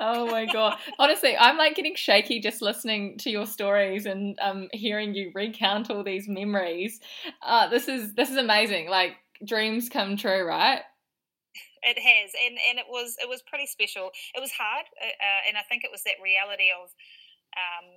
oh 0.00 0.26
my 0.26 0.46
god! 0.46 0.78
Honestly, 0.98 1.36
I'm 1.36 1.56
like 1.56 1.76
getting 1.76 1.94
shaky 1.94 2.40
just 2.40 2.62
listening 2.62 3.18
to 3.18 3.30
your 3.30 3.46
stories 3.46 4.06
and 4.06 4.38
um, 4.40 4.68
hearing 4.72 5.14
you 5.14 5.30
recount 5.34 5.90
all 5.90 6.02
these 6.02 6.28
memories. 6.28 7.00
Uh, 7.42 7.68
this 7.68 7.88
is 7.88 8.14
this 8.14 8.30
is 8.30 8.36
amazing. 8.36 8.88
Like 8.88 9.12
dreams 9.44 9.88
come 9.88 10.16
true, 10.16 10.46
right? 10.46 10.80
It 11.82 11.98
has, 11.98 12.32
and 12.44 12.58
and 12.70 12.78
it 12.78 12.86
was 12.88 13.16
it 13.22 13.28
was 13.28 13.42
pretty 13.42 13.66
special. 13.66 14.10
It 14.34 14.40
was 14.40 14.50
hard, 14.52 14.86
uh, 15.00 15.06
uh 15.06 15.48
and 15.48 15.56
I 15.56 15.62
think 15.68 15.84
it 15.84 15.90
was 15.92 16.02
that 16.04 16.14
reality 16.22 16.70
of. 16.70 16.90
Um, 17.56 17.88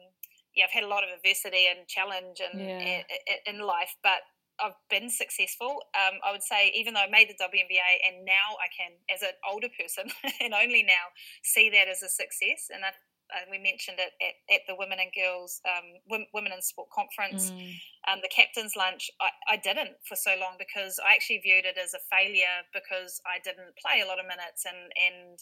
yeah, 0.56 0.66
I've 0.66 0.72
had 0.72 0.84
a 0.84 0.88
lot 0.88 1.04
of 1.04 1.10
adversity 1.16 1.68
and 1.68 1.88
challenge 1.88 2.42
and 2.42 2.60
yeah. 2.60 3.04
in, 3.48 3.56
in 3.56 3.62
life, 3.62 3.96
but 4.04 4.20
I've 4.60 4.78
been 4.90 5.10
successful. 5.10 5.82
Um, 5.96 6.20
I 6.26 6.32
would 6.32 6.44
say, 6.44 6.72
even 6.76 6.94
though 6.94 7.06
I 7.06 7.10
made 7.10 7.30
the 7.30 7.40
WNBA, 7.44 7.92
and 8.08 8.26
now 8.26 8.58
I 8.60 8.68
can, 8.70 8.92
as 9.14 9.22
an 9.22 9.36
older 9.50 9.70
person, 9.70 10.12
and 10.42 10.54
only 10.54 10.84
now, 10.84 11.14
see 11.44 11.70
that 11.70 11.88
as 11.88 12.04
a 12.04 12.10
success. 12.10 12.70
And 12.74 12.84
I, 12.86 12.92
uh, 13.32 13.48
we 13.50 13.58
mentioned 13.58 13.98
it 14.00 14.12
at, 14.20 14.36
at, 14.54 14.62
the 14.68 14.76
Women 14.76 15.00
and 15.00 15.12
Girls 15.16 15.62
um, 15.64 16.04
Women 16.34 16.52
in 16.52 16.62
Sport 16.62 16.90
conference, 16.92 17.52
mm. 17.52 17.72
um, 18.12 18.20
the 18.22 18.30
captain's 18.30 18.76
lunch. 18.76 19.10
I, 19.22 19.56
I, 19.56 19.58
didn't 19.58 19.96
for 20.04 20.16
so 20.20 20.36
long 20.36 20.60
because 20.60 21.00
I 21.00 21.16
actually 21.16 21.40
viewed 21.40 21.64
it 21.64 21.80
as 21.80 21.96
a 21.96 22.04
failure 22.12 22.68
because 22.76 23.22
I 23.24 23.40
didn't 23.40 23.72
play 23.80 24.04
a 24.04 24.08
lot 24.08 24.20
of 24.20 24.28
minutes 24.28 24.68
and 24.68 24.92
and 25.00 25.40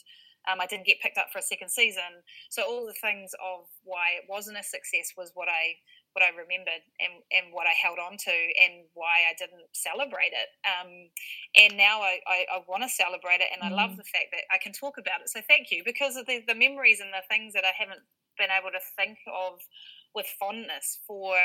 um, 0.47 0.61
I 0.61 0.65
didn't 0.65 0.85
get 0.85 1.01
picked 1.01 1.17
up 1.17 1.27
for 1.31 1.39
a 1.39 1.41
second 1.41 1.69
season. 1.69 2.23
So 2.49 2.63
all 2.63 2.85
the 2.85 2.93
things 2.93 3.33
of 3.43 3.65
why 3.83 4.15
it 4.15 4.25
wasn't 4.29 4.57
a 4.57 4.63
success 4.63 5.11
was 5.17 5.31
what 5.33 5.49
I 5.49 5.75
what 6.19 6.27
I 6.27 6.35
remembered 6.35 6.83
and, 6.99 7.23
and 7.31 7.55
what 7.55 7.63
I 7.63 7.71
held 7.79 7.95
on 7.95 8.19
to 8.27 8.35
and 8.35 8.83
why 8.91 9.23
I 9.23 9.39
didn't 9.39 9.71
celebrate 9.71 10.35
it. 10.35 10.51
Um, 10.67 11.07
and 11.55 11.79
now 11.79 12.03
I, 12.03 12.19
I, 12.27 12.59
I 12.59 12.67
want 12.67 12.83
to 12.83 12.91
celebrate 12.91 13.39
it 13.39 13.47
and 13.55 13.63
mm. 13.63 13.71
I 13.71 13.71
love 13.71 13.95
mm. 13.95 14.03
the 14.03 14.11
fact 14.11 14.35
that 14.35 14.43
I 14.51 14.59
can 14.59 14.75
talk 14.75 14.99
about 14.99 15.23
it. 15.23 15.31
So 15.31 15.39
thank 15.47 15.71
you 15.71 15.87
because 15.87 16.19
of 16.19 16.27
the, 16.27 16.43
the 16.43 16.59
memories 16.59 16.99
and 16.99 17.15
the 17.15 17.23
things 17.31 17.55
that 17.55 17.63
I 17.63 17.71
haven't 17.71 18.03
been 18.35 18.51
able 18.51 18.75
to 18.75 18.83
think 18.99 19.15
of 19.31 19.63
with 20.11 20.27
fondness 20.35 20.99
for 21.07 21.39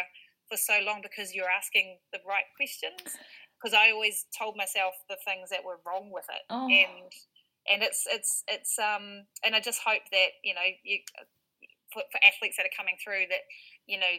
for 0.51 0.57
so 0.59 0.79
long 0.85 1.01
because 1.01 1.33
you're 1.33 1.49
asking 1.49 1.97
the 2.13 2.21
right 2.29 2.45
questions 2.57 3.17
because 3.57 3.73
I 3.73 3.91
always 3.91 4.27
told 4.37 4.57
myself 4.57 4.93
the 5.09 5.17
things 5.25 5.49
that 5.49 5.65
were 5.65 5.81
wrong 5.87 6.13
with 6.13 6.27
it 6.29 6.45
oh. 6.51 6.69
and 6.69 7.09
and 7.67 7.83
it's 7.83 8.05
it's 8.07 8.45
it's 8.47 8.79
um 8.79 9.25
and 9.43 9.57
I 9.57 9.61
just 9.61 9.81
hope 9.85 10.05
that 10.13 10.37
you 10.43 10.55
know 10.55 10.69
you 10.85 11.01
for, 11.93 12.03
for 12.11 12.21
athletes 12.27 12.59
that 12.59 12.67
are 12.67 12.77
coming 12.77 12.97
through 13.03 13.31
that 13.31 13.47
you 13.87 13.99
know 13.99 14.15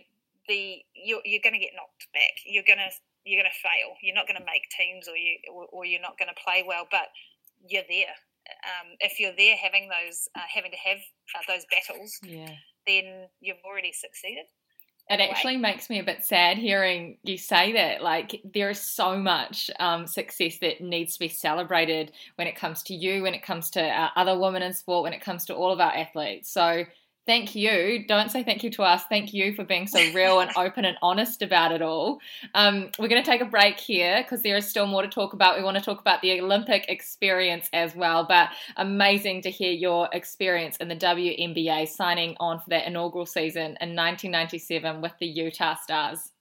the 0.48 0.80
you're, 0.94 1.22
you're 1.26 1.44
going 1.44 1.54
to 1.54 1.60
get 1.60 1.76
knocked 1.76 2.08
back. 2.14 2.36
You're 2.46 2.68
going 2.68 2.80
to 2.80 2.92
you're 3.26 3.42
going 3.42 3.52
to 3.52 3.62
fail. 3.62 3.98
You're 4.02 4.16
not 4.16 4.28
going 4.28 4.40
to 4.40 4.46
make 4.46 4.70
teams, 4.70 5.08
or 5.08 5.18
you 5.18 5.38
or, 5.52 5.66
or 5.72 5.86
you're 5.86 6.02
not 6.02 6.18
going 6.18 6.30
to 6.30 6.44
play 6.44 6.64
well. 6.66 6.88
But 6.90 7.10
you're 7.68 7.88
there. 7.90 8.14
Um, 8.46 8.94
if 9.00 9.20
you're 9.20 9.36
there, 9.36 9.56
having 9.56 9.90
those 9.90 10.30
uh, 10.36 10.46
having 10.54 10.72
to 10.72 10.78
have 10.78 11.00
uh, 11.34 11.44
those 11.48 11.66
battles, 11.72 12.20
yeah. 12.22 12.54
then 12.86 13.28
you've 13.42 13.64
already 13.66 13.92
succeeded. 13.92 14.46
It 15.08 15.20
actually 15.20 15.58
makes 15.58 15.88
me 15.88 16.00
a 16.00 16.04
bit 16.04 16.24
sad 16.24 16.58
hearing 16.58 17.20
you 17.22 17.38
say 17.38 17.74
that. 17.74 18.02
Like, 18.02 18.42
there 18.44 18.72
is 18.72 18.82
so 18.82 19.16
much 19.16 19.70
um, 19.80 20.08
success 20.08 20.58
that 20.62 20.82
needs 20.82 21.14
to 21.14 21.20
be 21.20 21.28
celebrated 21.28 22.12
when 22.36 22.48
it 22.48 22.56
comes 22.56 22.82
to 22.84 22.96
you, 22.96 23.22
when 23.22 23.36
it 23.36 23.44
comes 23.44 23.70
to 23.72 23.84
uh, 23.84 24.10
other 24.16 24.40
women 24.40 24.64
in 24.64 24.74
sport, 24.74 25.04
when 25.04 25.14
it 25.14 25.22
comes 25.22 25.46
to 25.46 25.54
all 25.54 25.72
of 25.72 25.80
our 25.80 25.96
athletes. 25.96 26.52
So, 26.52 26.86
thank 27.26 27.56
you. 27.56 28.06
Don't 28.08 28.32
say 28.32 28.44
thank 28.44 28.64
you 28.64 28.70
to 28.72 28.84
us. 28.84 29.04
Thank 29.10 29.34
you 29.34 29.54
for 29.54 29.64
being 29.64 29.88
so 29.88 30.00
real 30.14 30.40
and 30.40 30.52
open 30.58 30.86
and 30.86 30.98
honest 31.02 31.42
about 31.42 31.72
it 31.72 31.82
all. 31.82 32.20
Um, 32.54 32.92
we're 33.00 33.08
going 33.08 33.24
to 33.24 33.30
take 33.30 33.42
a 33.42 33.46
break 33.46 33.80
here 33.80 34.22
because 34.24 34.42
there 34.42 34.56
is 34.58 34.68
still 34.68 34.88
more 34.88 35.02
to 35.02 35.08
talk 35.08 35.34
about. 35.34 35.58
We 35.58 35.64
want 35.64 35.78
to 35.78 35.84
talk 35.84 36.00
about 36.00 36.22
the 36.22 36.40
Olympic 36.40 36.86
experience 36.90 37.70
as 37.74 37.96
well, 37.96 38.26
but 38.28 38.50
amazing 38.78 39.42
to 39.44 39.50
hear 39.50 39.72
your 39.72 40.10
experience 40.14 40.78
in 40.78 40.88
the 40.88 40.96
WNBA 40.96 41.88
signing 41.88 42.36
on 42.40 42.60
for 42.60 42.70
that 42.70 42.88
inaugural 42.88 43.26
season 43.26 43.78
in 43.82 43.96
1997 43.96 45.02
with 45.02 45.14
the 45.20 45.28
Utah 45.28 45.76
Starzz. 45.76 46.32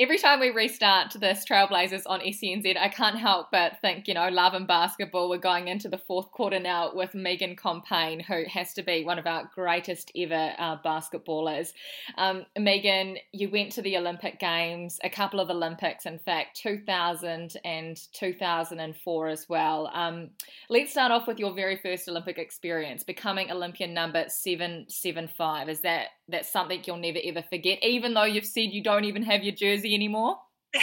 Every 0.00 0.18
time 0.18 0.38
we 0.38 0.50
restart 0.50 1.14
this 1.14 1.44
Trailblazers 1.44 2.04
on 2.06 2.20
SENZ, 2.20 2.76
I 2.76 2.88
can't 2.88 3.18
help 3.18 3.48
but 3.50 3.80
think, 3.80 4.06
you 4.06 4.14
know, 4.14 4.28
love 4.28 4.54
and 4.54 4.64
basketball. 4.64 5.28
We're 5.28 5.38
going 5.38 5.66
into 5.66 5.88
the 5.88 5.98
fourth 5.98 6.30
quarter 6.30 6.60
now 6.60 6.94
with 6.94 7.16
Megan 7.16 7.56
Compain, 7.56 8.20
who 8.20 8.44
has 8.44 8.72
to 8.74 8.84
be 8.84 9.04
one 9.04 9.18
of 9.18 9.26
our 9.26 9.50
greatest 9.52 10.12
ever 10.16 10.52
uh, 10.56 10.76
basketballers. 10.84 11.72
Um, 12.16 12.46
Megan, 12.56 13.16
you 13.32 13.50
went 13.50 13.72
to 13.72 13.82
the 13.82 13.96
Olympic 13.96 14.38
Games, 14.38 15.00
a 15.02 15.10
couple 15.10 15.40
of 15.40 15.50
Olympics, 15.50 16.06
in 16.06 16.20
fact, 16.20 16.56
2000 16.58 17.56
and 17.64 18.00
2004 18.12 19.28
as 19.28 19.48
well. 19.48 19.90
Um, 19.92 20.30
let's 20.70 20.92
start 20.92 21.10
off 21.10 21.26
with 21.26 21.40
your 21.40 21.52
very 21.54 21.76
first 21.76 22.08
Olympic 22.08 22.38
experience, 22.38 23.02
becoming 23.02 23.50
Olympian 23.50 23.94
number 23.94 24.26
775. 24.28 25.68
Is 25.68 25.80
that 25.80 26.10
that's 26.28 26.50
something 26.50 26.82
you'll 26.86 26.96
never 26.96 27.18
ever 27.24 27.42
forget, 27.42 27.82
even 27.82 28.14
though 28.14 28.24
you've 28.24 28.46
said 28.46 28.70
you 28.72 28.82
don't 28.82 29.04
even 29.04 29.22
have 29.22 29.42
your 29.42 29.54
jersey 29.54 29.94
anymore? 29.94 30.36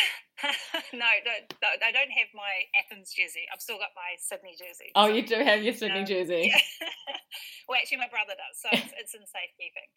no, 0.93 1.09
don't, 1.23 1.45
I 1.81 1.91
don't 1.93 2.11
have 2.11 2.29
my 2.33 2.67
Athens 2.75 3.13
jersey. 3.13 3.45
I've 3.53 3.61
still 3.61 3.77
got 3.77 3.95
my 3.95 4.17
Sydney 4.19 4.57
jersey. 4.57 4.91
Oh, 4.95 5.07
so, 5.07 5.13
you 5.13 5.21
do 5.23 5.39
have 5.39 5.63
your 5.63 5.73
Sydney 5.73 6.03
um, 6.03 6.09
jersey. 6.11 6.51
Yeah. 6.51 6.59
well, 7.69 7.77
actually, 7.79 8.03
my 8.03 8.11
brother 8.11 8.35
does, 8.35 8.57
so 8.59 8.69
it's, 8.73 8.93
it's 8.97 9.13
in 9.13 9.23
safekeeping. 9.23 9.89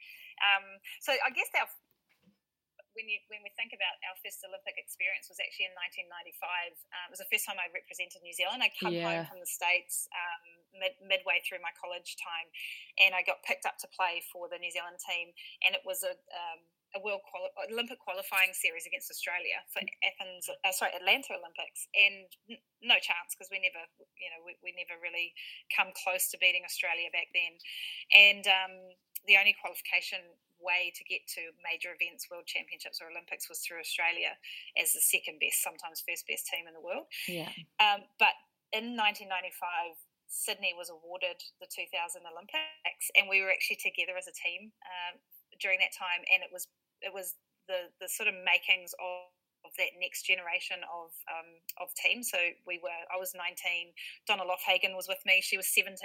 Um, 0.44 0.64
so 1.00 1.12
I 1.12 1.30
guess 1.34 1.50
our 1.58 1.68
when 2.98 3.06
you 3.06 3.22
when 3.30 3.46
we 3.46 3.54
think 3.54 3.70
about 3.70 3.94
our 4.10 4.18
first 4.18 4.42
Olympic 4.42 4.74
experience 4.74 5.30
was 5.30 5.38
actually 5.38 5.70
in 5.70 5.74
1995. 5.78 6.74
Um, 6.90 7.06
it 7.06 7.12
was 7.14 7.22
the 7.22 7.30
first 7.30 7.46
time 7.46 7.62
I 7.62 7.70
represented 7.70 8.26
New 8.26 8.34
Zealand. 8.34 8.58
I 8.58 8.74
come 8.74 8.90
yeah. 8.90 9.06
home 9.06 9.24
from 9.30 9.38
the 9.38 9.46
states 9.46 10.10
um, 10.10 10.82
mid, 10.82 10.98
midway 10.98 11.38
through 11.46 11.62
my 11.62 11.70
college 11.78 12.18
time, 12.18 12.50
and 12.98 13.14
I 13.14 13.22
got 13.22 13.46
picked 13.46 13.70
up 13.70 13.78
to 13.86 13.88
play 13.94 14.18
for 14.34 14.50
the 14.50 14.58
New 14.58 14.74
Zealand 14.74 14.98
team, 14.98 15.30
and 15.62 15.78
it 15.78 15.86
was 15.86 16.02
a 16.02 16.18
um, 16.34 16.60
a 16.96 17.00
world 17.04 17.20
quali- 17.28 17.52
Olympic 17.68 18.00
qualifying 18.00 18.56
series 18.56 18.88
against 18.88 19.12
Australia 19.12 19.60
for 19.68 19.84
Athens, 20.00 20.48
uh, 20.48 20.72
sorry, 20.72 20.96
Atlanta 20.96 21.36
Olympics, 21.36 21.84
and 21.92 22.24
n- 22.48 22.64
no 22.80 22.96
chance 22.96 23.36
because 23.36 23.52
we 23.52 23.60
never, 23.60 23.84
you 24.16 24.32
know, 24.32 24.40
we, 24.40 24.56
we 24.64 24.72
never 24.72 24.96
really 24.96 25.36
come 25.68 25.92
close 25.92 26.32
to 26.32 26.40
beating 26.40 26.64
Australia 26.64 27.12
back 27.12 27.28
then, 27.36 27.60
and 28.16 28.44
um, 28.48 28.74
the 29.28 29.36
only 29.36 29.52
qualification 29.60 30.24
way 30.60 30.92
to 30.94 31.02
get 31.06 31.24
to 31.38 31.54
major 31.62 31.94
events, 31.94 32.28
world 32.30 32.46
championships 32.46 33.00
or 33.00 33.08
Olympics, 33.08 33.48
was 33.48 33.62
through 33.62 33.80
Australia 33.80 34.36
as 34.76 34.92
the 34.92 35.02
second 35.02 35.38
best, 35.38 35.62
sometimes 35.62 36.04
first 36.04 36.26
best 36.26 36.46
team 36.46 36.66
in 36.66 36.74
the 36.74 36.84
world. 36.84 37.06
Yeah. 37.26 37.50
Um, 37.80 38.06
but 38.18 38.34
in 38.74 38.98
1995. 38.98 39.96
Sydney 40.28 40.76
was 40.76 40.92
awarded 40.92 41.40
the 41.56 41.64
2000 41.64 41.88
Olympics, 42.28 43.08
and 43.16 43.32
we 43.32 43.40
were 43.40 43.48
actually 43.48 43.80
together 43.80 44.12
as 44.12 44.28
a 44.28 44.36
team 44.36 44.68
um, 44.84 45.16
during 45.56 45.80
that 45.80 45.96
time, 45.96 46.20
and 46.28 46.44
it 46.44 46.52
was 46.52 46.68
it 47.00 47.08
was 47.08 47.32
the 47.64 47.88
the 47.96 48.12
sort 48.12 48.28
of 48.28 48.36
makings 48.44 48.92
of 49.00 49.32
of 49.68 49.76
that 49.76 49.92
next 50.00 50.24
generation 50.24 50.80
of 50.88 51.12
um, 51.28 51.60
of 51.76 51.92
teams. 51.92 52.32
So 52.32 52.40
we 52.64 52.80
were, 52.80 53.04
I 53.12 53.20
was 53.20 53.36
19. 53.36 53.92
Donna 54.24 54.48
Loffhagen 54.48 54.96
was 54.96 55.04
with 55.04 55.20
me. 55.28 55.44
She 55.44 55.60
was 55.60 55.68
17. 55.68 56.00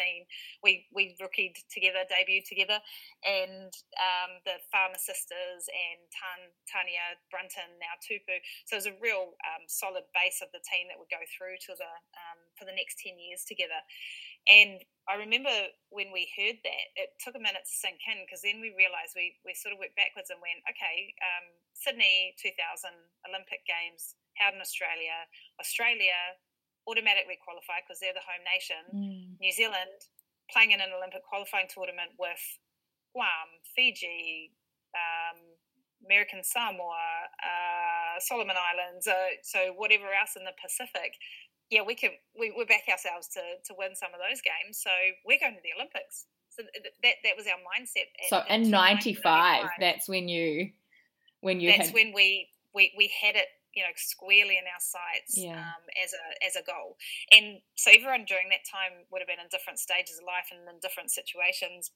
We 0.60 0.92
we 0.92 1.16
rookied 1.24 1.56
together, 1.72 2.04
debuted 2.12 2.44
together, 2.44 2.84
and 3.24 3.72
um, 3.96 4.44
the 4.44 4.60
Farmer 4.68 5.00
sisters 5.00 5.72
and 5.72 6.04
Tan, 6.12 6.52
Tania 6.68 7.16
Brunton, 7.32 7.80
now 7.80 7.96
Tupu. 8.04 8.44
So 8.68 8.76
it 8.76 8.84
was 8.84 8.92
a 8.92 9.00
real 9.00 9.40
um, 9.48 9.64
solid 9.72 10.04
base 10.12 10.44
of 10.44 10.52
the 10.52 10.60
team 10.68 10.92
that 10.92 11.00
would 11.00 11.10
go 11.10 11.24
through 11.32 11.56
to 11.72 11.74
the 11.80 11.92
um, 12.20 12.40
for 12.60 12.68
the 12.68 12.76
next 12.76 13.00
10 13.00 13.16
years 13.16 13.48
together. 13.48 13.80
And 14.48 14.84
I 15.08 15.20
remember 15.20 15.52
when 15.92 16.16
we 16.16 16.32
heard 16.36 16.64
that, 16.64 16.86
it 16.96 17.16
took 17.20 17.36
a 17.36 17.44
minute 17.44 17.68
to 17.68 17.76
sink 17.76 18.00
in 18.08 18.24
because 18.24 18.40
then 18.40 18.64
we 18.64 18.72
realised 18.72 19.16
we, 19.16 19.36
we 19.44 19.52
sort 19.52 19.76
of 19.76 19.80
went 19.80 19.96
backwards 20.00 20.32
and 20.32 20.40
went, 20.40 20.64
okay, 20.64 21.12
um, 21.20 21.46
Sydney 21.76 22.36
2000 22.40 22.56
Olympic 23.28 23.68
Games 23.68 24.16
held 24.40 24.56
in 24.56 24.64
Australia. 24.64 25.28
Australia 25.60 26.40
automatically 26.88 27.40
qualify 27.40 27.84
because 27.84 28.00
they're 28.00 28.16
the 28.16 28.24
home 28.24 28.44
nation. 28.48 28.84
Mm. 28.96 29.40
New 29.44 29.52
Zealand 29.52 30.08
playing 30.52 30.72
in 30.72 30.80
an 30.80 30.96
Olympic 30.96 31.24
qualifying 31.24 31.68
tournament 31.68 32.16
with 32.16 32.44
Guam, 33.12 33.60
Fiji, 33.76 34.56
um, 34.96 35.40
American 36.04 36.44
Samoa, 36.44 37.32
uh, 37.40 38.20
Solomon 38.20 38.56
Islands, 38.60 39.08
uh, 39.08 39.40
so 39.44 39.72
whatever 39.76 40.12
else 40.12 40.36
in 40.36 40.44
the 40.44 40.56
Pacific 40.60 41.16
yeah, 41.70 41.82
we 41.86 41.96
can 41.96 42.12
we, 42.38 42.54
we 42.56 42.66
back 42.66 42.84
ourselves 42.90 43.28
to 43.30 43.42
to 43.66 43.74
win 43.78 43.96
some 43.96 44.12
of 44.14 44.20
those 44.20 44.42
games. 44.42 44.80
So 44.82 44.92
we're 45.26 45.40
going 45.40 45.56
to 45.56 45.64
the 45.64 45.74
Olympics. 45.76 46.26
So 46.50 46.64
that 47.02 47.16
that 47.24 47.36
was 47.38 47.48
our 47.48 47.60
mindset. 47.66 48.10
At, 48.22 48.30
so 48.30 48.42
in 48.50 48.70
'95, 48.70 49.70
that's 49.80 50.08
when 50.08 50.28
you 50.28 50.70
when 51.42 51.60
you 51.60 51.72
that's 51.72 51.88
had... 51.88 51.94
when 51.94 52.14
we, 52.14 52.50
we 52.74 52.94
we 52.98 53.12
had 53.22 53.36
it 53.36 53.48
you 53.74 53.82
know 53.82 53.90
squarely 53.96 54.58
in 54.58 54.66
our 54.70 54.80
sights 54.80 55.34
yeah. 55.36 55.58
um, 55.58 55.84
as 55.98 56.14
a 56.14 56.46
as 56.46 56.56
a 56.56 56.64
goal. 56.64 56.98
And 57.32 57.60
so 57.76 57.92
everyone 57.92 58.26
during 58.26 58.50
that 58.50 58.64
time 58.70 59.06
would 59.12 59.20
have 59.20 59.28
been 59.28 59.42
in 59.42 59.50
different 59.50 59.80
stages 59.80 60.22
of 60.22 60.26
life 60.26 60.54
and 60.54 60.62
in 60.70 60.80
different 60.80 61.10
situations 61.10 61.92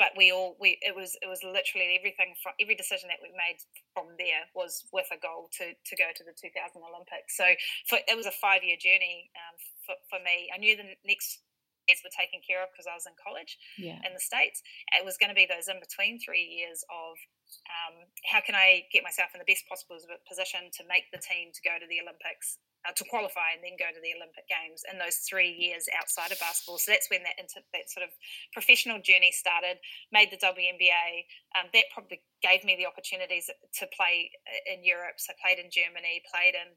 but 0.00 0.16
we 0.16 0.32
all 0.32 0.56
we 0.56 0.80
it 0.80 0.96
was 0.96 1.12
it 1.20 1.28
was 1.28 1.44
literally 1.44 1.92
everything 1.92 2.32
from 2.40 2.56
every 2.56 2.72
decision 2.72 3.12
that 3.12 3.20
we 3.20 3.28
made 3.36 3.60
from 3.92 4.16
there 4.16 4.48
was 4.56 4.88
with 4.96 5.04
a 5.12 5.20
goal 5.20 5.52
to 5.60 5.76
to 5.76 5.94
go 6.00 6.08
to 6.16 6.24
the 6.24 6.32
2000 6.32 6.56
Olympics. 6.80 7.36
So 7.36 7.44
for, 7.84 8.00
it 8.00 8.16
was 8.16 8.24
a 8.24 8.32
five 8.32 8.64
year 8.64 8.80
journey 8.80 9.28
um, 9.36 9.54
for, 9.84 9.96
for 10.08 10.18
me. 10.24 10.48
I 10.48 10.56
knew 10.56 10.72
the 10.72 10.96
next 11.04 11.44
years 11.84 12.00
were 12.00 12.16
taken 12.16 12.40
care 12.40 12.64
of 12.64 12.72
because 12.72 12.88
I 12.88 12.96
was 12.96 13.04
in 13.04 13.12
college 13.20 13.60
yeah. 13.76 14.00
in 14.00 14.16
the 14.16 14.24
states. 14.24 14.64
It 14.96 15.04
was 15.04 15.20
going 15.20 15.28
to 15.28 15.36
be 15.36 15.44
those 15.44 15.68
in 15.68 15.76
between 15.84 16.16
three 16.16 16.48
years 16.48 16.80
of 16.88 17.20
um, 17.68 18.08
how 18.24 18.40
can 18.40 18.56
I 18.56 18.88
get 18.88 19.04
myself 19.04 19.36
in 19.36 19.42
the 19.42 19.48
best 19.48 19.68
possible 19.68 20.00
position 20.24 20.72
to 20.80 20.82
make 20.88 21.12
the 21.12 21.20
team 21.20 21.52
to 21.52 21.60
go 21.60 21.76
to 21.76 21.84
the 21.84 22.00
Olympics 22.00 22.56
uh, 22.88 22.92
to 22.96 23.04
qualify 23.04 23.52
and 23.52 23.62
then 23.62 23.76
go 23.76 23.92
to 23.92 24.00
the 24.00 24.16
Olympic 24.16 24.48
Games 24.48 24.82
in 24.88 24.96
those 24.96 25.20
three 25.28 25.52
years 25.52 25.84
outside 25.92 26.32
of 26.32 26.40
basketball. 26.40 26.80
So 26.80 26.92
that's 26.92 27.10
when 27.12 27.22
that 27.28 27.36
inter- 27.36 27.66
that 27.76 27.92
sort 27.92 28.04
of 28.04 28.12
professional 28.52 29.00
journey 29.00 29.32
started. 29.32 29.80
Made 30.12 30.32
the 30.32 30.40
WNBA. 30.40 31.28
Um, 31.56 31.68
that 31.72 31.92
probably 31.92 32.24
gave 32.40 32.64
me 32.64 32.76
the 32.76 32.88
opportunities 32.88 33.50
to 33.52 33.84
play 33.92 34.32
uh, 34.48 34.72
in 34.72 34.84
Europe. 34.84 35.20
So 35.20 35.32
I 35.32 35.40
played 35.40 35.60
in 35.60 35.68
Germany, 35.68 36.24
played 36.28 36.56
in 36.56 36.72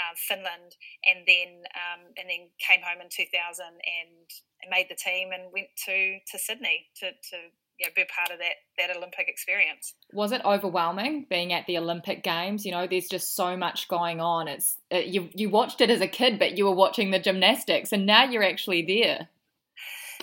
uh, 0.00 0.14
Finland, 0.16 0.72
and 1.04 1.28
then 1.28 1.68
um, 1.76 2.12
and 2.16 2.28
then 2.28 2.48
came 2.56 2.80
home 2.80 3.04
in 3.04 3.12
2000 3.12 3.28
and 3.68 4.26
made 4.70 4.88
the 4.88 4.96
team 4.96 5.32
and 5.32 5.52
went 5.52 5.68
to 5.84 6.20
to 6.32 6.36
Sydney 6.38 6.88
to 7.00 7.12
to 7.12 7.52
you 7.82 7.88
know, 7.88 7.92
be 7.94 8.04
part 8.04 8.30
of 8.30 8.38
that 8.38 8.54
that 8.78 8.96
Olympic 8.96 9.28
experience. 9.28 9.94
Was 10.12 10.32
it 10.32 10.40
overwhelming 10.44 11.26
being 11.28 11.52
at 11.52 11.66
the 11.66 11.78
Olympic 11.78 12.22
Games? 12.22 12.64
You 12.64 12.72
know, 12.72 12.86
there's 12.86 13.08
just 13.08 13.34
so 13.34 13.56
much 13.56 13.88
going 13.88 14.20
on. 14.20 14.48
It's 14.48 14.76
uh, 14.92 14.98
you 14.98 15.28
you 15.34 15.50
watched 15.50 15.80
it 15.80 15.90
as 15.90 16.00
a 16.00 16.08
kid, 16.08 16.38
but 16.38 16.56
you 16.56 16.64
were 16.64 16.74
watching 16.74 17.10
the 17.10 17.18
gymnastics, 17.18 17.92
and 17.92 18.06
now 18.06 18.24
you're 18.24 18.44
actually 18.44 18.82
there. 18.82 19.28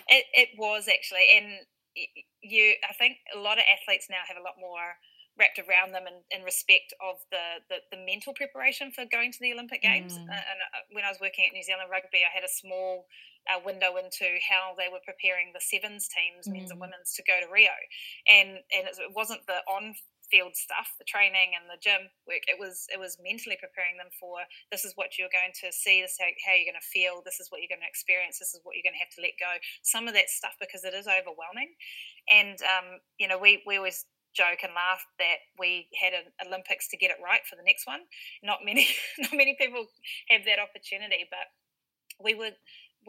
It 0.08 0.26
it 0.34 0.50
was 0.58 0.88
actually, 0.88 1.28
and 1.36 1.46
you 2.42 2.74
I 2.88 2.94
think 2.94 3.18
a 3.36 3.40
lot 3.40 3.58
of 3.58 3.66
athletes 3.68 4.08
now 4.10 4.24
have 4.28 4.38
a 4.38 4.44
lot 4.44 4.56
more 4.60 4.96
wrapped 5.40 5.60
around 5.60 5.96
them 5.96 6.04
in, 6.04 6.20
in 6.38 6.44
respect 6.44 6.94
of 7.00 7.16
the, 7.32 7.64
the, 7.72 7.80
the 7.96 8.04
mental 8.04 8.36
preparation 8.36 8.92
for 8.92 9.08
going 9.08 9.32
to 9.32 9.40
the 9.40 9.54
Olympic 9.54 9.82
Games. 9.82 10.20
Mm. 10.20 10.28
Uh, 10.28 10.36
and 10.36 10.60
uh, 10.60 10.84
when 10.92 11.06
I 11.06 11.10
was 11.10 11.24
working 11.24 11.48
at 11.48 11.56
New 11.56 11.64
Zealand 11.64 11.88
Rugby, 11.88 12.28
I 12.28 12.32
had 12.36 12.44
a 12.44 12.52
small 12.52 13.08
uh, 13.50 13.60
window 13.66 13.98
into 13.98 14.38
how 14.46 14.78
they 14.78 14.88
were 14.88 15.04
preparing 15.04 15.52
the 15.52 15.62
sevens 15.62 16.08
teams, 16.08 16.48
mm. 16.48 16.54
men's 16.54 16.72
and 16.72 16.80
mm. 16.80 16.86
women's, 16.86 17.14
to 17.18 17.24
go 17.26 17.42
to 17.42 17.52
Rio. 17.52 17.76
And 18.30 18.62
and 18.72 18.86
it 18.88 19.12
wasn't 19.12 19.46
the 19.50 19.66
on 19.68 19.94
field 20.30 20.54
stuff, 20.56 20.94
the 21.02 21.10
training 21.10 21.58
and 21.58 21.66
the 21.66 21.82
gym 21.82 22.06
work. 22.30 22.46
It 22.46 22.62
was 22.62 22.86
it 22.94 23.02
was 23.02 23.18
mentally 23.18 23.58
preparing 23.58 23.98
them 23.98 24.14
for 24.16 24.46
this 24.72 24.86
is 24.86 24.94
what 24.96 25.18
you're 25.18 25.34
going 25.34 25.54
to 25.66 25.74
see, 25.74 26.02
this 26.02 26.16
is 26.16 26.22
how, 26.22 26.30
how 26.46 26.54
you're 26.54 26.70
going 26.70 26.80
to 26.80 26.94
feel, 26.94 27.26
this 27.26 27.42
is 27.42 27.50
what 27.50 27.60
you're 27.60 27.74
going 27.74 27.84
to 27.84 27.90
experience, 27.90 28.38
this 28.38 28.54
is 28.54 28.62
what 28.64 28.78
you're 28.78 28.86
going 28.86 28.98
to 28.98 29.04
have 29.04 29.14
to 29.18 29.26
let 29.26 29.36
go. 29.42 29.58
Some 29.82 30.08
of 30.08 30.14
that 30.14 30.30
stuff 30.30 30.56
because 30.62 30.86
it 30.86 30.94
is 30.94 31.10
overwhelming, 31.10 31.74
and 32.30 32.58
um, 32.64 33.02
you 33.18 33.28
know 33.28 33.42
we 33.42 33.66
we 33.66 33.82
always 33.82 34.06
joke 34.38 34.62
and 34.62 34.78
laugh 34.78 35.02
that 35.18 35.42
we 35.58 35.90
had 35.98 36.14
an 36.14 36.30
Olympics 36.46 36.88
to 36.90 36.98
get 36.98 37.10
it 37.10 37.18
right 37.18 37.42
for 37.50 37.58
the 37.58 37.66
next 37.66 37.90
one. 37.90 38.06
Not 38.46 38.62
many, 38.64 38.86
not 39.18 39.34
many 39.34 39.58
people 39.58 39.90
have 40.30 40.46
that 40.46 40.62
opportunity, 40.62 41.26
but 41.30 41.50
we 42.22 42.38
were. 42.38 42.54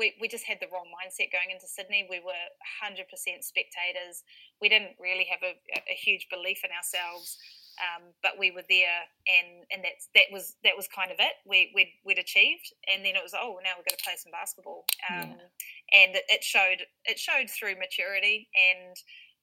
We, 0.00 0.16
we 0.16 0.32
just 0.32 0.48
had 0.48 0.56
the 0.64 0.72
wrong 0.72 0.88
mindset 0.88 1.28
going 1.28 1.52
into 1.52 1.68
Sydney. 1.68 2.08
We 2.08 2.24
were 2.24 2.48
100% 2.80 3.04
spectators. 3.44 4.24
We 4.56 4.72
didn't 4.72 4.96
really 4.96 5.28
have 5.28 5.44
a, 5.44 5.60
a 5.76 5.92
huge 5.92 6.32
belief 6.32 6.64
in 6.64 6.72
ourselves, 6.72 7.36
um, 7.84 8.08
but 8.24 8.40
we 8.40 8.50
were 8.50 8.64
there, 8.68 9.04
and 9.28 9.64
and 9.72 9.84
that's 9.84 10.08
that 10.16 10.28
was 10.32 10.56
that 10.64 10.76
was 10.76 10.88
kind 10.88 11.12
of 11.12 11.16
it. 11.20 11.36
We 11.44 11.72
we'd, 11.74 11.92
we'd 12.04 12.18
achieved, 12.18 12.72
and 12.88 13.04
then 13.04 13.16
it 13.16 13.22
was 13.22 13.32
oh 13.32 13.60
now 13.64 13.76
we're 13.76 13.88
going 13.88 13.96
to 13.96 14.04
play 14.04 14.16
some 14.16 14.32
basketball, 14.32 14.84
um, 15.08 15.36
yeah. 15.36 16.00
and 16.00 16.16
it, 16.16 16.24
it 16.28 16.44
showed 16.44 16.84
it 17.04 17.18
showed 17.18 17.48
through 17.48 17.76
maturity 17.80 18.48
and 18.52 18.96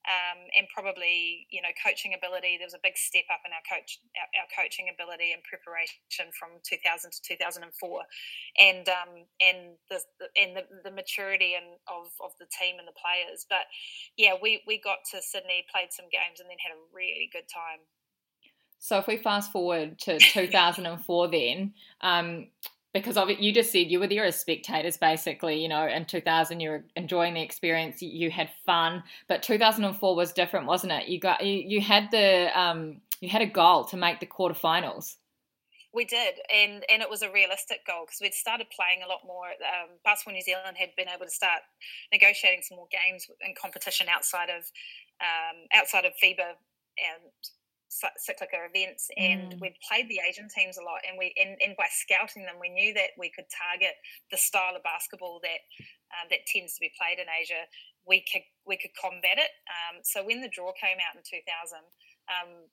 um, 0.07 0.39
and 0.55 0.65
probably 0.71 1.45
you 1.51 1.61
know 1.61 1.71
coaching 1.83 2.15
ability. 2.15 2.55
There 2.55 2.65
was 2.65 2.73
a 2.73 2.81
big 2.81 2.95
step 2.95 3.27
up 3.27 3.43
in 3.43 3.51
our 3.51 3.63
coach 3.67 3.99
our, 4.15 4.29
our 4.43 4.49
coaching 4.55 4.87
ability 4.87 5.35
and 5.35 5.43
preparation 5.43 6.31
from 6.31 6.63
2000 6.63 7.11
to 7.11 7.19
2004, 7.35 7.67
and 7.67 8.87
um, 8.87 9.27
and 9.43 9.75
the 9.91 9.99
and 10.39 10.55
the, 10.55 10.63
the 10.87 10.93
maturity 10.95 11.59
and 11.59 11.75
of, 11.91 12.07
of 12.23 12.31
the 12.39 12.47
team 12.47 12.79
and 12.79 12.87
the 12.87 12.95
players. 12.95 13.43
But 13.51 13.67
yeah, 14.15 14.39
we 14.39 14.63
we 14.63 14.79
got 14.79 15.03
to 15.11 15.19
Sydney, 15.19 15.67
played 15.67 15.91
some 15.91 16.07
games, 16.07 16.39
and 16.39 16.47
then 16.47 16.57
had 16.63 16.71
a 16.71 16.81
really 16.95 17.27
good 17.27 17.51
time. 17.51 17.83
So 18.79 18.97
if 18.99 19.07
we 19.07 19.17
fast 19.17 19.51
forward 19.51 19.99
to 20.07 20.19
2004, 20.23 21.27
then 21.27 21.73
um, 22.01 22.47
because 22.99 23.17
of 23.17 23.29
it, 23.29 23.39
you 23.39 23.53
just 23.53 23.71
said 23.71 23.91
you 23.91 23.99
were 23.99 24.07
there 24.07 24.25
as 24.25 24.39
spectators, 24.39 24.97
basically. 24.97 25.61
You 25.61 25.69
know, 25.69 25.87
in 25.87 26.05
2000, 26.05 26.59
you 26.59 26.69
were 26.69 26.83
enjoying 26.95 27.33
the 27.33 27.41
experience, 27.41 28.01
you 28.01 28.31
had 28.31 28.49
fun, 28.65 29.03
but 29.27 29.43
2004 29.43 30.15
was 30.15 30.31
different, 30.33 30.65
wasn't 30.65 30.93
it? 30.93 31.07
You 31.07 31.19
got 31.19 31.45
you, 31.45 31.63
you 31.65 31.81
had 31.81 32.09
the 32.11 32.49
um, 32.59 33.01
you 33.21 33.29
had 33.29 33.41
a 33.41 33.47
goal 33.47 33.83
to 33.85 33.97
make 33.97 34.19
the 34.19 34.25
quarterfinals. 34.25 35.15
We 35.93 36.05
did, 36.05 36.35
and 36.53 36.83
and 36.91 37.01
it 37.01 37.09
was 37.09 37.21
a 37.21 37.31
realistic 37.31 37.85
goal 37.87 38.05
because 38.05 38.19
we'd 38.21 38.33
started 38.33 38.67
playing 38.75 39.01
a 39.05 39.09
lot 39.09 39.21
more. 39.25 39.47
Um, 39.47 39.97
Basketball 40.03 40.33
New 40.33 40.41
Zealand 40.41 40.77
had 40.77 40.89
been 40.95 41.07
able 41.09 41.25
to 41.25 41.31
start 41.31 41.61
negotiating 42.11 42.61
some 42.61 42.77
more 42.77 42.87
games 42.91 43.25
and 43.41 43.55
competition 43.55 44.07
outside 44.09 44.49
of 44.49 44.63
um, 45.21 45.65
outside 45.73 46.05
of 46.05 46.13
FIBA 46.21 46.53
and 46.97 47.31
cyclical 47.89 48.59
events 48.67 49.07
and 49.15 49.55
mm. 49.55 49.59
we'd 49.63 49.79
played 49.87 50.09
the 50.11 50.19
asian 50.27 50.47
teams 50.51 50.77
a 50.77 50.83
lot 50.83 50.99
and 51.07 51.15
we 51.15 51.31
and, 51.39 51.55
and, 51.63 51.71
by 51.79 51.87
scouting 51.87 52.43
them 52.43 52.59
we 52.59 52.67
knew 52.67 52.93
that 52.93 53.15
we 53.17 53.31
could 53.31 53.47
target 53.47 53.95
the 54.31 54.37
style 54.37 54.75
of 54.75 54.83
basketball 54.83 55.39
that 55.39 55.63
um, 56.11 56.27
that 56.27 56.43
tends 56.51 56.75
to 56.75 56.83
be 56.83 56.91
played 56.99 57.15
in 57.15 57.31
asia 57.31 57.63
we 58.03 58.19
could 58.27 58.43
we 58.67 58.75
could 58.75 58.91
combat 58.99 59.39
it 59.39 59.51
um, 59.71 60.03
so 60.03 60.19
when 60.19 60.43
the 60.43 60.51
draw 60.51 60.75
came 60.75 60.99
out 60.99 61.15
in 61.15 61.23
2000 61.23 61.79
um, 62.27 62.67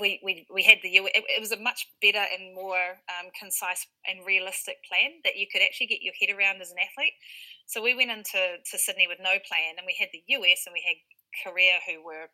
we, 0.00 0.20
we, 0.24 0.46
we 0.52 0.62
had 0.62 0.78
the 0.82 0.90
U. 0.90 1.06
It, 1.06 1.22
it 1.28 1.40
was 1.40 1.52
a 1.52 1.60
much 1.60 1.86
better 2.02 2.22
and 2.22 2.54
more 2.54 2.98
um, 3.06 3.30
concise 3.38 3.86
and 4.06 4.26
realistic 4.26 4.76
plan 4.88 5.22
that 5.24 5.36
you 5.36 5.46
could 5.50 5.62
actually 5.62 5.86
get 5.86 6.02
your 6.02 6.14
head 6.18 6.34
around 6.34 6.60
as 6.60 6.70
an 6.70 6.82
athlete. 6.82 7.14
So 7.66 7.82
we 7.82 7.94
went 7.94 8.10
into 8.10 8.58
to 8.58 8.78
Sydney 8.78 9.06
with 9.06 9.18
no 9.22 9.38
plan, 9.46 9.78
and 9.78 9.86
we 9.86 9.96
had 9.98 10.10
the 10.12 10.22
US 10.34 10.66
and 10.66 10.74
we 10.74 10.84
had 10.84 10.98
Korea, 11.42 11.78
who 11.86 12.04
were 12.04 12.30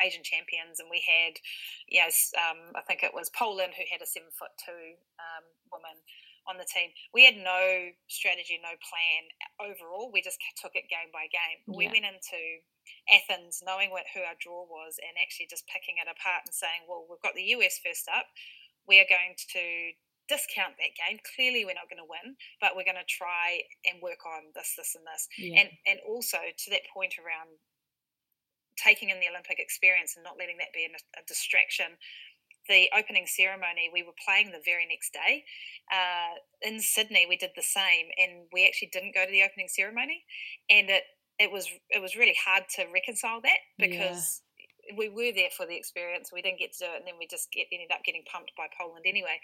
Asian 0.00 0.22
champions, 0.22 0.78
and 0.78 0.88
we 0.90 1.02
had, 1.02 1.40
yes, 1.88 2.30
um, 2.38 2.72
I 2.74 2.82
think 2.82 3.02
it 3.02 3.14
was 3.14 3.30
Poland, 3.34 3.74
who 3.74 3.84
had 3.90 4.02
a 4.02 4.08
seven 4.08 4.30
foot 4.30 4.54
two 4.58 4.96
um, 5.18 5.44
woman 5.70 5.98
on 6.46 6.58
the 6.58 6.66
team. 6.66 6.90
We 7.14 7.24
had 7.24 7.38
no 7.38 7.94
strategy, 8.10 8.58
no 8.58 8.74
plan 8.82 9.22
overall. 9.62 10.10
We 10.10 10.22
just 10.22 10.42
took 10.58 10.74
it 10.74 10.90
game 10.90 11.10
by 11.14 11.30
game. 11.30 11.62
Yeah. 11.66 11.78
We 11.78 11.86
went 11.86 12.08
into 12.08 12.40
Athens 13.06 13.62
knowing 13.62 13.94
what 13.94 14.10
who 14.10 14.26
our 14.26 14.38
draw 14.42 14.66
was 14.66 14.98
and 14.98 15.14
actually 15.22 15.46
just 15.46 15.70
picking 15.70 16.02
it 16.02 16.10
apart 16.10 16.46
and 16.46 16.54
saying, 16.54 16.86
well, 16.90 17.06
we've 17.06 17.22
got 17.22 17.38
the 17.38 17.54
US 17.58 17.78
first 17.78 18.10
up. 18.10 18.26
We 18.90 18.98
are 18.98 19.06
going 19.06 19.38
to 19.38 19.94
discount 20.26 20.74
that 20.82 20.98
game. 20.98 21.22
Clearly, 21.34 21.62
we're 21.62 21.78
not 21.78 21.90
going 21.90 22.02
to 22.02 22.08
win, 22.08 22.34
but 22.58 22.74
we're 22.74 22.88
going 22.88 22.98
to 22.98 23.06
try 23.06 23.62
and 23.86 24.02
work 24.02 24.26
on 24.26 24.50
this, 24.54 24.74
this, 24.74 24.98
and 24.98 25.06
this. 25.06 25.30
Yeah. 25.38 25.62
And 25.62 25.68
and 25.86 25.98
also 26.02 26.42
to 26.42 26.66
that 26.74 26.86
point 26.90 27.14
around 27.22 27.54
taking 28.76 29.10
in 29.10 29.20
the 29.20 29.28
Olympic 29.28 29.58
experience 29.58 30.14
and 30.16 30.24
not 30.24 30.38
letting 30.38 30.58
that 30.58 30.72
be 30.72 30.84
a, 30.86 30.92
a 31.18 31.22
distraction 31.26 31.98
the 32.68 32.88
opening 32.96 33.26
ceremony, 33.26 33.90
we 33.92 34.02
were 34.02 34.16
playing 34.24 34.52
the 34.52 34.62
very 34.64 34.86
next 34.86 35.12
day. 35.12 35.44
Uh, 35.90 36.38
in 36.62 36.80
Sydney, 36.80 37.26
we 37.28 37.36
did 37.36 37.50
the 37.56 37.62
same, 37.62 38.06
and 38.18 38.46
we 38.52 38.66
actually 38.66 38.90
didn't 38.92 39.14
go 39.14 39.24
to 39.24 39.30
the 39.30 39.42
opening 39.42 39.68
ceremony, 39.68 40.24
and 40.70 40.90
it 40.90 41.02
it 41.38 41.50
was 41.50 41.66
it 41.90 42.00
was 42.00 42.14
really 42.16 42.36
hard 42.44 42.64
to 42.76 42.86
reconcile 42.92 43.40
that 43.42 43.60
because. 43.78 44.42
Yeah. 44.42 44.48
We 44.98 45.08
were 45.08 45.30
there 45.30 45.54
for 45.56 45.64
the 45.64 45.78
experience. 45.78 46.34
We 46.34 46.42
didn't 46.42 46.58
get 46.58 46.74
to 46.74 46.84
do 46.84 46.90
it, 46.90 46.98
and 46.98 47.06
then 47.06 47.14
we 47.16 47.30
just 47.30 47.52
get, 47.54 47.70
ended 47.70 47.94
up 47.94 48.02
getting 48.02 48.26
pumped 48.26 48.50
by 48.58 48.66
Poland 48.76 49.06
anyway. 49.06 49.38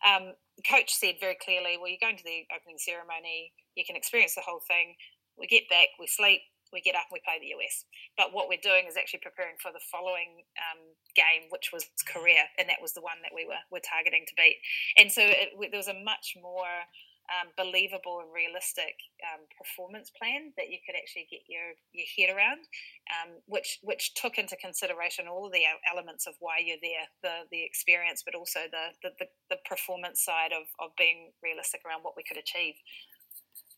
Um, 0.00 0.32
coach 0.64 0.88
said 0.96 1.20
very 1.20 1.36
clearly, 1.36 1.76
"Well, 1.76 1.92
you're 1.92 2.00
going 2.00 2.16
to 2.16 2.24
the 2.24 2.48
opening 2.56 2.80
ceremony. 2.80 3.52
You 3.76 3.84
can 3.84 4.00
experience 4.00 4.34
the 4.34 4.40
whole 4.40 4.64
thing. 4.66 4.96
We 5.36 5.46
get 5.46 5.68
back, 5.68 5.92
we 6.00 6.06
sleep, 6.08 6.40
we 6.72 6.80
get 6.80 6.94
up 6.94 7.08
and 7.10 7.16
we 7.16 7.24
play 7.24 7.38
the 7.40 7.54
US. 7.58 7.84
But 8.16 8.32
what 8.32 8.48
we're 8.48 8.62
doing 8.62 8.86
is 8.86 8.96
actually 8.96 9.24
preparing 9.24 9.56
for 9.60 9.72
the 9.72 9.82
following 9.90 10.44
um, 10.58 10.80
game, 11.14 11.48
which 11.50 11.70
was 11.72 11.88
Korea, 12.06 12.48
and 12.58 12.68
that 12.68 12.82
was 12.82 12.92
the 12.92 13.04
one 13.04 13.20
that 13.22 13.32
we 13.34 13.44
were 13.44 13.60
were 13.70 13.84
targeting 13.84 14.24
to 14.28 14.34
beat. 14.36 14.58
And 14.96 15.10
so 15.10 15.22
it, 15.24 15.54
there 15.70 15.80
was 15.80 15.88
a 15.88 15.96
much 15.96 16.36
more 16.40 16.88
um, 17.28 17.52
believable 17.60 18.24
and 18.24 18.32
realistic 18.32 18.96
um, 19.20 19.44
performance 19.52 20.08
plan 20.08 20.52
that 20.56 20.72
you 20.72 20.80
could 20.84 20.96
actually 20.96 21.28
get 21.28 21.44
your, 21.44 21.76
your 21.92 22.08
head 22.16 22.32
around, 22.32 22.64
um, 23.12 23.36
which 23.44 23.78
which 23.84 24.14
took 24.16 24.40
into 24.40 24.56
consideration 24.56 25.28
all 25.28 25.52
the 25.52 25.68
elements 25.84 26.26
of 26.26 26.34
why 26.40 26.56
you're 26.60 26.80
there, 26.80 27.04
the 27.22 27.44
the 27.52 27.62
experience, 27.62 28.24
but 28.24 28.34
also 28.34 28.64
the 28.72 28.96
the, 29.04 29.10
the, 29.20 29.28
the 29.50 29.60
performance 29.68 30.24
side 30.24 30.52
of, 30.56 30.64
of 30.80 30.96
being 30.96 31.32
realistic 31.44 31.84
around 31.84 32.00
what 32.02 32.16
we 32.16 32.24
could 32.24 32.40
achieve 32.40 32.74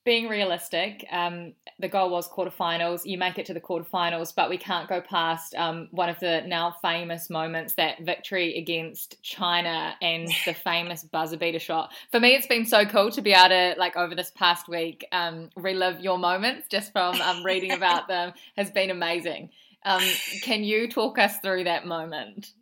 being 0.04 0.28
realistic, 0.28 1.06
um, 1.10 1.52
the 1.78 1.88
goal 1.88 2.10
was 2.10 2.28
quarterfinals. 2.28 3.04
You 3.04 3.18
make 3.18 3.38
it 3.38 3.46
to 3.46 3.54
the 3.54 3.60
quarterfinals, 3.60 4.34
but 4.34 4.48
we 4.48 4.56
can't 4.56 4.88
go 4.88 5.00
past 5.00 5.54
um, 5.54 5.88
one 5.90 6.08
of 6.08 6.18
the 6.20 6.42
now 6.46 6.74
famous 6.82 7.28
moments 7.28 7.74
that 7.74 8.02
victory 8.02 8.56
against 8.56 9.22
China 9.22 9.94
and 10.00 10.28
the 10.46 10.54
famous 10.54 11.04
buzzer 11.04 11.36
beater 11.36 11.58
shot. 11.58 11.92
For 12.10 12.18
me, 12.18 12.34
it's 12.34 12.46
been 12.46 12.64
so 12.64 12.86
cool 12.86 13.10
to 13.10 13.20
be 13.20 13.32
able 13.32 13.50
to, 13.50 13.74
like, 13.78 13.96
over 13.96 14.14
this 14.14 14.30
past 14.30 14.68
week, 14.68 15.06
um, 15.12 15.50
relive 15.56 16.00
your 16.00 16.18
moments 16.18 16.68
just 16.68 16.92
from 16.92 17.20
um, 17.20 17.44
reading 17.44 17.72
about 17.72 18.08
them 18.08 18.32
has 18.56 18.70
been 18.70 18.90
amazing. 18.90 19.50
Um, 19.84 20.02
can 20.42 20.64
you 20.64 20.88
talk 20.88 21.18
us 21.18 21.38
through 21.38 21.64
that 21.64 21.86
moment? 21.86 22.52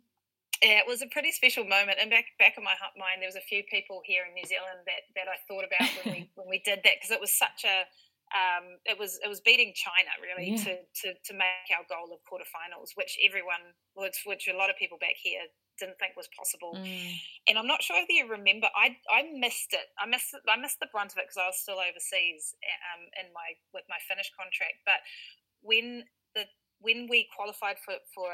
Yeah, 0.61 0.83
it 0.83 0.87
was 0.87 1.01
a 1.01 1.07
pretty 1.07 1.31
special 1.31 1.63
moment. 1.63 1.99
And 2.01 2.09
back 2.09 2.35
back 2.37 2.55
in 2.57 2.63
my 2.63 2.75
mind, 2.99 3.23
there 3.23 3.31
was 3.31 3.39
a 3.39 3.47
few 3.47 3.63
people 3.71 4.01
here 4.03 4.27
in 4.27 4.35
New 4.35 4.45
Zealand 4.45 4.83
that, 4.85 5.07
that 5.15 5.27
I 5.31 5.39
thought 5.47 5.63
about 5.63 5.87
when 6.03 6.13
we 6.13 6.21
when 6.35 6.49
we 6.49 6.59
did 6.59 6.83
that 6.83 6.99
because 6.99 7.11
it 7.11 7.21
was 7.21 7.31
such 7.31 7.63
a 7.63 7.87
um, 8.29 8.77
it 8.85 8.99
was 8.99 9.17
it 9.23 9.29
was 9.29 9.41
beating 9.41 9.73
China 9.73 10.11
really 10.21 10.53
yeah. 10.53 10.63
to, 10.63 10.73
to 11.01 11.07
to 11.15 11.33
make 11.33 11.67
our 11.73 11.87
goal 11.89 12.13
of 12.13 12.21
quarterfinals, 12.27 12.93
which 12.93 13.17
everyone 13.23 13.73
which 13.95 14.21
which 14.25 14.47
a 14.51 14.57
lot 14.57 14.69
of 14.69 14.77
people 14.77 14.99
back 14.99 15.17
here 15.17 15.47
didn't 15.79 15.97
think 15.97 16.13
was 16.19 16.27
possible. 16.35 16.75
Mm. 16.75 17.15
And 17.47 17.55
I'm 17.57 17.65
not 17.65 17.81
sure 17.81 17.95
if 17.95 18.11
you 18.11 18.27
remember, 18.27 18.67
I 18.75 18.99
I 19.09 19.31
missed 19.33 19.73
it. 19.73 19.89
I 19.97 20.05
missed 20.05 20.35
I 20.45 20.59
missed 20.59 20.83
the 20.83 20.91
brunt 20.91 21.15
of 21.15 21.17
it 21.17 21.31
because 21.31 21.41
I 21.41 21.47
was 21.47 21.57
still 21.57 21.79
overseas 21.79 22.53
um, 22.93 23.07
in 23.17 23.31
my 23.33 23.55
with 23.73 23.87
my 23.89 23.97
Finnish 24.05 24.29
contract. 24.35 24.83
But 24.85 25.01
when 25.63 26.05
the 26.35 26.45
when 26.83 27.07
we 27.09 27.27
qualified 27.33 27.79
for 27.81 27.97
for 28.13 28.29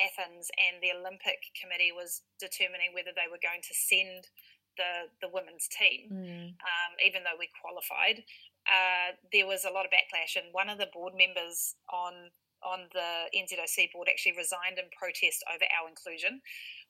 Athens, 0.00 0.48
and 0.56 0.80
the 0.80 0.96
Olympic 0.96 1.52
Committee 1.52 1.92
was 1.92 2.24
determining 2.40 2.96
whether 2.96 3.12
they 3.12 3.28
were 3.28 3.42
going 3.42 3.60
to 3.60 3.74
send 3.76 4.32
the 4.80 5.12
the 5.20 5.28
women's 5.28 5.68
team, 5.68 6.08
mm. 6.08 6.48
um, 6.56 6.92
even 7.04 7.22
though 7.22 7.36
we 7.36 7.52
qualified. 7.60 8.24
Uh, 8.64 9.16
there 9.32 9.46
was 9.46 9.64
a 9.64 9.72
lot 9.72 9.84
of 9.84 9.92
backlash, 9.92 10.40
and 10.40 10.52
one 10.52 10.68
of 10.68 10.78
the 10.78 10.88
board 10.92 11.12
members 11.16 11.76
on 11.92 12.32
on 12.62 12.88
the 12.92 13.28
NZOC 13.32 13.92
board 13.92 14.08
actually 14.10 14.36
resigned 14.36 14.76
in 14.76 14.84
protest 14.92 15.44
over 15.48 15.64
our 15.72 15.88
inclusion. 15.88 16.40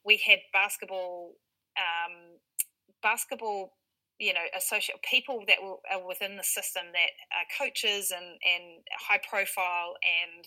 We 0.03 0.17
had 0.17 0.39
basketball, 0.51 1.35
um, 1.79 2.39
basketball, 3.01 3.73
you 4.19 4.33
know, 4.33 4.45
associate 4.55 4.99
people 5.09 5.43
that 5.47 5.57
were 5.63 5.79
within 6.07 6.37
the 6.37 6.43
system 6.43 6.91
that 6.91 7.11
are 7.31 7.47
coaches 7.57 8.11
and 8.11 8.37
and 8.43 8.83
high 8.99 9.21
profile 9.27 9.95
and 10.03 10.45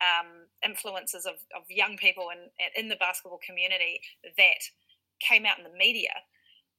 um, 0.00 0.46
influences 0.64 1.26
of, 1.26 1.34
of 1.54 1.62
young 1.68 1.96
people 1.96 2.28
in, 2.30 2.48
in 2.76 2.88
the 2.88 2.96
basketball 2.96 3.40
community 3.44 4.00
that 4.36 4.62
came 5.20 5.46
out 5.46 5.58
in 5.58 5.64
the 5.64 5.78
media 5.78 6.12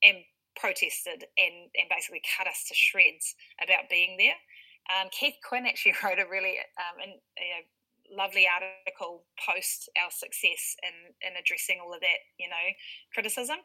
and 0.03 0.17
protested 0.55 1.25
and, 1.37 1.69
and 1.77 1.87
basically 1.89 2.21
cut 2.37 2.47
us 2.47 2.65
to 2.67 2.73
shreds 2.73 3.35
about 3.63 3.89
being 3.89 4.17
there. 4.17 4.37
Um, 4.89 5.09
Keith 5.11 5.35
Quinn 5.47 5.65
actually 5.65 5.93
wrote 6.03 6.19
a 6.19 6.29
really 6.29 6.57
um, 6.77 7.01
in, 7.03 7.09
you 7.37 7.53
know, 7.53 7.63
lovely 8.23 8.47
article 8.47 9.23
post 9.35 9.89
our 10.01 10.11
success 10.11 10.75
in, 10.83 11.11
in 11.27 11.35
addressing 11.35 11.79
all 11.83 11.93
of 11.93 11.99
that, 12.01 12.23
you 12.39 12.47
know, 12.47 12.67
criticism. 13.13 13.57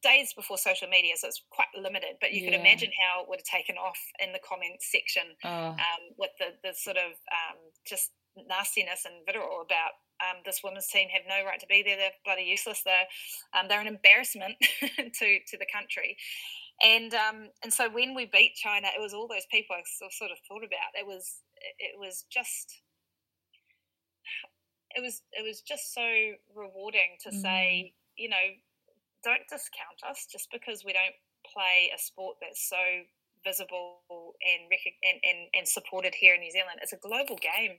Days 0.00 0.32
before 0.32 0.56
social 0.56 0.86
media, 0.86 1.14
so 1.18 1.26
it's 1.26 1.42
quite 1.50 1.66
limited, 1.74 2.22
but 2.22 2.32
you 2.32 2.42
yeah. 2.42 2.50
could 2.50 2.60
imagine 2.60 2.90
how 3.02 3.22
it 3.22 3.28
would 3.28 3.42
have 3.42 3.50
taken 3.50 3.74
off 3.74 3.98
in 4.22 4.30
the 4.30 4.38
comments 4.46 4.86
section 4.92 5.34
oh. 5.42 5.74
um, 5.74 6.02
with 6.16 6.30
the, 6.38 6.54
the 6.62 6.72
sort 6.72 6.96
of 6.96 7.18
um, 7.34 7.58
just 7.84 8.12
nastiness 8.46 9.04
and 9.04 9.24
vitriol 9.26 9.64
about 9.64 9.98
um, 10.20 10.42
this 10.44 10.60
women's 10.62 10.88
team 10.88 11.08
have 11.10 11.22
no 11.28 11.46
right 11.46 11.60
to 11.60 11.66
be 11.66 11.82
there. 11.82 11.96
They're 11.96 12.18
bloody 12.24 12.42
useless. 12.42 12.82
They're 12.84 13.06
um, 13.54 13.68
they're 13.68 13.80
an 13.80 13.86
embarrassment 13.86 14.56
to 14.96 15.38
to 15.46 15.56
the 15.58 15.66
country. 15.72 16.16
And 16.82 17.14
um, 17.14 17.50
and 17.62 17.72
so 17.72 17.90
when 17.90 18.14
we 18.14 18.26
beat 18.26 18.54
China, 18.54 18.88
it 18.94 19.00
was 19.00 19.14
all 19.14 19.28
those 19.28 19.46
people 19.50 19.76
I 19.76 19.82
sort 19.86 20.30
of 20.30 20.38
thought 20.48 20.64
about. 20.64 20.94
It 20.94 21.06
was 21.06 21.42
it 21.78 21.98
was 21.98 22.24
just 22.30 22.82
it 24.94 25.02
was 25.02 25.22
it 25.32 25.44
was 25.46 25.60
just 25.60 25.94
so 25.94 26.08
rewarding 26.54 27.16
to 27.22 27.30
mm. 27.30 27.42
say, 27.42 27.94
you 28.16 28.28
know, 28.28 28.46
don't 29.24 29.46
discount 29.48 30.02
us 30.08 30.26
just 30.30 30.48
because 30.52 30.84
we 30.84 30.92
don't 30.92 31.14
play 31.46 31.90
a 31.94 31.98
sport 31.98 32.36
that's 32.40 32.68
so 32.68 32.76
visible 33.44 34.00
and, 34.42 34.70
and, 35.02 35.18
and, 35.22 35.38
and 35.54 35.68
supported 35.68 36.14
here 36.14 36.34
in 36.34 36.40
New 36.40 36.50
Zealand. 36.50 36.80
It's 36.82 36.92
a 36.92 37.00
global 37.00 37.36
game, 37.36 37.78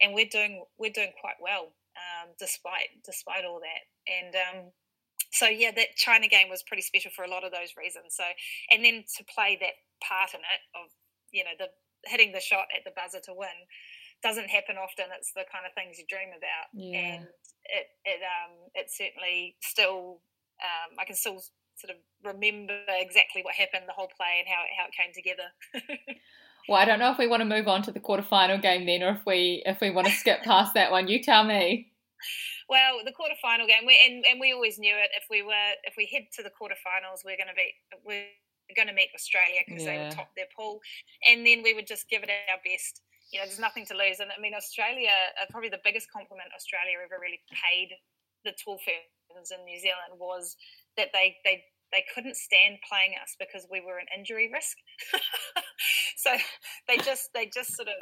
and 0.00 0.14
we're 0.14 0.30
doing 0.30 0.64
we're 0.78 0.94
doing 0.94 1.12
quite 1.20 1.36
well 1.40 1.72
um, 1.96 2.30
despite 2.38 3.02
despite 3.04 3.44
all 3.44 3.60
that. 3.60 3.82
And 4.06 4.34
um, 4.34 4.58
so 5.30 5.46
yeah, 5.46 5.70
that 5.76 5.96
China 5.96 6.28
game 6.28 6.48
was 6.48 6.62
pretty 6.62 6.82
special 6.82 7.10
for 7.14 7.24
a 7.24 7.30
lot 7.30 7.44
of 7.44 7.52
those 7.52 7.74
reasons. 7.76 8.14
So 8.16 8.24
and 8.70 8.84
then 8.84 9.04
to 9.16 9.24
play 9.24 9.58
that 9.60 9.76
part 10.02 10.34
in 10.34 10.40
it 10.40 10.62
of 10.74 10.90
you 11.32 11.44
know 11.44 11.56
the 11.58 11.68
hitting 12.06 12.32
the 12.32 12.40
shot 12.40 12.70
at 12.74 12.84
the 12.84 12.94
buzzer 12.94 13.20
to 13.24 13.34
win 13.34 13.66
doesn't 14.22 14.50
happen 14.50 14.76
often. 14.76 15.06
It's 15.16 15.32
the 15.32 15.46
kind 15.50 15.66
of 15.66 15.74
things 15.74 15.98
you 15.98 16.06
dream 16.08 16.30
about, 16.34 16.70
yeah. 16.74 16.98
and 16.98 17.22
it 17.70 17.86
it 18.04 18.20
um 18.22 18.54
it 18.74 18.90
certainly 18.90 19.56
still 19.60 20.20
um, 20.58 20.98
I 20.98 21.04
can 21.04 21.14
still 21.14 21.40
sort 21.78 21.94
of 21.94 21.96
remember 22.24 22.78
exactly 22.88 23.42
what 23.42 23.54
happened, 23.54 23.84
the 23.86 23.92
whole 23.92 24.10
play, 24.16 24.42
and 24.42 24.48
how 24.48 24.62
it, 24.62 24.70
how 24.76 24.86
it 24.86 24.94
came 24.94 25.12
together. 25.14 25.48
well, 26.68 26.78
I 26.80 26.84
don't 26.84 26.98
know 26.98 27.12
if 27.12 27.18
we 27.18 27.26
want 27.26 27.40
to 27.40 27.48
move 27.48 27.68
on 27.68 27.82
to 27.82 27.92
the 27.92 28.00
quarterfinal 28.00 28.60
game 28.60 28.86
then, 28.86 29.02
or 29.02 29.14
if 29.14 29.24
we 29.26 29.62
if 29.66 29.80
we 29.80 29.90
want 29.90 30.06
to 30.06 30.12
skip 30.12 30.42
past 30.42 30.74
that 30.74 30.90
one. 30.90 31.08
You 31.08 31.22
tell 31.22 31.44
me. 31.44 31.92
Well, 32.68 33.00
the 33.04 33.16
quarterfinal 33.16 33.66
game, 33.66 33.86
we, 33.86 33.96
and, 34.04 34.26
and 34.28 34.36
we 34.38 34.52
always 34.52 34.78
knew 34.78 34.92
it. 34.92 35.08
If 35.16 35.24
we 35.30 35.40
were, 35.40 35.72
if 35.84 35.94
we 35.96 36.04
head 36.04 36.28
to 36.36 36.42
the 36.42 36.52
quarterfinals, 36.52 37.24
we're 37.24 37.40
going 37.40 37.48
to 37.48 37.56
be 37.56 37.72
we're 38.04 38.28
going 38.76 38.88
to 38.88 38.94
meet 38.94 39.08
Australia 39.14 39.64
because 39.64 39.84
yeah. 39.84 39.88
they 39.88 39.98
would 40.04 40.12
top 40.12 40.28
their 40.36 40.50
pool, 40.52 40.80
and 41.24 41.46
then 41.46 41.62
we 41.62 41.72
would 41.72 41.86
just 41.86 42.08
give 42.10 42.22
it 42.22 42.30
our 42.50 42.60
best. 42.66 43.00
You 43.32 43.40
know, 43.40 43.46
there's 43.46 43.60
nothing 43.60 43.86
to 43.86 43.96
lose, 43.96 44.20
and 44.20 44.28
I 44.32 44.40
mean, 44.40 44.52
Australia, 44.52 45.12
uh, 45.40 45.46
probably 45.48 45.68
the 45.68 45.84
biggest 45.84 46.12
compliment 46.12 46.48
Australia 46.56 47.00
ever 47.00 47.20
really 47.20 47.40
paid 47.48 47.92
the 48.44 48.52
Tall 48.52 48.78
Ferns 48.78 49.50
in 49.50 49.64
New 49.64 49.78
Zealand 49.78 50.16
was 50.16 50.56
that 50.98 51.14
they 51.14 51.38
they 51.44 51.64
they 51.90 52.04
couldn't 52.12 52.36
stand 52.36 52.76
playing 52.84 53.16
us 53.16 53.32
because 53.40 53.64
we 53.72 53.80
were 53.80 53.96
an 53.96 54.10
injury 54.12 54.50
risk. 54.52 54.76
so 56.16 56.36
they 56.86 56.98
just 56.98 57.32
they 57.32 57.48
just 57.48 57.72
sort 57.74 57.88
of 57.88 57.96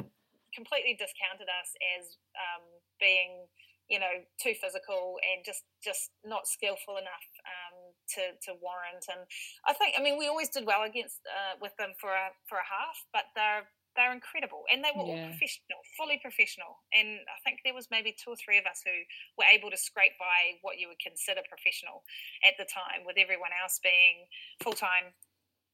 completely 0.51 0.97
discounted 0.99 1.47
us 1.47 1.71
as 1.95 2.17
um, 2.35 2.65
being 2.99 3.47
you 3.87 3.99
know, 3.99 4.19
too 4.35 4.51
physical 4.59 5.15
and 5.23 5.43
just 5.47 5.63
just 5.79 6.11
not 6.27 6.43
skillful 6.43 6.99
enough 6.99 7.27
um, 7.47 7.95
to 8.15 8.35
to 8.43 8.59
warrant. 8.59 9.07
And 9.07 9.23
I 9.63 9.71
think, 9.71 9.95
I 9.97 10.03
mean, 10.03 10.19
we 10.19 10.27
always 10.27 10.49
did 10.49 10.67
well 10.67 10.83
against 10.83 11.23
uh, 11.23 11.55
with 11.61 11.71
them 11.79 11.95
for 11.99 12.11
a 12.11 12.35
for 12.51 12.59
a 12.59 12.67
half, 12.67 12.97
but 13.15 13.31
they're 13.35 13.71
they're 13.97 14.13
incredible 14.13 14.63
and 14.71 14.85
they 14.85 14.93
were 14.93 15.03
yeah. 15.03 15.17
all 15.17 15.33
professional 15.33 15.81
fully 15.97 16.21
professional 16.21 16.79
and 16.93 17.25
i 17.27 17.39
think 17.43 17.59
there 17.65 17.73
was 17.73 17.89
maybe 17.89 18.13
two 18.13 18.29
or 18.31 18.39
three 18.39 18.61
of 18.61 18.65
us 18.69 18.85
who 18.85 18.93
were 19.35 19.49
able 19.49 19.73
to 19.73 19.75
scrape 19.75 20.13
by 20.21 20.55
what 20.61 20.77
you 20.77 20.87
would 20.87 21.01
consider 21.01 21.41
professional 21.49 22.05
at 22.45 22.53
the 22.61 22.67
time 22.69 23.03
with 23.03 23.17
everyone 23.17 23.51
else 23.57 23.81
being 23.81 24.29
full-time 24.61 25.11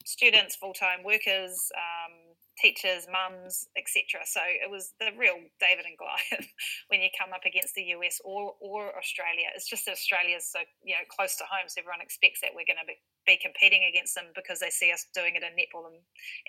students 0.08 0.56
full-time 0.56 1.04
workers 1.04 1.70
um, 1.76 2.33
teachers, 2.58 3.08
mums, 3.10 3.68
etc. 3.78 4.22
So 4.26 4.42
it 4.46 4.70
was 4.70 4.94
the 5.00 5.10
real 5.18 5.38
David 5.60 5.86
and 5.86 5.98
Goliath 5.98 6.50
when 6.90 7.02
you 7.02 7.10
come 7.18 7.34
up 7.34 7.46
against 7.46 7.76
the 7.76 7.96
US 7.98 8.22
or 8.24 8.54
or 8.62 8.94
Australia. 8.98 9.50
It's 9.56 9.68
just 9.68 9.86
that 9.86 9.98
Australia's 9.98 10.46
so 10.50 10.60
you 10.84 10.94
know 10.96 11.06
close 11.10 11.36
to 11.38 11.46
home, 11.50 11.68
so 11.68 11.82
everyone 11.82 12.02
expects 12.02 12.42
that 12.42 12.54
we're 12.54 12.68
going 12.68 12.82
to 12.82 12.88
be, 12.88 12.98
be 13.26 13.38
competing 13.42 13.86
against 13.90 14.14
them 14.16 14.30
because 14.36 14.60
they 14.60 14.70
see 14.70 14.92
us 14.92 15.06
doing 15.14 15.36
it 15.36 15.44
in 15.44 15.54
netball 15.58 15.90
and, 15.90 16.00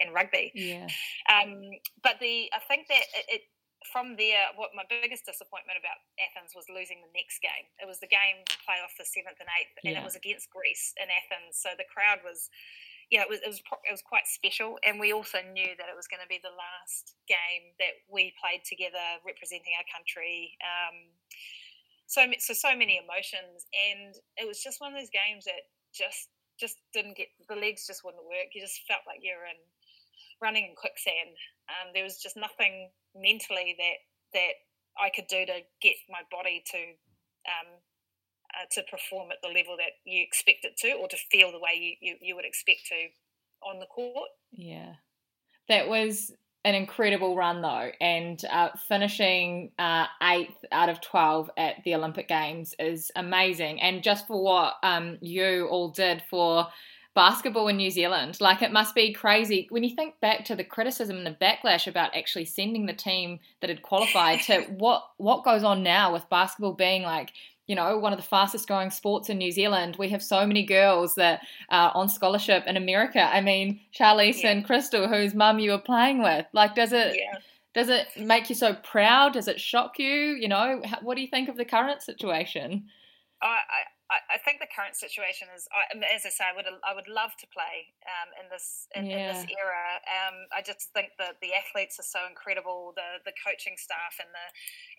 and 0.00 0.14
rugby. 0.14 0.52
Yeah. 0.54 0.88
Um, 1.30 1.60
but 2.02 2.20
the 2.20 2.50
I 2.52 2.60
think 2.68 2.88
that 2.88 3.04
it, 3.16 3.26
it 3.28 3.42
from 3.92 4.16
there, 4.16 4.48
what 4.56 4.72
my 4.72 4.84
biggest 4.88 5.28
disappointment 5.28 5.76
about 5.76 6.00
Athens 6.16 6.56
was 6.56 6.64
losing 6.72 7.04
the 7.04 7.12
next 7.12 7.44
game. 7.44 7.68
It 7.76 7.84
was 7.84 8.00
the 8.00 8.08
game 8.08 8.40
playoff 8.64 8.96
the 8.96 9.04
seventh 9.04 9.40
and 9.40 9.50
eighth, 9.60 9.76
and 9.84 9.92
yeah. 9.92 10.00
it 10.00 10.04
was 10.04 10.16
against 10.16 10.48
Greece 10.48 10.96
in 10.96 11.08
Athens. 11.12 11.60
So 11.60 11.76
the 11.76 11.88
crowd 11.88 12.24
was 12.24 12.48
yeah, 13.10 13.22
it 13.22 13.30
was, 13.30 13.40
it 13.44 13.48
was 13.48 13.60
it 13.84 13.92
was 13.92 14.02
quite 14.02 14.26
special, 14.26 14.78
and 14.84 14.98
we 14.98 15.12
also 15.12 15.38
knew 15.52 15.72
that 15.76 15.88
it 15.88 15.96
was 15.96 16.08
going 16.08 16.22
to 16.24 16.30
be 16.30 16.40
the 16.40 16.54
last 16.54 17.16
game 17.28 17.74
that 17.78 18.00
we 18.08 18.32
played 18.40 18.64
together, 18.64 19.20
representing 19.24 19.76
our 19.76 19.86
country. 19.92 20.56
Um, 20.64 21.12
so 22.06 22.24
so 22.38 22.54
so 22.54 22.72
many 22.76 23.00
emotions, 23.00 23.68
and 23.72 24.14
it 24.36 24.46
was 24.46 24.62
just 24.62 24.80
one 24.80 24.92
of 24.92 24.98
those 24.98 25.12
games 25.12 25.44
that 25.44 25.68
just 25.92 26.32
just 26.58 26.78
didn't 26.92 27.16
get 27.16 27.28
the 27.48 27.58
legs 27.58 27.86
just 27.86 28.04
wouldn't 28.04 28.24
work. 28.24 28.54
You 28.54 28.62
just 28.62 28.86
felt 28.86 29.04
like 29.06 29.20
you're 29.20 29.46
in 29.46 29.60
running 30.40 30.70
in 30.70 30.74
quicksand. 30.74 31.36
Um, 31.68 31.92
there 31.94 32.04
was 32.04 32.20
just 32.20 32.36
nothing 32.36 32.90
mentally 33.14 33.76
that 33.78 33.98
that 34.32 34.54
I 34.98 35.10
could 35.10 35.26
do 35.26 35.46
to 35.46 35.62
get 35.82 35.96
my 36.08 36.22
body 36.30 36.62
to 36.70 36.80
um, 37.50 37.73
uh, 38.60 38.66
to 38.72 38.82
perform 38.90 39.30
at 39.30 39.38
the 39.42 39.48
level 39.48 39.76
that 39.76 39.92
you 40.04 40.22
expect 40.22 40.64
it 40.64 40.76
to 40.78 40.92
or 40.92 41.08
to 41.08 41.16
feel 41.30 41.52
the 41.52 41.58
way 41.58 41.72
you, 41.74 41.94
you, 42.00 42.16
you 42.20 42.36
would 42.36 42.44
expect 42.44 42.86
to 42.88 43.08
on 43.66 43.80
the 43.80 43.86
court. 43.86 44.28
Yeah. 44.52 44.94
That 45.68 45.88
was 45.88 46.32
an 46.64 46.74
incredible 46.74 47.36
run 47.36 47.60
though, 47.60 47.90
and 48.00 48.42
uh, 48.50 48.70
finishing 48.88 49.70
uh, 49.78 50.06
eighth 50.22 50.64
out 50.72 50.88
of 50.88 51.00
12 51.00 51.50
at 51.56 51.76
the 51.84 51.94
Olympic 51.94 52.26
Games 52.26 52.74
is 52.78 53.10
amazing. 53.16 53.80
And 53.82 54.02
just 54.02 54.26
for 54.26 54.42
what 54.42 54.74
um, 54.82 55.18
you 55.20 55.66
all 55.70 55.90
did 55.90 56.22
for 56.30 56.66
basketball 57.14 57.68
in 57.68 57.76
New 57.76 57.90
Zealand, 57.90 58.38
like 58.40 58.62
it 58.62 58.72
must 58.72 58.94
be 58.94 59.12
crazy 59.12 59.66
when 59.70 59.84
you 59.84 59.94
think 59.94 60.18
back 60.20 60.44
to 60.46 60.56
the 60.56 60.64
criticism 60.64 61.18
and 61.18 61.26
the 61.26 61.36
backlash 61.38 61.86
about 61.86 62.16
actually 62.16 62.46
sending 62.46 62.86
the 62.86 62.94
team 62.94 63.40
that 63.60 63.70
had 63.70 63.82
qualified 63.82 64.40
to 64.42 64.62
what 64.78 65.04
what 65.18 65.44
goes 65.44 65.62
on 65.62 65.82
now 65.82 66.12
with 66.12 66.28
basketball 66.30 66.72
being 66.72 67.02
like 67.02 67.30
you 67.66 67.74
know, 67.74 67.96
one 67.98 68.12
of 68.12 68.18
the 68.18 68.24
fastest 68.24 68.68
growing 68.68 68.90
sports 68.90 69.30
in 69.30 69.38
New 69.38 69.50
Zealand. 69.50 69.96
We 69.98 70.10
have 70.10 70.22
so 70.22 70.46
many 70.46 70.64
girls 70.64 71.14
that 71.14 71.40
are 71.70 71.92
on 71.94 72.08
scholarship 72.08 72.64
in 72.66 72.76
America. 72.76 73.22
I 73.22 73.40
mean, 73.40 73.80
Charlisse 73.98 74.42
yeah. 74.42 74.50
and 74.50 74.66
Krystal, 74.66 75.08
whose 75.08 75.34
mum 75.34 75.58
you 75.58 75.70
were 75.70 75.78
playing 75.78 76.22
with. 76.22 76.46
Like, 76.52 76.74
does 76.74 76.92
it 76.92 77.16
yeah. 77.16 77.38
does 77.72 77.88
it 77.88 78.06
make 78.18 78.48
you 78.48 78.54
so 78.54 78.74
proud? 78.74 79.32
Does 79.32 79.48
it 79.48 79.60
shock 79.60 79.98
you? 79.98 80.08
You 80.08 80.48
know, 80.48 80.82
what 81.02 81.16
do 81.16 81.22
you 81.22 81.28
think 81.28 81.48
of 81.48 81.56
the 81.56 81.64
current 81.64 82.02
situation? 82.02 82.84
I, 83.42 83.58
I, 84.14 84.34
I, 84.34 84.38
think 84.38 84.62
the 84.62 84.70
current 84.70 84.94
situation 84.94 85.50
is, 85.50 85.66
as 85.90 86.22
I 86.22 86.30
say, 86.30 86.46
I 86.46 86.54
would 86.54 86.70
I 86.86 86.94
would 86.94 87.10
love 87.10 87.34
to 87.42 87.46
play 87.50 87.90
um, 88.06 88.30
in 88.38 88.46
this 88.46 88.86
in, 88.94 89.10
yeah. 89.10 89.14
in 89.14 89.22
this 89.34 89.42
era. 89.50 89.98
Um, 90.06 90.46
I 90.54 90.62
just 90.62 90.94
think 90.94 91.18
that 91.18 91.42
the 91.42 91.50
athletes 91.50 91.98
are 91.98 92.06
so 92.06 92.22
incredible, 92.30 92.94
the 92.94 93.18
the 93.26 93.34
coaching 93.42 93.74
staff 93.74 94.22
and 94.22 94.30
the 94.30 94.46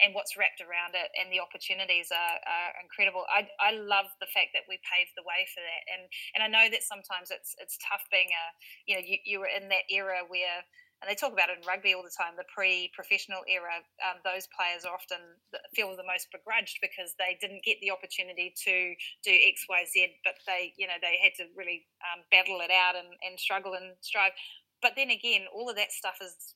and 0.04 0.10
what's 0.12 0.36
wrapped 0.36 0.60
around 0.60 1.00
it, 1.00 1.08
and 1.16 1.32
the 1.32 1.40
opportunities 1.40 2.12
are, 2.12 2.38
are 2.44 2.72
incredible. 2.84 3.24
I, 3.32 3.48
I 3.64 3.72
love 3.72 4.12
the 4.20 4.28
fact 4.28 4.52
that 4.52 4.68
we 4.68 4.76
paved 4.84 5.16
the 5.16 5.24
way 5.24 5.48
for 5.56 5.64
that, 5.64 5.84
and 5.88 6.04
and 6.36 6.42
I 6.44 6.50
know 6.52 6.68
that 6.68 6.84
sometimes 6.84 7.32
it's 7.32 7.56
it's 7.64 7.80
tough 7.80 8.04
being 8.12 8.36
a 8.36 8.46
you 8.84 8.94
know 9.00 9.04
you, 9.04 9.18
you 9.24 9.38
were 9.40 9.52
in 9.52 9.72
that 9.72 9.88
era 9.88 10.28
where 10.28 10.68
and 11.02 11.12
they 11.12 11.16
talk 11.16 11.36
about 11.36 11.52
it 11.52 11.60
in 11.60 11.68
rugby 11.68 11.94
all 11.94 12.04
the 12.04 12.14
time, 12.14 12.40
the 12.40 12.48
pre-professional 12.48 13.44
era. 13.46 13.84
Um, 14.00 14.24
those 14.24 14.48
players 14.56 14.88
often 14.88 15.20
feel 15.76 15.92
the 15.94 16.08
most 16.08 16.32
begrudged 16.32 16.80
because 16.80 17.14
they 17.20 17.36
didn't 17.38 17.68
get 17.68 17.78
the 17.84 17.92
opportunity 17.92 18.56
to 18.64 18.96
do 19.22 19.34
X, 19.36 19.68
Y, 19.68 19.84
Z, 19.92 20.24
but 20.24 20.40
they, 20.48 20.72
you 20.80 20.88
know, 20.88 20.98
they 21.04 21.20
had 21.20 21.36
to 21.38 21.52
really 21.54 21.86
um, 22.00 22.24
battle 22.32 22.64
it 22.64 22.72
out 22.72 22.96
and, 22.96 23.12
and 23.22 23.36
struggle 23.36 23.76
and 23.76 23.94
strive. 24.00 24.34
But 24.82 24.96
then 24.96 25.12
again, 25.12 25.46
all 25.52 25.70
of 25.70 25.76
that 25.76 25.92
stuff 25.92 26.18
has 26.24 26.56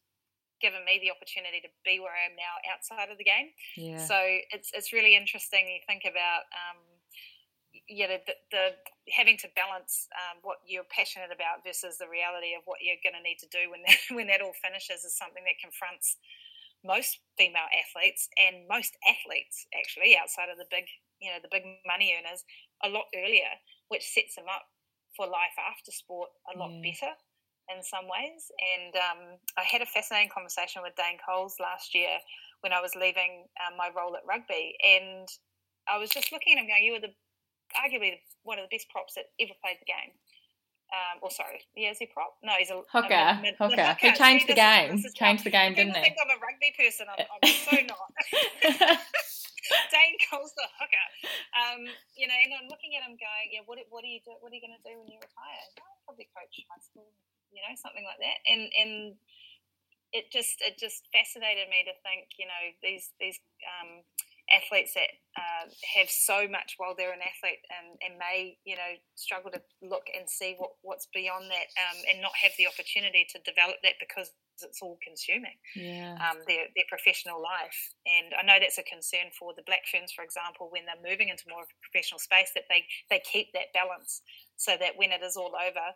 given 0.63 0.83
me 0.83 0.99
the 0.99 1.11
opportunity 1.11 1.59
to 1.63 1.71
be 1.83 1.99
where 1.99 2.11
I 2.11 2.27
am 2.27 2.35
now 2.35 2.55
outside 2.67 3.11
of 3.11 3.19
the 3.19 3.27
game. 3.27 3.51
Yeah. 3.75 4.03
So 4.03 4.17
it's 4.51 4.71
it's 4.75 4.91
really 4.91 5.15
interesting. 5.15 5.67
You 5.67 5.83
think 5.87 6.03
about. 6.03 6.47
Um, 6.51 6.79
you 7.89 8.05
know 8.05 8.21
the, 8.21 8.37
the 8.53 8.65
having 9.09 9.35
to 9.41 9.49
balance 9.57 10.05
um, 10.13 10.37
what 10.45 10.61
you're 10.69 10.85
passionate 10.93 11.33
about 11.33 11.65
versus 11.65 11.97
the 11.97 12.05
reality 12.05 12.53
of 12.53 12.61
what 12.69 12.77
you're 12.85 13.01
going 13.01 13.17
to 13.17 13.25
need 13.25 13.41
to 13.41 13.49
do 13.49 13.73
when 13.73 13.81
that, 13.81 13.97
when 14.15 14.29
that 14.29 14.45
all 14.45 14.53
finishes 14.61 15.01
is 15.01 15.17
something 15.17 15.41
that 15.43 15.57
confronts 15.57 16.21
most 16.85 17.19
female 17.35 17.67
athletes 17.75 18.29
and 18.39 18.63
most 18.69 18.95
athletes 19.03 19.67
actually 19.75 20.15
outside 20.15 20.47
of 20.47 20.55
the 20.55 20.69
big 20.71 20.87
you 21.19 21.27
know 21.27 21.41
the 21.43 21.51
big 21.51 21.65
money 21.83 22.15
earners 22.15 22.45
a 22.85 22.89
lot 22.89 23.09
earlier 23.17 23.51
which 23.89 24.05
sets 24.05 24.37
them 24.39 24.47
up 24.47 24.63
for 25.17 25.27
life 25.27 25.57
after 25.59 25.91
sport 25.91 26.29
a 26.53 26.57
lot 26.57 26.71
yeah. 26.71 26.85
better 26.93 27.11
in 27.75 27.83
some 27.83 28.07
ways 28.07 28.47
and 28.79 28.95
um, 28.95 29.35
i 29.59 29.63
had 29.67 29.83
a 29.83 29.89
fascinating 29.91 30.31
conversation 30.31 30.79
with 30.79 30.95
dane 30.95 31.19
coles 31.19 31.59
last 31.59 31.91
year 31.91 32.15
when 32.61 32.71
i 32.71 32.79
was 32.79 32.95
leaving 32.95 33.43
um, 33.59 33.75
my 33.75 33.91
role 33.91 34.15
at 34.15 34.23
rugby 34.23 34.79
and 34.79 35.27
i 35.91 35.99
was 35.99 36.07
just 36.09 36.31
looking 36.31 36.55
at 36.55 36.63
him 36.63 36.71
going 36.71 36.83
you 36.83 36.95
were 36.95 37.03
the 37.03 37.11
arguably 37.77 38.19
one 38.43 38.57
of 38.59 38.65
the 38.69 38.73
best 38.73 38.89
props 38.89 39.15
that 39.15 39.29
ever 39.39 39.53
played 39.61 39.77
the 39.81 39.89
game. 39.89 40.13
Um, 40.89 41.21
or 41.21 41.29
sorry, 41.29 41.61
yeah, 41.77 41.93
is 41.93 42.01
he 42.01 42.09
prop? 42.09 42.33
No, 42.41 42.57
he's 42.57 42.73
a 42.73 42.81
hooker. 42.89 43.13
A 43.13 43.37
mid, 43.45 43.53
hooker. 43.61 43.77
hooker. 43.77 44.01
He 44.01 44.09
changed 44.17 44.49
See, 44.49 44.57
the 44.57 44.57
game. 44.57 44.97
Is, 44.97 45.13
changed 45.13 45.45
the 45.45 45.53
game, 45.53 45.77
didn't 45.77 45.93
he? 45.93 46.01
think 46.01 46.17
I'm 46.17 46.33
a 46.33 46.41
rugby 46.41 46.73
person. 46.73 47.05
I'm, 47.05 47.29
I'm 47.29 47.45
so 47.45 47.77
not. 47.93 48.09
Dane 49.93 50.17
Coles 50.25 50.49
the 50.57 50.65
hooker. 50.81 51.07
Um, 51.53 51.85
you 52.17 52.25
know, 52.25 52.33
and 52.33 52.57
I'm 52.57 52.69
looking 52.73 52.97
at 52.97 53.05
him 53.05 53.21
going, 53.21 53.53
yeah, 53.53 53.61
what, 53.69 53.77
what 53.93 54.01
are 54.01 54.09
you 54.09 54.17
do, 54.25 54.33
What 54.41 54.49
are 54.49 54.57
you 54.57 54.65
going 54.65 54.73
to 54.73 54.81
do 54.81 54.97
when 54.97 55.13
you 55.13 55.21
retire? 55.21 55.61
I'll 55.77 56.01
probably 56.09 56.25
coach 56.33 56.57
high 56.65 56.81
school, 56.81 57.05
you 57.53 57.61
know, 57.61 57.73
something 57.77 58.01
like 58.01 58.17
that. 58.17 58.41
And 58.49 58.65
and 58.73 58.93
it 60.09 60.33
just 60.33 60.57
it 60.65 60.81
just 60.81 61.05
fascinated 61.13 61.69
me 61.69 61.85
to 61.85 61.93
think, 62.01 62.33
you 62.41 62.49
know, 62.49 62.63
these 62.81 63.13
these 63.21 63.37
um, 63.61 64.01
athletes 64.53 64.93
that 64.93 65.11
uh, 65.37 65.69
have 65.95 66.09
so 66.09 66.47
much 66.49 66.75
while 66.77 66.93
they're 66.97 67.13
an 67.13 67.23
athlete 67.23 67.61
and, 67.69 67.97
and 68.01 68.17
may 68.17 68.57
you 68.65 68.75
know 68.75 68.93
struggle 69.15 69.51
to 69.51 69.61
look 69.81 70.09
and 70.11 70.29
see 70.29 70.55
what, 70.57 70.71
what's 70.81 71.07
beyond 71.13 71.49
that 71.49 71.69
um, 71.77 71.97
and 72.09 72.21
not 72.21 72.33
have 72.35 72.51
the 72.57 72.67
opportunity 72.67 73.25
to 73.29 73.37
develop 73.45 73.77
that 73.83 73.95
because 73.99 74.31
it's 74.59 74.81
all 74.83 74.99
consuming 74.99 75.55
yeah. 75.75 76.19
um, 76.19 76.43
their, 76.43 76.67
their 76.75 76.89
professional 76.89 77.39
life 77.39 77.95
and 78.03 78.35
I 78.35 78.43
know 78.43 78.59
that's 78.59 78.77
a 78.77 78.83
concern 78.83 79.31
for 79.37 79.55
the 79.55 79.63
black 79.63 79.87
ferns 79.87 80.11
for 80.11 80.25
example 80.25 80.67
when 80.67 80.83
they're 80.83 80.99
moving 80.99 81.29
into 81.29 81.47
more 81.47 81.63
of 81.63 81.71
a 81.71 81.79
professional 81.79 82.19
space 82.19 82.51
that 82.55 82.67
they, 82.67 82.83
they 83.07 83.23
keep 83.23 83.53
that 83.55 83.71
balance 83.71 84.19
so 84.57 84.75
that 84.75 84.99
when 84.99 85.15
it 85.15 85.23
is 85.23 85.37
all 85.37 85.55
over 85.55 85.95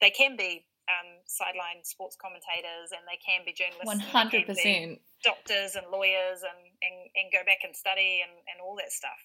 they 0.00 0.10
can 0.10 0.36
be 0.36 0.66
um, 0.86 1.18
sideline 1.26 1.82
sports 1.82 2.16
commentators 2.20 2.94
and 2.94 3.02
they 3.10 3.18
can 3.18 3.42
be 3.42 3.52
journalists. 3.52 3.86
One 3.86 3.98
hundred 3.98 4.46
percent. 4.46 5.02
Doctors 5.24 5.74
and 5.74 5.86
lawyers 5.90 6.46
and, 6.46 6.65
and, 6.82 7.10
and 7.16 7.32
go 7.32 7.44
back 7.46 7.64
and 7.64 7.74
study 7.74 8.22
and, 8.22 8.32
and 8.48 8.60
all 8.60 8.76
that 8.76 8.92
stuff. 8.92 9.18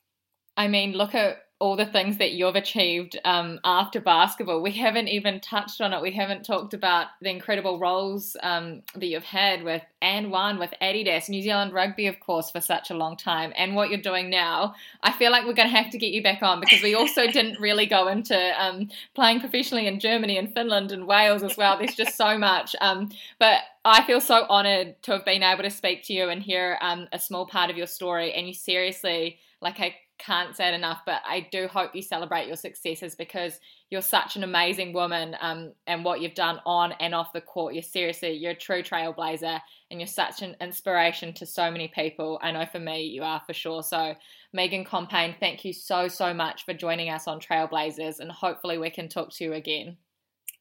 I 0.58 0.68
mean, 0.68 0.94
look 0.94 1.16
at 1.16 1.38
all 1.62 1.76
the 1.76 1.86
things 1.86 2.18
that 2.18 2.32
you've 2.32 2.56
achieved 2.56 3.20
um, 3.24 3.60
after 3.64 4.02
basketball. 4.02 4.64
We 4.64 4.72
haven't 4.72 5.10
even 5.10 5.40
touched 5.40 5.80
on 5.80 5.94
it. 5.94 6.02
We 6.02 6.12
haven't 6.12 6.44
talked 6.44 6.74
about 6.74 7.08
the 7.22 7.30
incredible 7.30 7.78
roles 7.78 8.36
um, 8.42 8.82
that 8.96 9.06
you've 9.06 9.24
had 9.24 9.62
with 9.62 9.84
and 10.02 10.32
one 10.32 10.58
with 10.58 10.74
Adidas, 10.82 11.30
New 11.30 11.44
Zealand 11.44 11.72
Rugby, 11.72 12.08
of 12.08 12.20
course, 12.20 12.50
for 12.50 12.60
such 12.60 12.90
a 12.90 12.96
long 12.96 13.16
time, 13.16 13.54
and 13.56 13.76
what 13.76 13.92
you're 13.92 14.02
doing 14.02 14.32
now. 14.32 14.74
I 15.04 15.12
feel 15.12 15.32
like 15.32 15.46
we're 15.46 15.54
going 15.54 15.70
to 15.70 15.78
have 15.78 15.92
to 15.92 16.00
get 16.00 16.12
you 16.12 16.24
back 16.24 16.42
on 16.42 16.60
because 16.60 16.82
we 16.82 16.96
also 16.96 17.28
didn't 17.32 17.60
really 17.60 17.86
go 17.86 18.08
into 18.08 18.36
um, 18.60 18.90
playing 19.14 19.40
professionally 19.40 19.86
in 19.86 20.00
Germany 20.00 20.40
and 20.40 20.52
Finland 20.52 20.92
and 20.92 21.06
Wales 21.06 21.44
as 21.44 21.58
well. 21.58 21.78
There's 21.78 21.94
just 21.94 22.18
so 22.18 22.40
much. 22.40 22.76
Um, 22.82 23.12
but 23.38 23.60
I 23.86 24.04
feel 24.04 24.20
so 24.20 24.48
honoured 24.50 24.96
to 25.04 25.12
have 25.12 25.26
been 25.26 25.44
able 25.44 25.62
to 25.62 25.70
speak 25.70 26.04
to 26.06 26.14
you 26.14 26.30
and 26.30 26.42
hear 26.42 26.80
um, 26.82 27.08
a 27.14 27.20
small 27.20 27.46
part 27.46 27.70
of 27.70 27.78
your 27.78 27.88
story. 27.88 28.34
And 28.34 28.48
you 28.48 28.56
seriously, 28.56 29.38
like 29.62 29.80
I 29.80 29.96
can't 30.24 30.56
say 30.56 30.70
it 30.70 30.74
enough, 30.74 31.02
but 31.06 31.22
I 31.26 31.48
do 31.52 31.68
hope 31.68 31.96
you 31.96 32.02
celebrate 32.02 32.48
your 32.48 32.56
successes 32.56 33.16
because 33.16 33.60
you're 33.90 34.02
such 34.02 34.36
an 34.36 34.44
amazing 34.44 34.94
woman 34.94 35.36
um, 35.42 35.74
and 35.88 36.06
what 36.06 36.22
you've 36.22 36.36
done 36.36 36.60
on 36.66 36.94
and 37.00 37.16
off 37.16 37.34
the 37.34 37.42
court. 37.42 37.74
You're 37.74 37.84
seriously, 37.84 38.32
you're 38.34 38.52
a 38.52 38.56
true 38.56 38.84
trailblazer 38.84 39.60
and 39.90 40.00
you're 40.00 40.08
such 40.08 40.42
an 40.42 40.56
inspiration 40.62 41.34
to 41.34 41.46
so 41.46 41.72
many 41.72 41.88
people. 41.88 42.40
I 42.42 42.52
know 42.52 42.66
for 42.66 42.80
me, 42.80 43.04
you 43.04 43.24
are 43.24 43.42
for 43.46 43.54
sure. 43.54 43.84
So, 43.84 44.16
Megan 44.54 44.86
Compain, 44.86 45.36
thank 45.40 45.66
you 45.66 45.74
so, 45.74 46.08
so 46.08 46.34
much 46.34 46.66
for 46.66 46.74
joining 46.74 47.10
us 47.10 47.28
on 47.28 47.40
Trailblazers 47.40 48.20
and 48.20 48.32
hopefully 48.32 48.78
we 48.78 48.90
can 48.90 49.10
talk 49.10 49.32
to 49.34 49.44
you 49.44 49.54
again. 49.54 49.98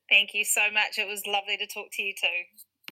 Thank 0.09 0.35
you 0.35 0.45
so 0.45 0.63
much. 0.73 0.99
It 0.99 1.07
was 1.07 1.23
lovely 1.27 1.57
to 1.57 1.67
talk 1.67 1.89
to 1.93 2.03
you 2.03 2.15
too. 2.15 2.65